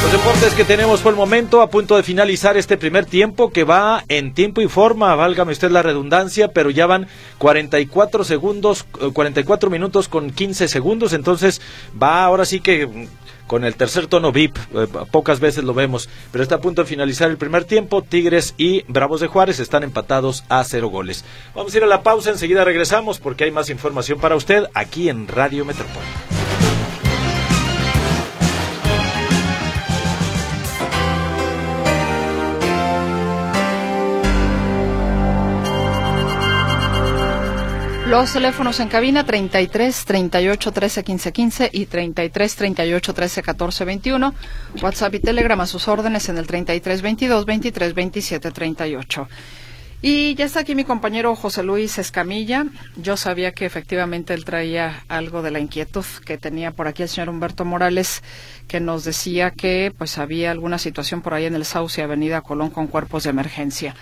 Los 0.03 0.13
deportes 0.13 0.55
que 0.55 0.65
tenemos 0.65 1.01
por 1.01 1.13
el 1.13 1.19
momento, 1.19 1.61
a 1.61 1.69
punto 1.69 1.97
de 1.97 2.03
finalizar 2.03 2.57
este 2.57 2.77
primer 2.77 3.05
tiempo 3.05 3.51
que 3.51 3.65
va 3.65 4.05
en 4.09 4.33
tiempo 4.33 4.61
y 4.61 4.69
forma, 4.69 5.15
válgame 5.15 5.53
usted 5.53 5.71
la 5.71 5.83
redundancia, 5.83 6.49
pero 6.49 6.71
ya 6.71 6.87
van 6.87 7.09
44 7.39 8.25
segundos, 8.25 8.85
44 9.13 9.71
minutos 9.71 10.09
con 10.09 10.31
15 10.31 10.69
segundos, 10.69 11.13
entonces 11.13 11.61
va 12.01 12.25
ahora 12.25 12.45
sí 12.45 12.61
que 12.61 13.09
con 13.49 13.65
el 13.65 13.75
tercer 13.75 14.07
tono 14.07 14.31
VIP. 14.31 14.57
Eh, 14.75 14.87
pocas 15.11 15.41
veces 15.41 15.65
lo 15.65 15.75
vemos, 15.75 16.09
pero 16.31 16.43
está 16.43 16.57
a 16.57 16.61
punto 16.61 16.83
de 16.83 16.89
finalizar 16.89 17.29
el 17.29 17.39
primer 17.39 17.65
tiempo. 17.65 18.03
Tigres 18.03 18.55
y 18.57 18.85
Bravos 18.87 19.21
de 19.21 19.27
Juárez 19.27 19.59
están 19.59 19.83
empatados 19.83 20.45
a 20.49 20.63
cero 20.63 20.89
goles. 20.89 21.25
Vamos 21.57 21.75
a 21.75 21.77
ir 21.77 21.83
a 21.83 21.89
la 21.89 22.03
pausa, 22.03 22.31
enseguida 22.31 22.65
regresamos 22.65 23.19
porque 23.19 23.45
hay 23.45 23.51
más 23.51 23.69
información 23.69 24.21
para 24.21 24.37
usted 24.37 24.65
aquí 24.75 25.09
en 25.09 25.27
Radio 25.27 25.65
Metrópoli. 25.65 26.38
Los 38.09 38.33
teléfonos 38.33 38.81
en 38.81 38.89
cabina 38.89 39.25
33 39.25 40.07
38 40.07 40.73
13 40.73 41.05
15 41.05 41.31
15 41.33 41.71
y 41.75 41.85
33 41.85 42.57
38 42.57 43.13
13 43.13 43.43
14 43.43 43.85
21. 43.85 44.35
WhatsApp 44.81 45.15
y 45.17 45.21
Telegram 45.21 45.61
a 45.61 45.67
sus 45.67 45.89
órdenes 45.89 46.31
en 46.31 46.39
el 46.39 46.47
33 46.47 47.03
22 47.03 47.45
23 47.45 47.93
27 47.93 48.51
38. 48.51 49.29
Y 50.01 50.35
ya 50.37 50.47
está 50.47 50.61
aquí 50.61 50.75
mi 50.75 50.85
compañero 50.85 51.37
José 51.37 51.63
Luis 51.63 51.99
Escamilla. 51.99 52.65
Yo 52.97 53.19
sabía 53.19 53.53
que 53.53 53.67
efectivamente 53.67 54.33
él 54.33 54.47
traía 54.47 55.05
algo 55.09 55.43
de 55.43 55.51
la 55.51 55.59
inquietud 55.59 56.07
que 56.25 56.39
tenía 56.39 56.71
por 56.71 56.89
aquí 56.89 57.03
el 57.03 57.11
señor 57.11 57.29
Humberto 57.29 57.67
Morales, 57.67 58.23
que 58.69 58.81
nos 58.81 59.05
decía 59.05 59.51
que 59.51 59.93
pues 59.99 60.17
había 60.17 60.51
alguna 60.51 60.79
situación 60.79 61.21
por 61.21 61.35
ahí 61.35 61.45
en 61.45 61.55
el 61.55 61.67
Sauce 61.67 62.01
Avenida 62.01 62.41
Colón 62.41 62.71
con 62.71 62.87
cuerpos 62.87 63.25
de 63.25 63.31
emergencia. 63.31 63.95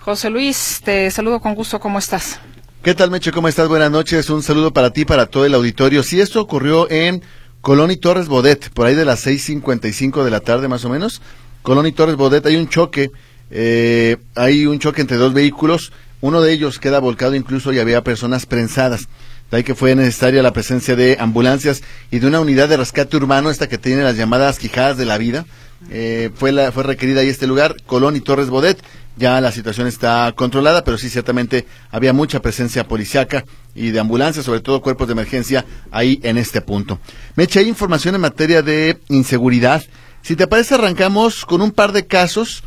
José 0.00 0.30
Luis, 0.30 0.80
te 0.82 1.08
saludo 1.12 1.38
con 1.38 1.54
gusto. 1.54 1.78
¿Cómo 1.78 2.00
estás? 2.00 2.40
¿Qué 2.82 2.96
tal, 2.96 3.12
Meche? 3.12 3.30
¿Cómo 3.30 3.46
estás? 3.46 3.68
Buenas 3.68 3.92
noches. 3.92 4.28
Un 4.28 4.42
saludo 4.42 4.72
para 4.72 4.90
ti, 4.90 5.04
para 5.04 5.26
todo 5.26 5.46
el 5.46 5.54
auditorio. 5.54 6.02
Sí, 6.02 6.20
esto 6.20 6.40
ocurrió 6.40 6.90
en 6.90 7.22
Colón 7.60 7.92
y 7.92 7.96
Torres 7.96 8.26
Bodet, 8.26 8.70
por 8.70 8.88
ahí 8.88 8.96
de 8.96 9.04
las 9.04 9.24
6.55 9.24 10.24
de 10.24 10.32
la 10.32 10.40
tarde 10.40 10.66
más 10.66 10.84
o 10.84 10.88
menos. 10.88 11.22
Colón 11.62 11.86
y 11.86 11.92
Torres 11.92 12.16
Bodet, 12.16 12.44
hay 12.44 12.56
un 12.56 12.68
choque, 12.68 13.12
eh, 13.52 14.16
hay 14.34 14.66
un 14.66 14.80
choque 14.80 15.00
entre 15.00 15.16
dos 15.16 15.32
vehículos. 15.32 15.92
Uno 16.20 16.40
de 16.40 16.52
ellos 16.52 16.80
queda 16.80 16.98
volcado 16.98 17.36
incluso 17.36 17.72
y 17.72 17.78
había 17.78 18.02
personas 18.02 18.46
prensadas. 18.46 19.06
De 19.52 19.58
ahí 19.58 19.62
que 19.62 19.76
fue 19.76 19.94
necesaria 19.94 20.42
la 20.42 20.52
presencia 20.52 20.96
de 20.96 21.18
ambulancias 21.20 21.82
y 22.10 22.18
de 22.18 22.26
una 22.26 22.40
unidad 22.40 22.68
de 22.68 22.78
rescate 22.78 23.16
urbano, 23.16 23.50
esta 23.50 23.68
que 23.68 23.78
tiene 23.78 24.02
las 24.02 24.16
llamadas 24.16 24.58
quijadas 24.58 24.96
de 24.96 25.04
la 25.04 25.18
vida. 25.18 25.46
Eh, 25.88 26.30
fue, 26.34 26.50
la, 26.50 26.72
fue 26.72 26.82
requerida 26.82 27.20
ahí 27.20 27.28
este 27.28 27.46
lugar, 27.46 27.76
Colón 27.86 28.16
y 28.16 28.20
Torres 28.20 28.48
Bodet 28.48 28.82
ya 29.16 29.40
la 29.40 29.52
situación 29.52 29.86
está 29.86 30.32
controlada, 30.34 30.84
pero 30.84 30.98
sí 30.98 31.10
ciertamente 31.10 31.66
había 31.90 32.12
mucha 32.12 32.40
presencia 32.40 32.88
policiaca 32.88 33.44
y 33.74 33.90
de 33.90 34.00
ambulancia, 34.00 34.42
sobre 34.42 34.60
todo 34.60 34.80
cuerpos 34.80 35.08
de 35.08 35.12
emergencia, 35.12 35.64
ahí 35.90 36.20
en 36.22 36.38
este 36.38 36.60
punto. 36.60 36.98
Me 37.36 37.44
eché 37.44 37.62
información 37.62 38.14
en 38.14 38.20
materia 38.20 38.62
de 38.62 38.98
inseguridad. 39.08 39.82
Si 40.22 40.36
te 40.36 40.46
parece, 40.46 40.74
arrancamos 40.74 41.44
con 41.44 41.60
un 41.62 41.72
par 41.72 41.92
de 41.92 42.06
casos. 42.06 42.62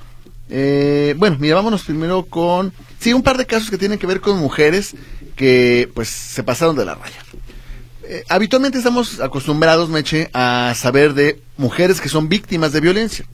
Eh, 0.50 1.16
bueno, 1.18 1.38
mira, 1.40 1.56
vámonos 1.56 1.84
primero 1.84 2.24
con... 2.26 2.74
Sí, 3.00 3.14
un 3.14 3.24
par 3.24 3.38
de 3.38 3.46
casos 3.46 3.70
que 3.70 3.78
tienen 3.78 4.00
que 4.00 4.08
ver 4.08 4.22
con 4.22 4.38
mujeres 4.38 4.96
que 5.36 5.90
pues 5.94 6.10
se 6.10 6.44
pasaron 6.44 6.76
de 6.76 6.86
la 6.86 6.96
raya. 6.96 7.18
Eh, 8.04 8.24
habitualmente 8.30 8.78
estamos 8.78 9.20
acostumbrados, 9.20 9.90
Meche, 9.90 10.30
a 10.34 10.74
saber 10.76 11.14
de 11.14 11.42
mujeres 11.58 12.00
que 12.00 12.10
son 12.10 12.30
víctimas 12.30 12.72
de 12.72 12.82
violencia 12.82 13.26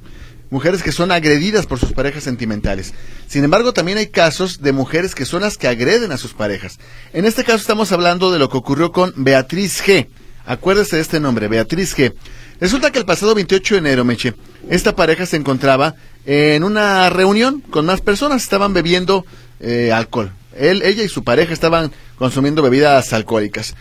mujeres 0.52 0.84
que 0.84 0.92
son 0.92 1.12
agredidas 1.12 1.66
por 1.66 1.80
sus 1.80 1.94
parejas 1.94 2.24
sentimentales. 2.24 2.94
Sin 3.28 3.44
embargo, 3.44 3.74
también 3.74 3.98
hay 3.98 4.08
casos 4.08 4.62
de 4.62 4.74
mujeres 4.74 5.16
que 5.16 5.26
son 5.26 5.42
las 5.42 5.58
que 5.58 5.68
agreden 5.68 6.12
a 6.12 6.18
sus 6.18 6.34
parejas. 6.34 6.78
En 7.14 7.26
este 7.26 7.44
caso 7.44 7.58
estamos 7.58 7.92
hablando 7.92 8.32
de 8.32 8.38
lo 8.38 8.50
que 8.50 8.58
ocurrió 8.58 8.92
con 8.92 9.14
Beatriz 9.16 9.82
G. 9.84 10.08
Acuérdese 10.46 10.98
de 10.98 11.02
este 11.02 11.20
nombre, 11.20 11.48
Beatriz 11.48 11.98
G. 11.98 12.14
Resulta 12.60 12.92
que 12.92 13.00
el 13.00 13.06
pasado 13.06 13.34
28 13.34 13.76
de 13.76 13.80
enero, 13.80 14.06
Meche, 14.06 14.36
esta 14.70 14.96
pareja 14.96 15.26
se 15.26 15.38
encontraba 15.38 15.96
en 16.26 16.64
una 16.64 17.10
reunión 17.10 17.62
con 17.62 17.86
más 17.86 18.02
personas, 18.02 18.44
estaban 18.44 18.74
bebiendo 18.74 19.26
eh, 19.62 19.92
alcohol. 19.92 20.32
Él, 20.56 20.82
ella 20.84 21.04
y 21.04 21.08
su 21.08 21.24
pareja 21.24 21.54
estaban 21.54 21.92
consumiendo 22.18 22.62
bebidas 22.62 23.14
alcohólicas. 23.14 23.76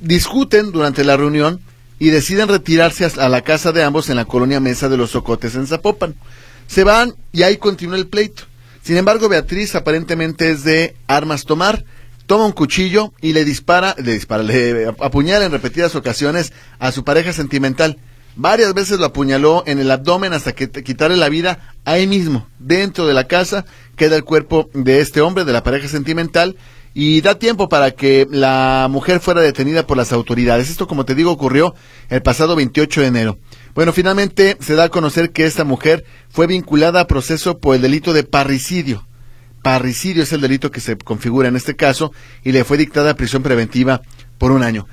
Discuten 0.00 0.72
durante 0.72 1.04
la 1.04 1.16
reunión 1.16 1.60
y 1.98 2.10
deciden 2.10 2.48
retirarse 2.48 3.04
a 3.04 3.28
la 3.28 3.42
casa 3.42 3.72
de 3.72 3.82
ambos 3.82 4.08
en 4.10 4.16
la 4.16 4.24
colonia 4.24 4.60
Mesa 4.60 4.88
de 4.88 4.96
los 4.96 5.10
Socotes 5.10 5.54
en 5.54 5.66
Zapopan. 5.66 6.14
Se 6.66 6.84
van 6.84 7.14
y 7.32 7.42
ahí 7.42 7.56
continúa 7.56 7.96
el 7.96 8.06
pleito. 8.06 8.44
Sin 8.82 8.96
embargo, 8.96 9.28
Beatriz 9.28 9.74
aparentemente 9.74 10.50
es 10.50 10.64
de 10.64 10.94
armas 11.06 11.44
tomar, 11.44 11.84
toma 12.26 12.46
un 12.46 12.52
cuchillo 12.52 13.12
y 13.20 13.32
le 13.32 13.44
dispara, 13.44 13.94
le 13.98 14.12
dispara, 14.12 14.42
le 14.42 14.86
apuñala 14.86 15.44
en 15.44 15.52
repetidas 15.52 15.94
ocasiones 15.94 16.52
a 16.78 16.92
su 16.92 17.04
pareja 17.04 17.32
sentimental. 17.32 17.98
Varias 18.36 18.72
veces 18.72 19.00
lo 19.00 19.06
apuñaló 19.06 19.64
en 19.66 19.80
el 19.80 19.90
abdomen 19.90 20.32
hasta 20.32 20.52
que 20.52 20.70
quitarle 20.70 21.16
la 21.16 21.28
vida 21.28 21.74
ahí 21.84 22.06
mismo, 22.06 22.46
dentro 22.60 23.06
de 23.06 23.14
la 23.14 23.24
casa, 23.24 23.64
queda 23.96 24.14
el 24.14 24.22
cuerpo 24.22 24.70
de 24.74 25.00
este 25.00 25.20
hombre, 25.20 25.44
de 25.44 25.52
la 25.52 25.64
pareja 25.64 25.88
sentimental, 25.88 26.56
y 27.00 27.20
da 27.20 27.38
tiempo 27.38 27.68
para 27.68 27.92
que 27.92 28.26
la 28.28 28.88
mujer 28.90 29.20
fuera 29.20 29.40
detenida 29.40 29.86
por 29.86 29.96
las 29.96 30.12
autoridades. 30.12 30.68
Esto, 30.68 30.88
como 30.88 31.04
te 31.04 31.14
digo, 31.14 31.30
ocurrió 31.30 31.76
el 32.08 32.22
pasado 32.22 32.56
28 32.56 33.02
de 33.02 33.06
enero. 33.06 33.38
Bueno, 33.72 33.92
finalmente 33.92 34.56
se 34.58 34.74
da 34.74 34.82
a 34.82 34.88
conocer 34.88 35.30
que 35.30 35.46
esta 35.46 35.62
mujer 35.62 36.04
fue 36.28 36.48
vinculada 36.48 37.02
a 37.02 37.06
proceso 37.06 37.58
por 37.60 37.76
el 37.76 37.82
delito 37.82 38.12
de 38.12 38.24
parricidio. 38.24 39.06
Parricidio 39.62 40.24
es 40.24 40.32
el 40.32 40.40
delito 40.40 40.72
que 40.72 40.80
se 40.80 40.98
configura 40.98 41.46
en 41.46 41.54
este 41.54 41.76
caso 41.76 42.10
y 42.42 42.50
le 42.50 42.64
fue 42.64 42.76
dictada 42.76 43.14
prisión 43.14 43.44
preventiva 43.44 44.02
por 44.36 44.50
un 44.50 44.64
año. 44.64 44.88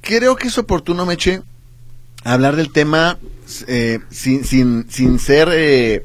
Creo 0.00 0.36
que 0.36 0.46
es 0.46 0.58
oportuno, 0.58 1.06
Meche, 1.06 1.42
hablar 2.22 2.54
del 2.54 2.70
tema 2.70 3.18
eh, 3.66 3.98
sin, 4.10 4.44
sin, 4.44 4.86
sin 4.88 5.18
ser 5.18 5.48
eh, 5.50 6.04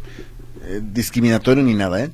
eh, 0.64 0.82
discriminatorio 0.82 1.64
ni 1.64 1.76
nada. 1.76 2.10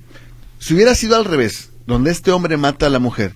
Si 0.59 0.73
hubiera 0.73 0.93
sido 0.93 1.15
al 1.15 1.23
revés, 1.23 1.69
donde 1.85 2.11
este 2.11 2.31
hombre 2.31 2.57
mata 2.57 2.87
a 2.87 2.89
la 2.89 2.99
mujer, 2.99 3.33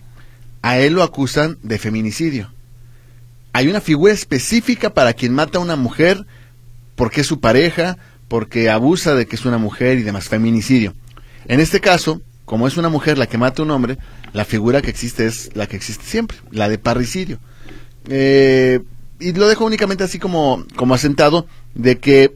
a 0.62 0.80
él 0.80 0.94
lo 0.94 1.04
acusan 1.04 1.58
de 1.64 1.78
feminicidio. 1.78 2.52
Hay 3.54 3.68
una 3.68 3.82
figura 3.82 4.14
específica 4.14 4.94
para 4.94 5.14
quien 5.14 5.34
mata 5.34 5.58
a 5.58 5.62
una 5.62 5.76
mujer 5.76 6.26
porque 6.96 7.22
es 7.22 7.28
su 7.28 7.40
pareja, 7.40 7.98
porque 8.28 8.70
abusa 8.70 9.16
de 9.16 9.28
que 9.28 9.36
es 9.36 9.46
una 9.46 9.58
mujer 9.58 9.98
y 9.98 10.04
demás, 10.04 10.30
feminicidio. 10.30 10.94
En 11.46 11.60
este 11.60 11.80
caso, 11.80 12.22
como 12.46 12.68
es 12.68 12.78
una 12.78 12.90
mujer 12.90 13.18
la 13.18 13.28
que 13.28 13.38
mata 13.38 13.62
a 13.62 13.66
un 13.66 13.72
hombre, 13.72 13.98
la 14.34 14.46
figura 14.46 14.82
que 14.82 14.90
existe 14.90 15.26
es 15.26 15.56
la 15.56 15.68
que 15.68 15.76
existe 15.76 16.06
siempre, 16.06 16.38
la 16.52 16.70
de 16.70 16.78
parricidio. 16.78 17.40
Eh, 18.10 18.80
y 19.20 19.34
lo 19.34 19.48
dejo 19.48 19.66
únicamente 19.66 20.04
así 20.04 20.20
como, 20.20 20.66
como 20.76 20.94
asentado 20.94 21.48
de 21.76 21.98
que 21.98 22.36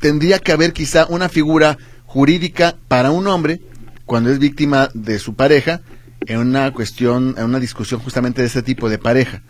tendría 0.00 0.38
que 0.38 0.52
haber 0.52 0.72
quizá 0.72 1.06
una 1.06 1.28
figura 1.28 1.78
jurídica 2.06 2.76
para 2.88 3.10
un 3.10 3.26
hombre 3.26 3.60
cuando 4.06 4.30
es 4.30 4.38
víctima 4.38 4.90
de 4.94 5.18
su 5.18 5.34
pareja 5.34 5.80
en 6.26 6.38
una 6.38 6.72
cuestión, 6.72 7.34
en 7.38 7.44
una 7.44 7.60
discusión 7.60 8.00
justamente 8.00 8.42
de 8.42 8.48
este 8.48 8.62
tipo 8.62 8.88
de 8.88 8.98
pareja. 8.98 9.42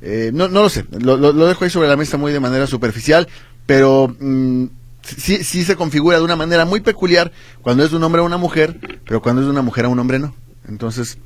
Eh, 0.00 0.30
no, 0.32 0.48
no 0.48 0.62
lo 0.62 0.68
sé, 0.68 0.84
lo, 1.00 1.16
lo, 1.16 1.46
dejo 1.46 1.64
ahí 1.64 1.70
sobre 1.70 1.88
la 1.88 1.96
mesa 1.96 2.16
muy 2.16 2.32
de 2.32 2.38
manera 2.38 2.68
superficial, 2.68 3.26
pero 3.66 4.14
mm, 4.20 4.66
sí, 5.02 5.42
sí 5.42 5.64
se 5.64 5.74
configura 5.74 6.18
de 6.18 6.22
una 6.22 6.36
manera 6.36 6.64
muy 6.64 6.80
peculiar 6.80 7.32
cuando 7.62 7.84
es 7.84 7.90
de 7.90 7.96
un 7.96 8.04
hombre 8.04 8.20
a 8.20 8.24
una 8.24 8.36
mujer, 8.36 8.78
pero 9.04 9.20
cuando 9.20 9.42
es 9.42 9.46
de 9.46 9.50
una 9.50 9.62
mujer 9.62 9.86
a 9.86 9.88
un 9.88 9.98
hombre 9.98 10.20
no. 10.20 10.36
Entonces, 10.68 11.18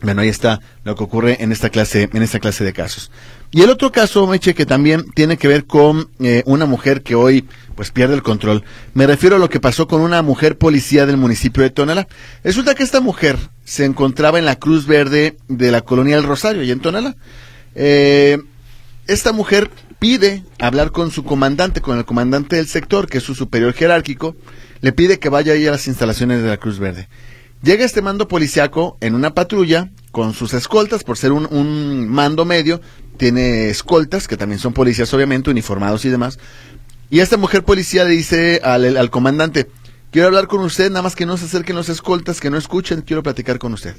bueno, 0.00 0.22
ahí 0.22 0.28
está 0.28 0.60
lo 0.84 0.96
que 0.96 1.04
ocurre 1.04 1.42
en 1.42 1.52
esta 1.52 1.70
clase, 1.70 2.08
en 2.12 2.22
esta 2.22 2.40
clase 2.40 2.64
de 2.64 2.72
casos. 2.72 3.12
Y 3.50 3.62
el 3.62 3.70
otro 3.70 3.90
caso, 3.92 4.26
Meche, 4.26 4.54
que 4.54 4.66
también 4.66 5.10
tiene 5.14 5.38
que 5.38 5.48
ver 5.48 5.64
con 5.64 6.10
eh, 6.20 6.42
una 6.44 6.66
mujer 6.66 7.02
que 7.02 7.14
hoy 7.14 7.46
pues 7.74 7.90
pierde 7.90 8.14
el 8.14 8.22
control. 8.22 8.64
Me 8.92 9.06
refiero 9.06 9.36
a 9.36 9.38
lo 9.38 9.48
que 9.48 9.60
pasó 9.60 9.88
con 9.88 10.00
una 10.02 10.20
mujer 10.22 10.58
policía 10.58 11.06
del 11.06 11.16
municipio 11.16 11.62
de 11.62 11.70
Tonalá. 11.70 12.08
Resulta 12.44 12.74
que 12.74 12.82
esta 12.82 13.00
mujer 13.00 13.38
se 13.64 13.84
encontraba 13.84 14.38
en 14.38 14.44
la 14.44 14.56
Cruz 14.56 14.86
Verde 14.86 15.36
de 15.48 15.70
la 15.70 15.80
colonia 15.80 16.16
El 16.16 16.24
Rosario, 16.24 16.62
y 16.62 16.70
en 16.70 16.80
Tonalá. 16.80 17.16
Eh, 17.74 18.38
esta 19.06 19.32
mujer 19.32 19.70
pide 19.98 20.44
hablar 20.58 20.90
con 20.90 21.10
su 21.10 21.24
comandante, 21.24 21.80
con 21.80 21.96
el 21.98 22.04
comandante 22.04 22.56
del 22.56 22.66
sector, 22.66 23.08
que 23.08 23.18
es 23.18 23.24
su 23.24 23.34
superior 23.34 23.72
jerárquico, 23.72 24.36
le 24.80 24.92
pide 24.92 25.18
que 25.18 25.28
vaya 25.28 25.54
ahí 25.54 25.66
a 25.66 25.72
las 25.72 25.86
instalaciones 25.88 26.42
de 26.42 26.48
la 26.48 26.58
Cruz 26.58 26.78
Verde. 26.78 27.08
Llega 27.62 27.84
este 27.84 28.02
mando 28.02 28.28
policiaco 28.28 28.98
en 29.00 29.14
una 29.14 29.34
patrulla 29.34 29.90
con 30.12 30.32
sus 30.32 30.54
escoltas, 30.54 31.02
por 31.02 31.16
ser 31.16 31.32
un, 31.32 31.46
un, 31.50 32.08
mando 32.08 32.44
medio, 32.44 32.80
tiene 33.18 33.68
escoltas, 33.68 34.26
que 34.26 34.36
también 34.36 34.58
son 34.58 34.72
policías 34.72 35.12
obviamente, 35.12 35.50
uniformados 35.50 36.04
y 36.06 36.08
demás, 36.08 36.38
y 37.10 37.20
esta 37.20 37.36
mujer 37.36 37.64
policía 37.64 38.04
le 38.04 38.10
dice 38.10 38.60
al, 38.62 39.10
comandante, 39.10 39.68
quiero 40.10 40.28
hablar 40.28 40.46
con 40.46 40.60
usted, 40.60 40.90
nada 40.90 41.02
más 41.02 41.16
que 41.16 41.26
no 41.26 41.36
se 41.36 41.46
acerquen 41.46 41.76
los 41.76 41.88
escoltas, 41.88 42.40
que 42.40 42.50
no 42.50 42.58
escuchen, 42.58 43.02
quiero 43.02 43.22
platicar 43.22 43.58
con 43.58 43.72
usted. 43.72 43.96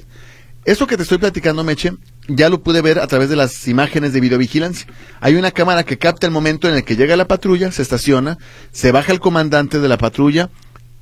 Esto 0.65 0.85
que 0.85 0.97
te 0.97 1.03
estoy 1.03 1.17
platicando, 1.17 1.63
Meche, 1.63 1.93
ya 2.27 2.49
lo 2.49 2.61
pude 2.61 2.81
ver 2.81 2.99
a 2.99 3.07
través 3.07 3.29
de 3.29 3.35
las 3.35 3.67
imágenes 3.67 4.13
de 4.13 4.19
videovigilancia. 4.19 4.87
Hay 5.21 5.35
una 5.35 5.51
cámara 5.51 5.83
que 5.83 5.97
capta 5.97 6.27
el 6.27 6.33
momento 6.33 6.69
en 6.69 6.75
el 6.75 6.83
que 6.83 6.95
llega 6.95 7.15
la 7.15 7.27
patrulla, 7.27 7.71
se 7.71 7.81
estaciona, 7.81 8.37
se 8.71 8.91
baja 8.91 9.11
el 9.11 9.19
comandante 9.19 9.79
de 9.79 9.87
la 9.87 9.97
patrulla, 9.97 10.49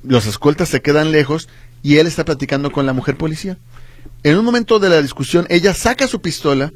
los 0.03 0.25
escoltas 0.27 0.69
se 0.69 0.81
quedan 0.81 1.11
lejos 1.11 1.49
y 1.83 1.97
él 1.97 2.07
está 2.07 2.23
platicando 2.23 2.71
con 2.71 2.85
la 2.85 2.93
mujer 2.93 3.17
policía. 3.17 3.57
En 4.23 4.37
un 4.37 4.45
momento 4.45 4.79
de 4.79 4.89
la 4.89 5.01
discusión, 5.01 5.45
ella 5.49 5.73
saca 5.73 6.07
su 6.07 6.21
pistola, 6.21 6.71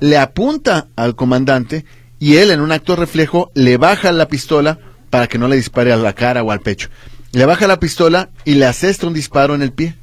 le 0.00 0.18
apunta 0.18 0.88
al 0.96 1.16
comandante 1.16 1.84
y 2.18 2.36
él 2.36 2.50
en 2.50 2.60
un 2.60 2.72
acto 2.72 2.96
reflejo 2.96 3.50
le 3.54 3.76
baja 3.76 4.12
la 4.12 4.28
pistola 4.28 4.78
para 5.10 5.26
que 5.26 5.38
no 5.38 5.48
le 5.48 5.56
dispare 5.56 5.92
a 5.92 5.96
la 5.96 6.14
cara 6.14 6.42
o 6.42 6.50
al 6.50 6.60
pecho. 6.60 6.88
Le 7.32 7.44
baja 7.44 7.66
la 7.66 7.80
pistola 7.80 8.30
y 8.44 8.54
le 8.54 8.66
asesta 8.66 9.06
un 9.06 9.14
disparo 9.14 9.54
en 9.54 9.62
el 9.62 9.72
pie. 9.72 9.94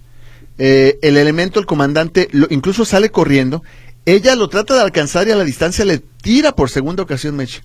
Eh, 0.58 1.00
el 1.02 1.18
elemento, 1.18 1.60
el 1.60 1.66
comandante, 1.66 2.28
lo, 2.32 2.48
incluso 2.50 2.86
sale 2.86 3.10
corriendo. 3.10 3.64
Ella 4.06 4.36
lo 4.36 4.50
trata 4.50 4.76
de 4.76 4.82
alcanzar 4.82 5.28
y 5.28 5.32
a 5.32 5.36
la 5.36 5.44
distancia 5.44 5.86
le 5.86 6.00
tira 6.00 6.56
por 6.56 6.70
segunda 6.70 7.04
ocasión 7.04 7.36
Meche. 7.36 7.64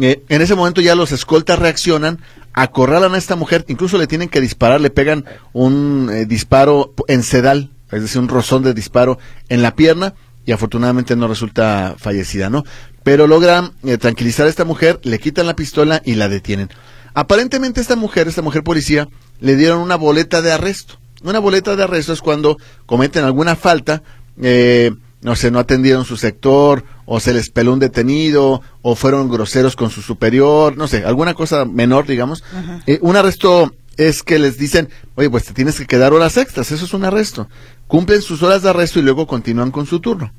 Eh, 0.00 0.22
en 0.28 0.42
ese 0.42 0.54
momento 0.54 0.80
ya 0.80 0.94
los 0.94 1.10
escoltas 1.10 1.58
reaccionan, 1.58 2.20
acorralan 2.52 3.14
a 3.14 3.18
esta 3.18 3.34
mujer, 3.34 3.64
incluso 3.68 3.98
le 3.98 4.06
tienen 4.06 4.28
que 4.28 4.40
disparar, 4.40 4.80
le 4.80 4.90
pegan 4.90 5.24
un 5.52 6.10
eh, 6.12 6.26
disparo 6.26 6.94
en 7.08 7.22
sedal 7.22 7.70
es 7.92 8.02
decir, 8.02 8.20
un 8.20 8.28
rozón 8.28 8.62
de 8.62 8.74
disparo 8.74 9.18
en 9.48 9.62
la 9.62 9.74
pierna 9.74 10.14
y 10.46 10.52
afortunadamente 10.52 11.16
no 11.16 11.28
resulta 11.28 11.96
fallecida, 11.98 12.48
¿no? 12.48 12.64
Pero 13.02 13.26
logran 13.26 13.72
eh, 13.84 13.98
tranquilizar 13.98 14.46
a 14.46 14.50
esta 14.50 14.64
mujer, 14.64 15.00
le 15.02 15.18
quitan 15.18 15.46
la 15.46 15.56
pistola 15.56 16.00
y 16.04 16.14
la 16.14 16.28
detienen. 16.28 16.70
Aparentemente 17.14 17.80
esta 17.80 17.96
mujer, 17.96 18.28
esta 18.28 18.42
mujer 18.42 18.62
policía, 18.62 19.08
le 19.40 19.56
dieron 19.56 19.80
una 19.80 19.96
boleta 19.96 20.40
de 20.42 20.52
arresto. 20.52 20.98
Una 21.22 21.40
boleta 21.40 21.74
de 21.74 21.82
arresto 21.82 22.12
es 22.12 22.20
cuando 22.20 22.56
cometen 22.86 23.24
alguna 23.24 23.56
falta, 23.56 24.02
eh, 24.40 24.92
no 25.22 25.34
sé, 25.34 25.50
no 25.50 25.58
atendieron 25.58 26.04
su 26.04 26.16
sector, 26.16 26.84
o 27.06 27.18
se 27.18 27.32
les 27.32 27.50
peló 27.50 27.72
un 27.72 27.80
detenido, 27.80 28.60
o 28.82 28.94
fueron 28.94 29.28
groseros 29.28 29.74
con 29.74 29.90
su 29.90 30.02
superior, 30.02 30.76
no 30.76 30.86
sé, 30.86 31.04
alguna 31.04 31.34
cosa 31.34 31.64
menor, 31.64 32.06
digamos. 32.06 32.44
Eh, 32.86 32.98
un 33.02 33.16
arresto 33.16 33.72
es 33.96 34.22
que 34.22 34.38
les 34.38 34.58
dicen, 34.58 34.88
oye, 35.14 35.30
pues 35.30 35.44
te 35.44 35.52
tienes 35.52 35.78
que 35.78 35.86
quedar 35.86 36.12
horas 36.12 36.36
extras, 36.36 36.70
eso 36.72 36.84
es 36.84 36.94
un 36.94 37.04
arresto. 37.04 37.48
Cumplen 37.86 38.22
sus 38.22 38.42
horas 38.42 38.62
de 38.62 38.70
arresto 38.70 38.98
y 38.98 39.02
luego 39.02 39.26
continúan 39.26 39.70
con 39.70 39.86
su 39.86 40.00
turno. 40.00 40.32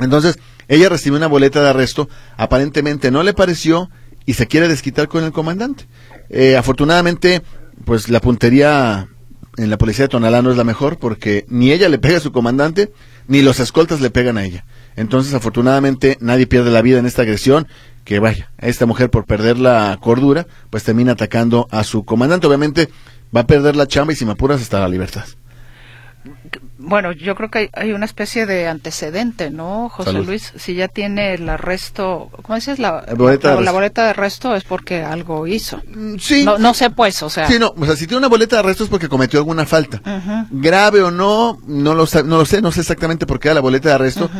Entonces, 0.00 0.38
ella 0.68 0.88
recibe 0.88 1.16
una 1.16 1.26
boleta 1.26 1.62
de 1.62 1.70
arresto, 1.70 2.08
aparentemente 2.36 3.10
no 3.10 3.22
le 3.22 3.34
pareció 3.34 3.90
y 4.26 4.34
se 4.34 4.46
quiere 4.46 4.68
desquitar 4.68 5.08
con 5.08 5.24
el 5.24 5.32
comandante. 5.32 5.86
Eh, 6.28 6.56
afortunadamente, 6.56 7.42
pues 7.84 8.08
la 8.08 8.20
puntería 8.20 9.08
en 9.56 9.70
la 9.70 9.78
policía 9.78 10.04
de 10.04 10.08
Tonalá 10.10 10.42
no 10.42 10.50
es 10.50 10.56
la 10.56 10.64
mejor 10.64 10.98
porque 10.98 11.44
ni 11.48 11.72
ella 11.72 11.88
le 11.88 11.98
pega 11.98 12.18
a 12.18 12.20
su 12.20 12.32
comandante, 12.32 12.92
ni 13.26 13.42
los 13.42 13.60
escoltas 13.60 14.00
le 14.00 14.10
pegan 14.10 14.38
a 14.38 14.44
ella. 14.44 14.64
Entonces, 14.96 15.34
afortunadamente, 15.34 16.16
nadie 16.20 16.46
pierde 16.46 16.70
la 16.70 16.82
vida 16.82 16.98
en 16.98 17.06
esta 17.06 17.22
agresión 17.22 17.66
que 18.08 18.20
vaya, 18.20 18.50
esta 18.56 18.86
mujer 18.86 19.10
por 19.10 19.26
perder 19.26 19.58
la 19.58 19.98
cordura, 20.00 20.46
pues 20.70 20.82
termina 20.82 21.12
atacando 21.12 21.68
a 21.70 21.84
su 21.84 22.06
comandante. 22.06 22.46
Obviamente 22.46 22.88
va 23.36 23.42
a 23.42 23.46
perder 23.46 23.76
la 23.76 23.86
chamba 23.86 24.14
y 24.14 24.16
si 24.16 24.24
me 24.24 24.32
apuras 24.32 24.62
hasta 24.62 24.80
la 24.80 24.88
libertad. 24.88 25.26
Bueno, 26.78 27.12
yo 27.12 27.34
creo 27.34 27.50
que 27.50 27.68
hay, 27.74 27.92
una 27.92 28.06
especie 28.06 28.46
de 28.46 28.66
antecedente, 28.66 29.50
¿no, 29.50 29.90
José 29.90 30.14
Luis? 30.14 30.54
Si 30.56 30.74
ya 30.74 30.88
tiene 30.88 31.34
el 31.34 31.46
arresto, 31.50 32.30
¿cómo 32.40 32.54
dices? 32.54 32.78
La, 32.78 33.04
boleta, 33.14 33.60
la, 33.60 33.72
boleta 33.72 34.04
de 34.04 34.10
arresto 34.10 34.54
es 34.54 34.64
porque 34.64 35.02
algo 35.02 35.46
hizo. 35.46 35.82
Mm, 35.86 36.16
sí. 36.18 36.44
No, 36.44 36.56
no, 36.56 36.72
sé, 36.72 36.88
pues, 36.88 37.22
o 37.22 37.28
sea. 37.28 37.46
Sí, 37.46 37.58
no, 37.58 37.74
o 37.76 37.84
sea, 37.84 37.94
si 37.94 38.06
tiene 38.06 38.18
una 38.18 38.28
boleta 38.28 38.56
de 38.56 38.60
arresto 38.60 38.84
es 38.84 38.90
porque 38.90 39.10
cometió 39.10 39.38
alguna 39.38 39.66
falta. 39.66 40.00
Grave 40.50 41.02
o 41.02 41.10
no, 41.10 41.58
no 41.66 41.94
lo, 41.94 42.06
no 42.24 42.38
lo 42.38 42.46
sé, 42.46 42.62
no 42.62 42.72
sé 42.72 42.80
exactamente 42.80 43.26
por 43.26 43.38
qué 43.38 43.48
da 43.48 43.56
la 43.56 43.60
boleta 43.60 43.90
de 43.90 43.94
arresto, 43.96 44.30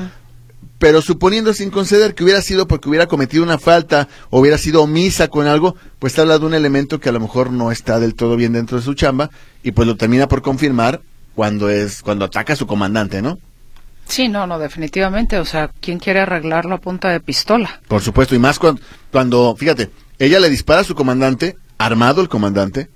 pero 0.79 1.03
suponiendo 1.03 1.53
sin 1.55 1.71
conceder 1.71 2.15
que 2.15 2.25
hubiera 2.25 2.41
sido 2.41 2.69
porque 2.69 2.89
hubiera 2.89 3.07
cometido 3.07 3.43
una 3.43 3.59
falta 3.59 4.09
o 4.31 4.41
hubiera 4.41 4.59
sido 4.59 4.83
omisa 4.83 5.29
con 5.29 5.47
algo, 5.47 5.77
pues 5.99 6.19
habla 6.19 6.39
de 6.39 6.47
un 6.47 6.55
elemento 6.55 7.01
que 7.01 7.09
a 7.09 7.13
lo 7.13 7.21
mejor 7.21 7.51
no 7.51 7.73
está 7.73 7.99
del 7.99 8.15
todo 8.15 8.37
bien 8.37 8.53
dentro 8.53 8.79
de 8.79 8.85
su 8.85 8.95
chamba 8.95 9.31
y 9.63 9.73
pues 9.73 9.87
lo 9.89 9.97
termina 9.97 10.29
por 10.29 10.43
confirmar 10.43 11.01
cuando 11.35 11.69
es 11.69 12.03
cuando 12.03 12.25
ataca 12.25 12.53
a 12.53 12.57
su 12.57 12.67
comandante, 12.67 13.23
¿no? 13.23 13.39
Sí, 14.07 14.29
no, 14.29 14.47
no, 14.47 14.59
definitivamente, 14.59 15.39
o 15.39 15.45
sea, 15.45 15.71
¿quién 15.81 15.99
quiere 15.99 16.21
arreglarlo 16.21 16.77
a 16.77 16.79
punta 16.79 17.11
de 17.11 17.21
pistola? 17.21 17.81
Por 17.89 18.01
supuesto, 18.01 18.35
y 18.35 18.39
más 18.39 18.59
cuando, 18.59 18.81
cuando 19.13 19.55
fíjate, 19.55 19.91
ella 20.19 20.41
le 20.41 20.49
dispara 20.49 20.81
a 20.81 20.85
su 20.85 20.95
comandante, 20.95 21.57
armado 21.77 22.23
el 22.23 22.29
comandante, 22.31 22.89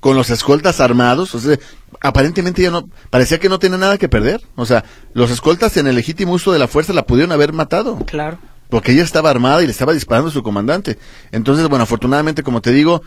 con 0.00 0.14
los 0.14 0.30
escoltas 0.30 0.80
armados, 0.80 1.34
o 1.34 1.40
sea, 1.40 1.58
aparentemente 2.00 2.62
ya 2.62 2.70
no, 2.70 2.88
parecía 3.10 3.38
que 3.38 3.48
no 3.48 3.58
tenía 3.58 3.78
nada 3.78 3.98
que 3.98 4.08
perder. 4.08 4.42
O 4.56 4.66
sea, 4.66 4.84
los 5.14 5.30
escoltas 5.30 5.76
en 5.76 5.86
el 5.86 5.96
legítimo 5.96 6.32
uso 6.32 6.52
de 6.52 6.58
la 6.58 6.68
fuerza 6.68 6.92
la 6.92 7.06
pudieron 7.06 7.32
haber 7.32 7.52
matado. 7.52 7.98
Claro. 8.06 8.38
Porque 8.68 8.92
ella 8.92 9.02
estaba 9.02 9.30
armada 9.30 9.62
y 9.62 9.66
le 9.66 9.72
estaba 9.72 9.94
disparando 9.94 10.28
a 10.28 10.32
su 10.32 10.42
comandante. 10.42 10.98
Entonces, 11.32 11.66
bueno, 11.68 11.84
afortunadamente, 11.84 12.42
como 12.42 12.60
te 12.60 12.72
digo, 12.72 13.02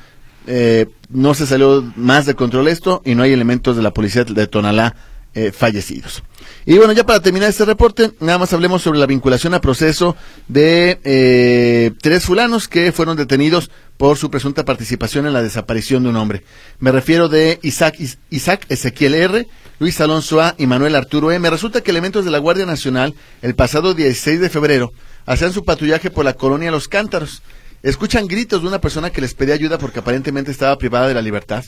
eh, 0.48 0.88
no 1.10 1.34
se 1.34 1.46
salió 1.46 1.84
más 1.96 2.26
de 2.26 2.36
control 2.36 2.68
esto 2.68 3.02
y 3.06 3.16
no 3.16 3.24
hay 3.24 3.32
elementos 3.32 3.76
de 3.76 3.84
la 3.84 3.94
policía 3.94 4.24
de 4.24 4.48
Tonalá 4.48 4.96
eh, 5.34 5.52
fallecidos. 5.52 6.24
Y 6.66 6.78
bueno, 6.78 6.94
ya 6.94 7.06
para 7.06 7.20
terminar 7.20 7.50
este 7.50 7.66
reporte, 7.66 8.12
nada 8.20 8.38
más 8.38 8.54
hablemos 8.54 8.84
sobre 8.84 9.00
la 9.00 9.08
vinculación 9.08 9.54
a 9.56 9.62
proceso 9.62 10.16
de 10.48 11.00
eh, 11.04 11.92
tres 12.02 12.26
fulanos 12.26 12.68
que 12.68 12.92
fueron 12.92 13.18
detenidos 13.18 13.72
por 13.98 14.18
su 14.18 14.30
presunta 14.30 14.64
participación 14.64 15.26
en 15.26 15.34
la 15.34 15.42
desaparición 15.42 16.04
de 16.04 16.10
un 16.10 16.18
hombre. 16.18 16.44
Me 16.80 16.92
refiero 16.92 17.30
de 17.30 17.60
Isaac, 17.64 17.98
Isaac 18.30 18.66
Ezequiel 18.70 19.16
R., 19.16 19.48
Luis 19.80 20.00
Alonso 20.02 20.40
A. 20.40 20.54
y 20.60 20.68
Manuel 20.68 20.96
Arturo 20.96 21.32
M. 21.32 21.50
Resulta 21.50 21.82
que 21.82 21.90
elementos 21.90 22.26
de 22.26 22.32
la 22.32 22.38
Guardia 22.38 22.68
Nacional, 22.68 23.16
el 23.42 23.56
pasado 23.56 23.96
16 23.96 24.40
de 24.40 24.50
febrero, 24.50 24.94
hacían 25.26 25.54
su 25.54 25.66
patrullaje 25.66 26.12
por 26.12 26.26
la 26.26 26.34
colonia 26.34 26.70
Los 26.70 26.88
Cántaros. 26.88 27.42
Escuchan 27.84 28.28
gritos 28.28 28.62
de 28.62 28.68
una 28.68 28.80
persona 28.80 29.10
que 29.10 29.22
les 29.22 29.34
pedía 29.34 29.56
ayuda 29.56 29.80
porque 29.80 30.00
aparentemente 30.00 30.52
estaba 30.52 30.78
privada 30.78 31.08
de 31.08 31.16
la 31.16 31.22
libertad. 31.24 31.64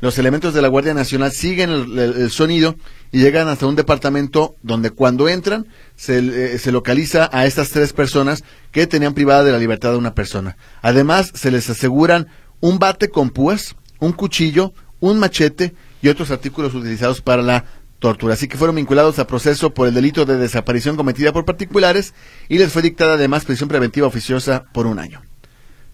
Los 0.00 0.18
elementos 0.18 0.52
de 0.52 0.60
la 0.60 0.68
Guardia 0.68 0.92
Nacional 0.92 1.32
siguen 1.32 1.70
el, 1.70 2.30
sonido 2.30 2.76
y 3.14 3.20
llegan 3.20 3.46
hasta 3.46 3.66
un 3.66 3.76
departamento 3.76 4.56
donde 4.62 4.90
cuando 4.90 5.28
entran 5.28 5.68
se, 5.94 6.18
eh, 6.18 6.58
se, 6.58 6.72
localiza 6.72 7.30
a 7.32 7.46
estas 7.46 7.70
tres 7.70 7.92
personas 7.92 8.42
que 8.72 8.88
tenían 8.88 9.14
privada 9.14 9.44
de 9.44 9.52
la 9.52 9.58
libertad 9.60 9.94
a 9.94 9.98
una 9.98 10.16
persona. 10.16 10.56
Además, 10.82 11.30
se 11.32 11.52
les 11.52 11.70
aseguran 11.70 12.26
un 12.58 12.80
bate 12.80 13.10
con 13.10 13.30
púas, 13.30 13.76
un 14.00 14.14
cuchillo, 14.14 14.72
un 14.98 15.20
machete 15.20 15.74
y 16.02 16.08
otros 16.08 16.32
artículos 16.32 16.74
utilizados 16.74 17.20
para 17.20 17.42
la 17.42 17.64
tortura. 18.00 18.34
Así 18.34 18.48
que 18.48 18.58
fueron 18.58 18.74
vinculados 18.74 19.20
a 19.20 19.28
proceso 19.28 19.72
por 19.72 19.86
el 19.86 19.94
delito 19.94 20.24
de 20.24 20.36
desaparición 20.36 20.96
cometida 20.96 21.32
por 21.32 21.44
particulares 21.44 22.14
y 22.48 22.58
les 22.58 22.72
fue 22.72 22.82
dictada 22.82 23.14
además 23.14 23.44
prisión 23.44 23.68
preventiva 23.68 24.08
oficiosa 24.08 24.64
por 24.72 24.88
un 24.88 24.98
año. 24.98 25.22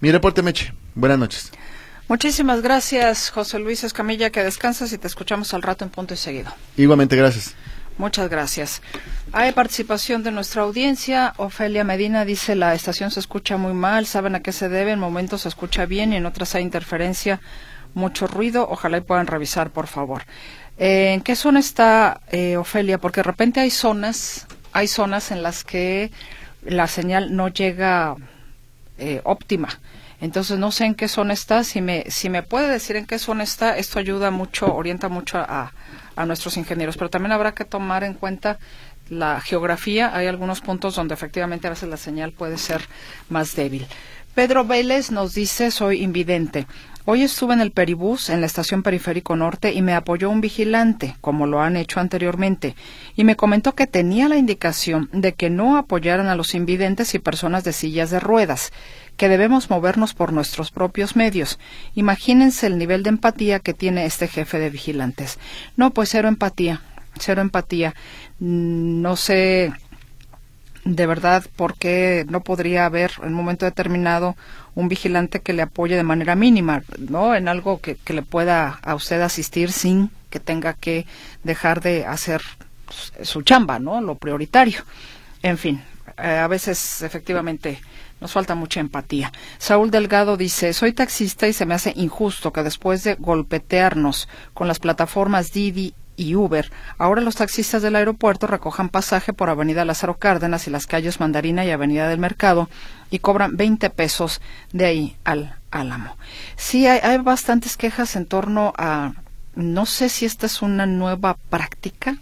Mi 0.01 0.11
reporte, 0.11 0.41
Meche. 0.41 0.73
Buenas 0.95 1.19
noches. 1.19 1.53
Muchísimas 2.11 2.61
gracias, 2.61 3.31
José 3.31 3.61
Luis 3.61 3.85
Escamilla, 3.85 4.31
que 4.31 4.43
descansas 4.43 4.93
y 4.93 4.99
te 4.99 5.07
escuchamos 5.07 5.55
al 5.55 5.63
rato 5.63 5.85
en 5.85 5.93
punto 5.93 6.13
y 6.13 6.17
seguido. 6.17 6.51
Igualmente, 6.77 7.15
gracias. 7.15 7.55
Muchas 7.99 8.29
gracias. 8.29 8.83
Hay 9.33 9.53
participación 9.53 10.25
de 10.25 10.33
nuestra 10.33 10.63
audiencia. 10.63 11.35
Ofelia 11.37 11.85
Medina 11.85 12.25
dice 12.25 12.57
la 12.57 12.75
estación 12.75 13.13
se 13.13 13.21
escucha 13.21 13.59
muy 13.59 13.75
mal, 13.75 14.07
saben 14.07 14.35
a 14.35 14.41
qué 14.41 14.51
se 14.51 14.69
debe, 14.69 14.91
en 14.91 14.99
momentos 14.99 15.43
se 15.43 15.49
escucha 15.51 15.87
bien 15.87 16.13
y 16.13 16.17
en 16.17 16.27
otras 16.27 16.57
hay 16.57 16.65
interferencia, 16.65 17.41
mucho 17.95 18.27
ruido. 18.27 18.67
Ojalá 18.69 18.99
y 18.99 19.03
puedan 19.03 19.29
revisar, 19.29 19.71
por 19.71 19.87
favor. 19.87 20.25
Eh, 20.79 21.13
¿En 21.13 21.21
qué 21.21 21.37
zona 21.37 21.61
está 21.61 22.23
eh, 22.33 22.57
Ofelia? 22.57 22.99
Porque 22.99 23.21
de 23.21 23.25
repente 23.25 23.61
hay 23.61 23.71
zonas, 23.71 24.49
hay 24.73 24.89
zonas 24.89 25.31
en 25.31 25.45
las 25.45 25.63
que 25.63 26.11
la 26.65 26.89
señal 26.89 27.37
no 27.37 27.47
llega 27.47 28.17
eh, 28.99 29.21
óptima. 29.23 29.69
Entonces 30.21 30.59
no 30.59 30.71
sé 30.71 30.85
en 30.85 30.95
qué 30.95 31.09
zona 31.09 31.33
está. 31.33 31.65
Si 31.65 31.81
me, 31.81 32.05
si 32.09 32.29
me 32.29 32.43
puede 32.43 32.69
decir 32.69 32.97
en 32.97 33.07
qué 33.07 33.19
zona 33.19 33.45
está, 33.45 33.77
esto 33.77 33.99
ayuda 33.99 34.31
mucho, 34.31 34.75
orienta 34.75 35.09
mucho 35.09 35.39
a, 35.39 35.73
a 36.17 36.27
nuestros 36.27 36.57
ingenieros. 36.57 36.97
Pero 36.97 37.11
también 37.11 37.33
habrá 37.33 37.53
que 37.53 37.65
tomar 37.65 38.05
en 38.05 38.15
cuenta 38.15 38.59
la 39.09 39.41
geografía. 39.41 40.15
Hay 40.15 40.27
algunos 40.27 40.61
puntos 40.61 40.95
donde 40.95 41.15
efectivamente 41.15 41.67
a 41.67 41.71
veces 41.71 41.89
la 41.89 41.97
señal 41.97 42.33
puede 42.33 42.59
ser 42.59 42.83
más 43.29 43.57
débil. 43.57 43.87
Pedro 44.35 44.65
Vélez 44.65 45.11
nos 45.11 45.35
dice, 45.35 45.71
soy 45.71 46.03
invidente. 46.03 46.67
Hoy 47.05 47.23
estuve 47.23 47.55
en 47.55 47.61
el 47.61 47.73
Peribús, 47.73 48.31
en 48.31 48.41
la 48.41 48.47
estación 48.47 48.85
Periférico 48.85 49.35
Norte, 49.35 49.73
y 49.73 49.83
me 49.83 49.95
apoyó 49.95 50.31
un 50.31 50.41
vigilante, 50.41 51.17
como 51.21 51.47
lo 51.47 51.61
han 51.61 51.77
hecho 51.77 51.99
anteriormente, 51.99 52.77
y 53.17 53.25
me 53.25 53.37
comentó 53.37 53.75
que 53.75 53.89
tenía 53.89 54.29
la 54.29 54.37
indicación 54.37 55.09
de 55.13 55.33
que 55.33 55.51
no 55.51 55.77
apoyaran 55.77 56.29
a 56.29 56.37
los 56.37 56.55
invidentes 56.55 57.15
y 57.15 57.19
personas 57.19 57.65
de 57.65 57.73
sillas 57.73 58.11
de 58.11 58.21
ruedas, 58.21 58.73
que 59.21 59.29
debemos 59.29 59.69
movernos 59.69 60.15
por 60.15 60.33
nuestros 60.33 60.71
propios 60.71 61.15
medios. 61.15 61.59
Imagínense 61.95 62.67
el 62.67 62.79
nivel 62.79 63.03
de 63.03 63.11
empatía 63.11 63.61
que 63.61 63.75
tiene 63.75 64.07
este 64.07 64.29
jefe 64.29 64.59
de 64.59 64.71
vigilantes. 64.71 65.39
No, 65.77 65.91
pues 65.91 66.09
cero 66.09 66.27
empatía, 66.27 66.81
cero 67.19 67.43
empatía. 67.43 67.95
Mm, 68.39 69.03
no 69.03 69.17
sé 69.17 69.75
de 70.87 71.07
verdad 71.07 71.45
por 71.55 71.75
qué 71.75 72.25
no 72.31 72.41
podría 72.41 72.87
haber 72.87 73.13
en 73.19 73.27
un 73.27 73.35
momento 73.35 73.67
determinado 73.67 74.37
un 74.75 74.89
vigilante 74.89 75.41
que 75.41 75.53
le 75.53 75.61
apoye 75.61 75.97
de 75.97 76.03
manera 76.03 76.35
mínima, 76.35 76.83
¿no? 76.97 77.35
En 77.35 77.49
algo 77.49 77.79
que, 77.79 77.99
le 78.07 78.23
pueda 78.23 78.79
a 78.83 78.95
usted 78.95 79.21
asistir 79.21 79.71
sin 79.71 80.11
que 80.31 80.41
tenga 80.41 80.73
que 80.73 81.05
dejar 81.45 81.83
de 81.83 82.07
hacer 82.07 82.41
su 83.21 83.43
chamba, 83.43 83.79
¿no? 83.79 84.01
Lo 84.01 84.15
prioritario. 84.15 84.81
En 85.43 85.59
fin, 85.59 85.83
eh, 86.17 86.39
a 86.39 86.47
veces 86.47 87.03
efectivamente 87.03 87.83
nos 88.21 88.33
falta 88.33 88.55
mucha 88.55 88.81
empatía. 88.81 89.33
Saúl 89.59 89.91
Delgado 89.91 90.37
dice, 90.37 90.73
soy 90.73 90.93
taxista 90.93 91.49
y 91.49 91.53
se 91.53 91.67
me 91.67 91.75
hace 91.75 91.93
injusto 91.97 92.53
que 92.53 92.63
después 92.63 93.05
de 93.05 93.15
golpetearnos 93.15 94.29
con 94.55 94.69
las 94.69 94.79
plataformas 94.79 95.53
Didi 95.53 95.95
y 96.17 96.35
Uber, 96.35 96.71
ahora 96.99 97.23
los 97.23 97.37
taxistas 97.37 97.81
del 97.81 97.97
aeropuerto 97.97 98.47
recojan 98.47 98.91
pasaje 98.91 99.33
por 99.33 99.49
Avenida 99.49 99.87
Lázaro 99.87 100.19
Cárdenas 100.19 100.67
y 100.67 100.71
las 100.71 100.87
calles 100.87 101.19
Mandarina 101.19 101.65
y 101.65 101.71
Avenida 101.71 102.09
del 102.09 102.19
Mercado 102.19 102.69
y 103.11 103.21
cobran 103.21 103.57
20 103.57 103.89
pesos 103.91 104.43
de 104.73 104.85
ahí 104.85 105.17
al 105.25 105.55
Álamo. 105.71 106.17
Sí, 106.57 106.87
hay, 106.87 107.01
hay 107.03 107.19
bastantes 107.19 107.79
quejas 107.79 108.17
en 108.17 108.27
torno 108.27 108.75
a, 108.77 109.15
no 109.55 109.87
sé 109.87 110.11
si 110.11 110.27
esta 110.27 110.45
es 110.45 110.61
una 110.61 110.85
nueva 110.85 111.39
práctica 111.49 112.19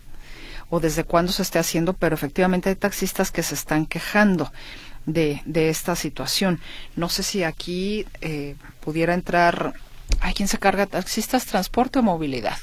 o 0.71 0.81
desde 0.81 1.05
cuándo 1.05 1.33
se 1.33 1.43
esté 1.43 1.59
haciendo, 1.59 1.95
pero 1.95 2.15
efectivamente 2.15 2.69
hay 2.69 2.77
taxistas 2.77 3.31
que 3.31 3.43
se 3.43 3.55
están 3.55 3.87
quejando 3.87 4.53
de, 5.09 5.43
de 5.45 5.71
esta 5.71 5.97
situación. 5.97 6.61
No 6.95 7.09
sé 7.09 7.23
si 7.25 7.43
aquí 7.43 8.07
eh, 8.21 8.55
pudiera 8.81 9.15
entrar, 9.15 9.75
¿hay 10.21 10.35
quien 10.35 10.49
se 10.49 10.59
carga 10.59 10.87
taxistas, 10.87 11.47
transporte 11.47 11.99
o 11.99 12.03
movilidad? 12.03 12.59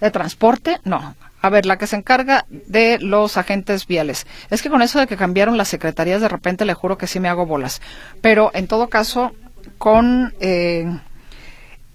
de 0.02 0.12
Transporte, 0.12 0.80
no, 0.84 1.16
a 1.42 1.50
ver, 1.50 1.66
la 1.66 1.78
que 1.78 1.88
se 1.88 1.96
encarga 1.96 2.46
de 2.50 3.00
los 3.00 3.38
agentes 3.38 3.88
viales. 3.88 4.28
Es 4.50 4.62
que 4.62 4.70
con 4.70 4.82
eso 4.82 5.00
de 5.00 5.08
que 5.08 5.18
cambiaron 5.18 5.58
las 5.58 5.70
secretarías, 5.70 6.22
de 6.22 6.28
repente 6.28 6.66
le 6.66 6.74
juro 6.74 6.98
que 6.98 7.08
sí 7.08 7.20
me 7.20 7.30
hago 7.30 7.46
bolas. 7.46 7.82
Pero 8.22 8.52
en 8.54 8.68
todo 8.68 8.90
caso, 8.90 9.34
con 9.78 10.34
eh, 10.40 10.86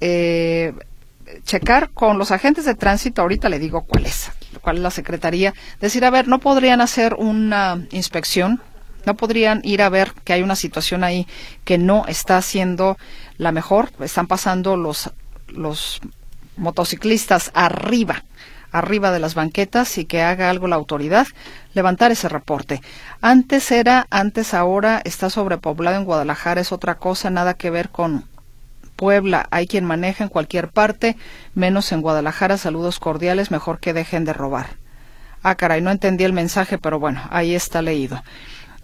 eh, 0.01 0.73
checar 1.45 1.91
con 1.91 2.19
los 2.19 2.31
agentes 2.31 2.65
de 2.65 2.75
tránsito, 2.75 3.23
ahorita 3.23 3.49
le 3.49 3.59
digo 3.59 3.83
cuál 3.83 4.07
es, 4.07 4.31
cuál 4.65 4.79
es 4.79 4.83
la 4.83 4.91
secretaría, 4.91 5.55
decir, 5.81 6.05
a 6.05 6.11
ver, 6.11 6.27
no 6.27 6.41
podrían 6.41 6.81
hacer 6.81 7.15
una 7.15 7.87
inspección, 7.91 8.61
no 9.05 9.15
podrían 9.15 9.61
ir 9.63 9.83
a 9.83 9.91
ver 9.91 10.13
que 10.25 10.33
hay 10.33 10.43
una 10.43 10.57
situación 10.57 11.05
ahí 11.05 11.29
que 11.65 11.77
no 11.77 12.07
está 12.09 12.41
siendo 12.41 12.97
la 13.37 13.53
mejor, 13.53 13.91
están 14.01 14.27
pasando 14.27 14.77
los, 14.77 15.11
los 15.49 16.01
motociclistas 16.57 17.51
arriba 17.53 18.25
arriba 18.73 19.13
de 19.13 19.21
las 19.21 19.37
banquetas 19.37 19.99
y 19.99 20.05
que 20.05 20.21
haga 20.21 20.51
algo 20.51 20.67
la 20.67 20.75
autoridad, 20.75 21.29
levantar 21.75 22.11
ese 22.11 22.29
reporte. 22.29 22.83
Antes 23.21 23.71
era, 23.71 24.09
antes 24.11 24.53
ahora 24.53 25.01
está 25.05 25.31
sobrepoblado 25.31 25.97
en 25.97 26.05
Guadalajara, 26.05 26.61
es 26.61 26.73
otra 26.73 26.97
cosa, 26.97 27.31
nada 27.31 27.55
que 27.55 27.71
ver 27.71 27.91
con 27.91 28.25
Puebla. 28.97 29.47
Hay 29.51 29.67
quien 29.67 29.85
maneja 29.85 30.25
en 30.25 30.31
cualquier 30.31 30.69
parte, 30.69 31.17
menos 31.55 31.93
en 31.93 32.01
Guadalajara. 32.01 32.59
Saludos 32.59 32.99
cordiales, 32.99 33.51
mejor 33.51 33.81
que 33.81 33.93
dejen 33.93 34.25
de 34.25 34.33
robar. 34.33 34.77
Ah, 35.43 35.57
caray, 35.57 35.83
no 35.83 35.91
entendí 35.91 36.25
el 36.25 36.33
mensaje, 36.33 36.79
pero 36.79 36.99
bueno, 36.99 37.21
ahí 37.31 37.55
está 37.55 37.83
leído. 37.83 38.23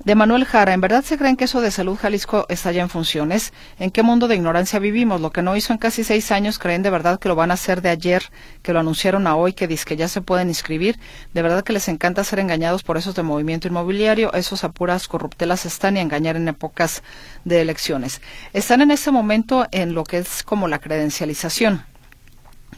De 0.02 0.14
Manuel 0.14 0.46
Jara, 0.46 0.72
¿en 0.72 0.80
verdad 0.80 1.04
se 1.04 1.18
creen 1.18 1.36
que 1.36 1.44
eso 1.44 1.60
de 1.60 1.70
Salud 1.70 1.94
Jalisco 1.94 2.46
está 2.48 2.72
ya 2.72 2.80
en 2.80 2.88
funciones? 2.88 3.52
¿En 3.78 3.90
qué 3.90 4.02
mundo 4.02 4.28
de 4.28 4.34
ignorancia 4.34 4.78
vivimos? 4.78 5.20
Lo 5.20 5.30
que 5.30 5.42
no 5.42 5.56
hizo 5.56 5.74
en 5.74 5.78
casi 5.78 6.04
seis 6.04 6.32
años, 6.32 6.58
¿creen 6.58 6.82
de 6.82 6.88
verdad 6.88 7.20
que 7.20 7.28
lo 7.28 7.36
van 7.36 7.50
a 7.50 7.54
hacer 7.54 7.82
de 7.82 7.90
ayer, 7.90 8.22
que 8.62 8.72
lo 8.72 8.80
anunciaron 8.80 9.26
a 9.26 9.36
hoy, 9.36 9.52
que 9.52 9.66
dice 9.66 9.84
que 9.84 9.98
ya 9.98 10.08
se 10.08 10.22
pueden 10.22 10.48
inscribir? 10.48 10.98
¿De 11.34 11.42
verdad 11.42 11.62
que 11.64 11.74
les 11.74 11.86
encanta 11.88 12.24
ser 12.24 12.38
engañados 12.38 12.82
por 12.82 12.96
esos 12.96 13.14
de 13.14 13.22
movimiento 13.22 13.68
inmobiliario? 13.68 14.32
Esos 14.32 14.64
apuras 14.64 15.06
corruptelas 15.06 15.66
están 15.66 15.98
y 15.98 16.00
engañar 16.00 16.36
en 16.36 16.48
épocas 16.48 17.02
de 17.44 17.60
elecciones. 17.60 18.22
Están 18.54 18.80
en 18.80 18.92
ese 18.92 19.10
momento 19.10 19.66
en 19.70 19.92
lo 19.92 20.04
que 20.04 20.16
es 20.16 20.42
como 20.42 20.66
la 20.66 20.78
credencialización 20.78 21.84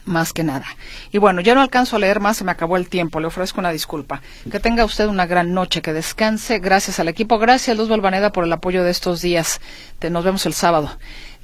más 0.05 0.33
que 0.33 0.43
nada. 0.43 0.65
Y 1.11 1.17
bueno, 1.17 1.41
ya 1.41 1.55
no 1.55 1.61
alcanzo 1.61 1.95
a 1.95 1.99
leer 1.99 2.19
más, 2.19 2.37
se 2.37 2.43
me 2.43 2.51
acabó 2.51 2.77
el 2.77 2.89
tiempo, 2.89 3.19
le 3.19 3.27
ofrezco 3.27 3.59
una 3.59 3.71
disculpa. 3.71 4.21
Que 4.51 4.59
tenga 4.59 4.85
usted 4.85 5.07
una 5.07 5.25
gran 5.25 5.53
noche, 5.53 5.81
que 5.81 5.93
descanse. 5.93 6.59
Gracias 6.59 6.99
al 6.99 7.07
equipo, 7.07 7.39
gracias 7.39 7.77
Luz 7.77 7.89
Balvaneda 7.89 8.31
por 8.31 8.43
el 8.43 8.53
apoyo 8.53 8.83
de 8.83 8.91
estos 8.91 9.21
días. 9.21 9.61
nos 10.09 10.23
vemos 10.23 10.45
el 10.45 10.53
sábado. 10.53 10.91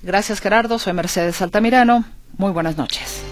Gracias 0.02 0.40
Gerardo, 0.40 0.80
soy 0.80 0.94
Mercedes 0.94 1.42
Altamirano. 1.42 2.06
Muy 2.38 2.52
buenas 2.52 2.78
noches. 2.78 3.29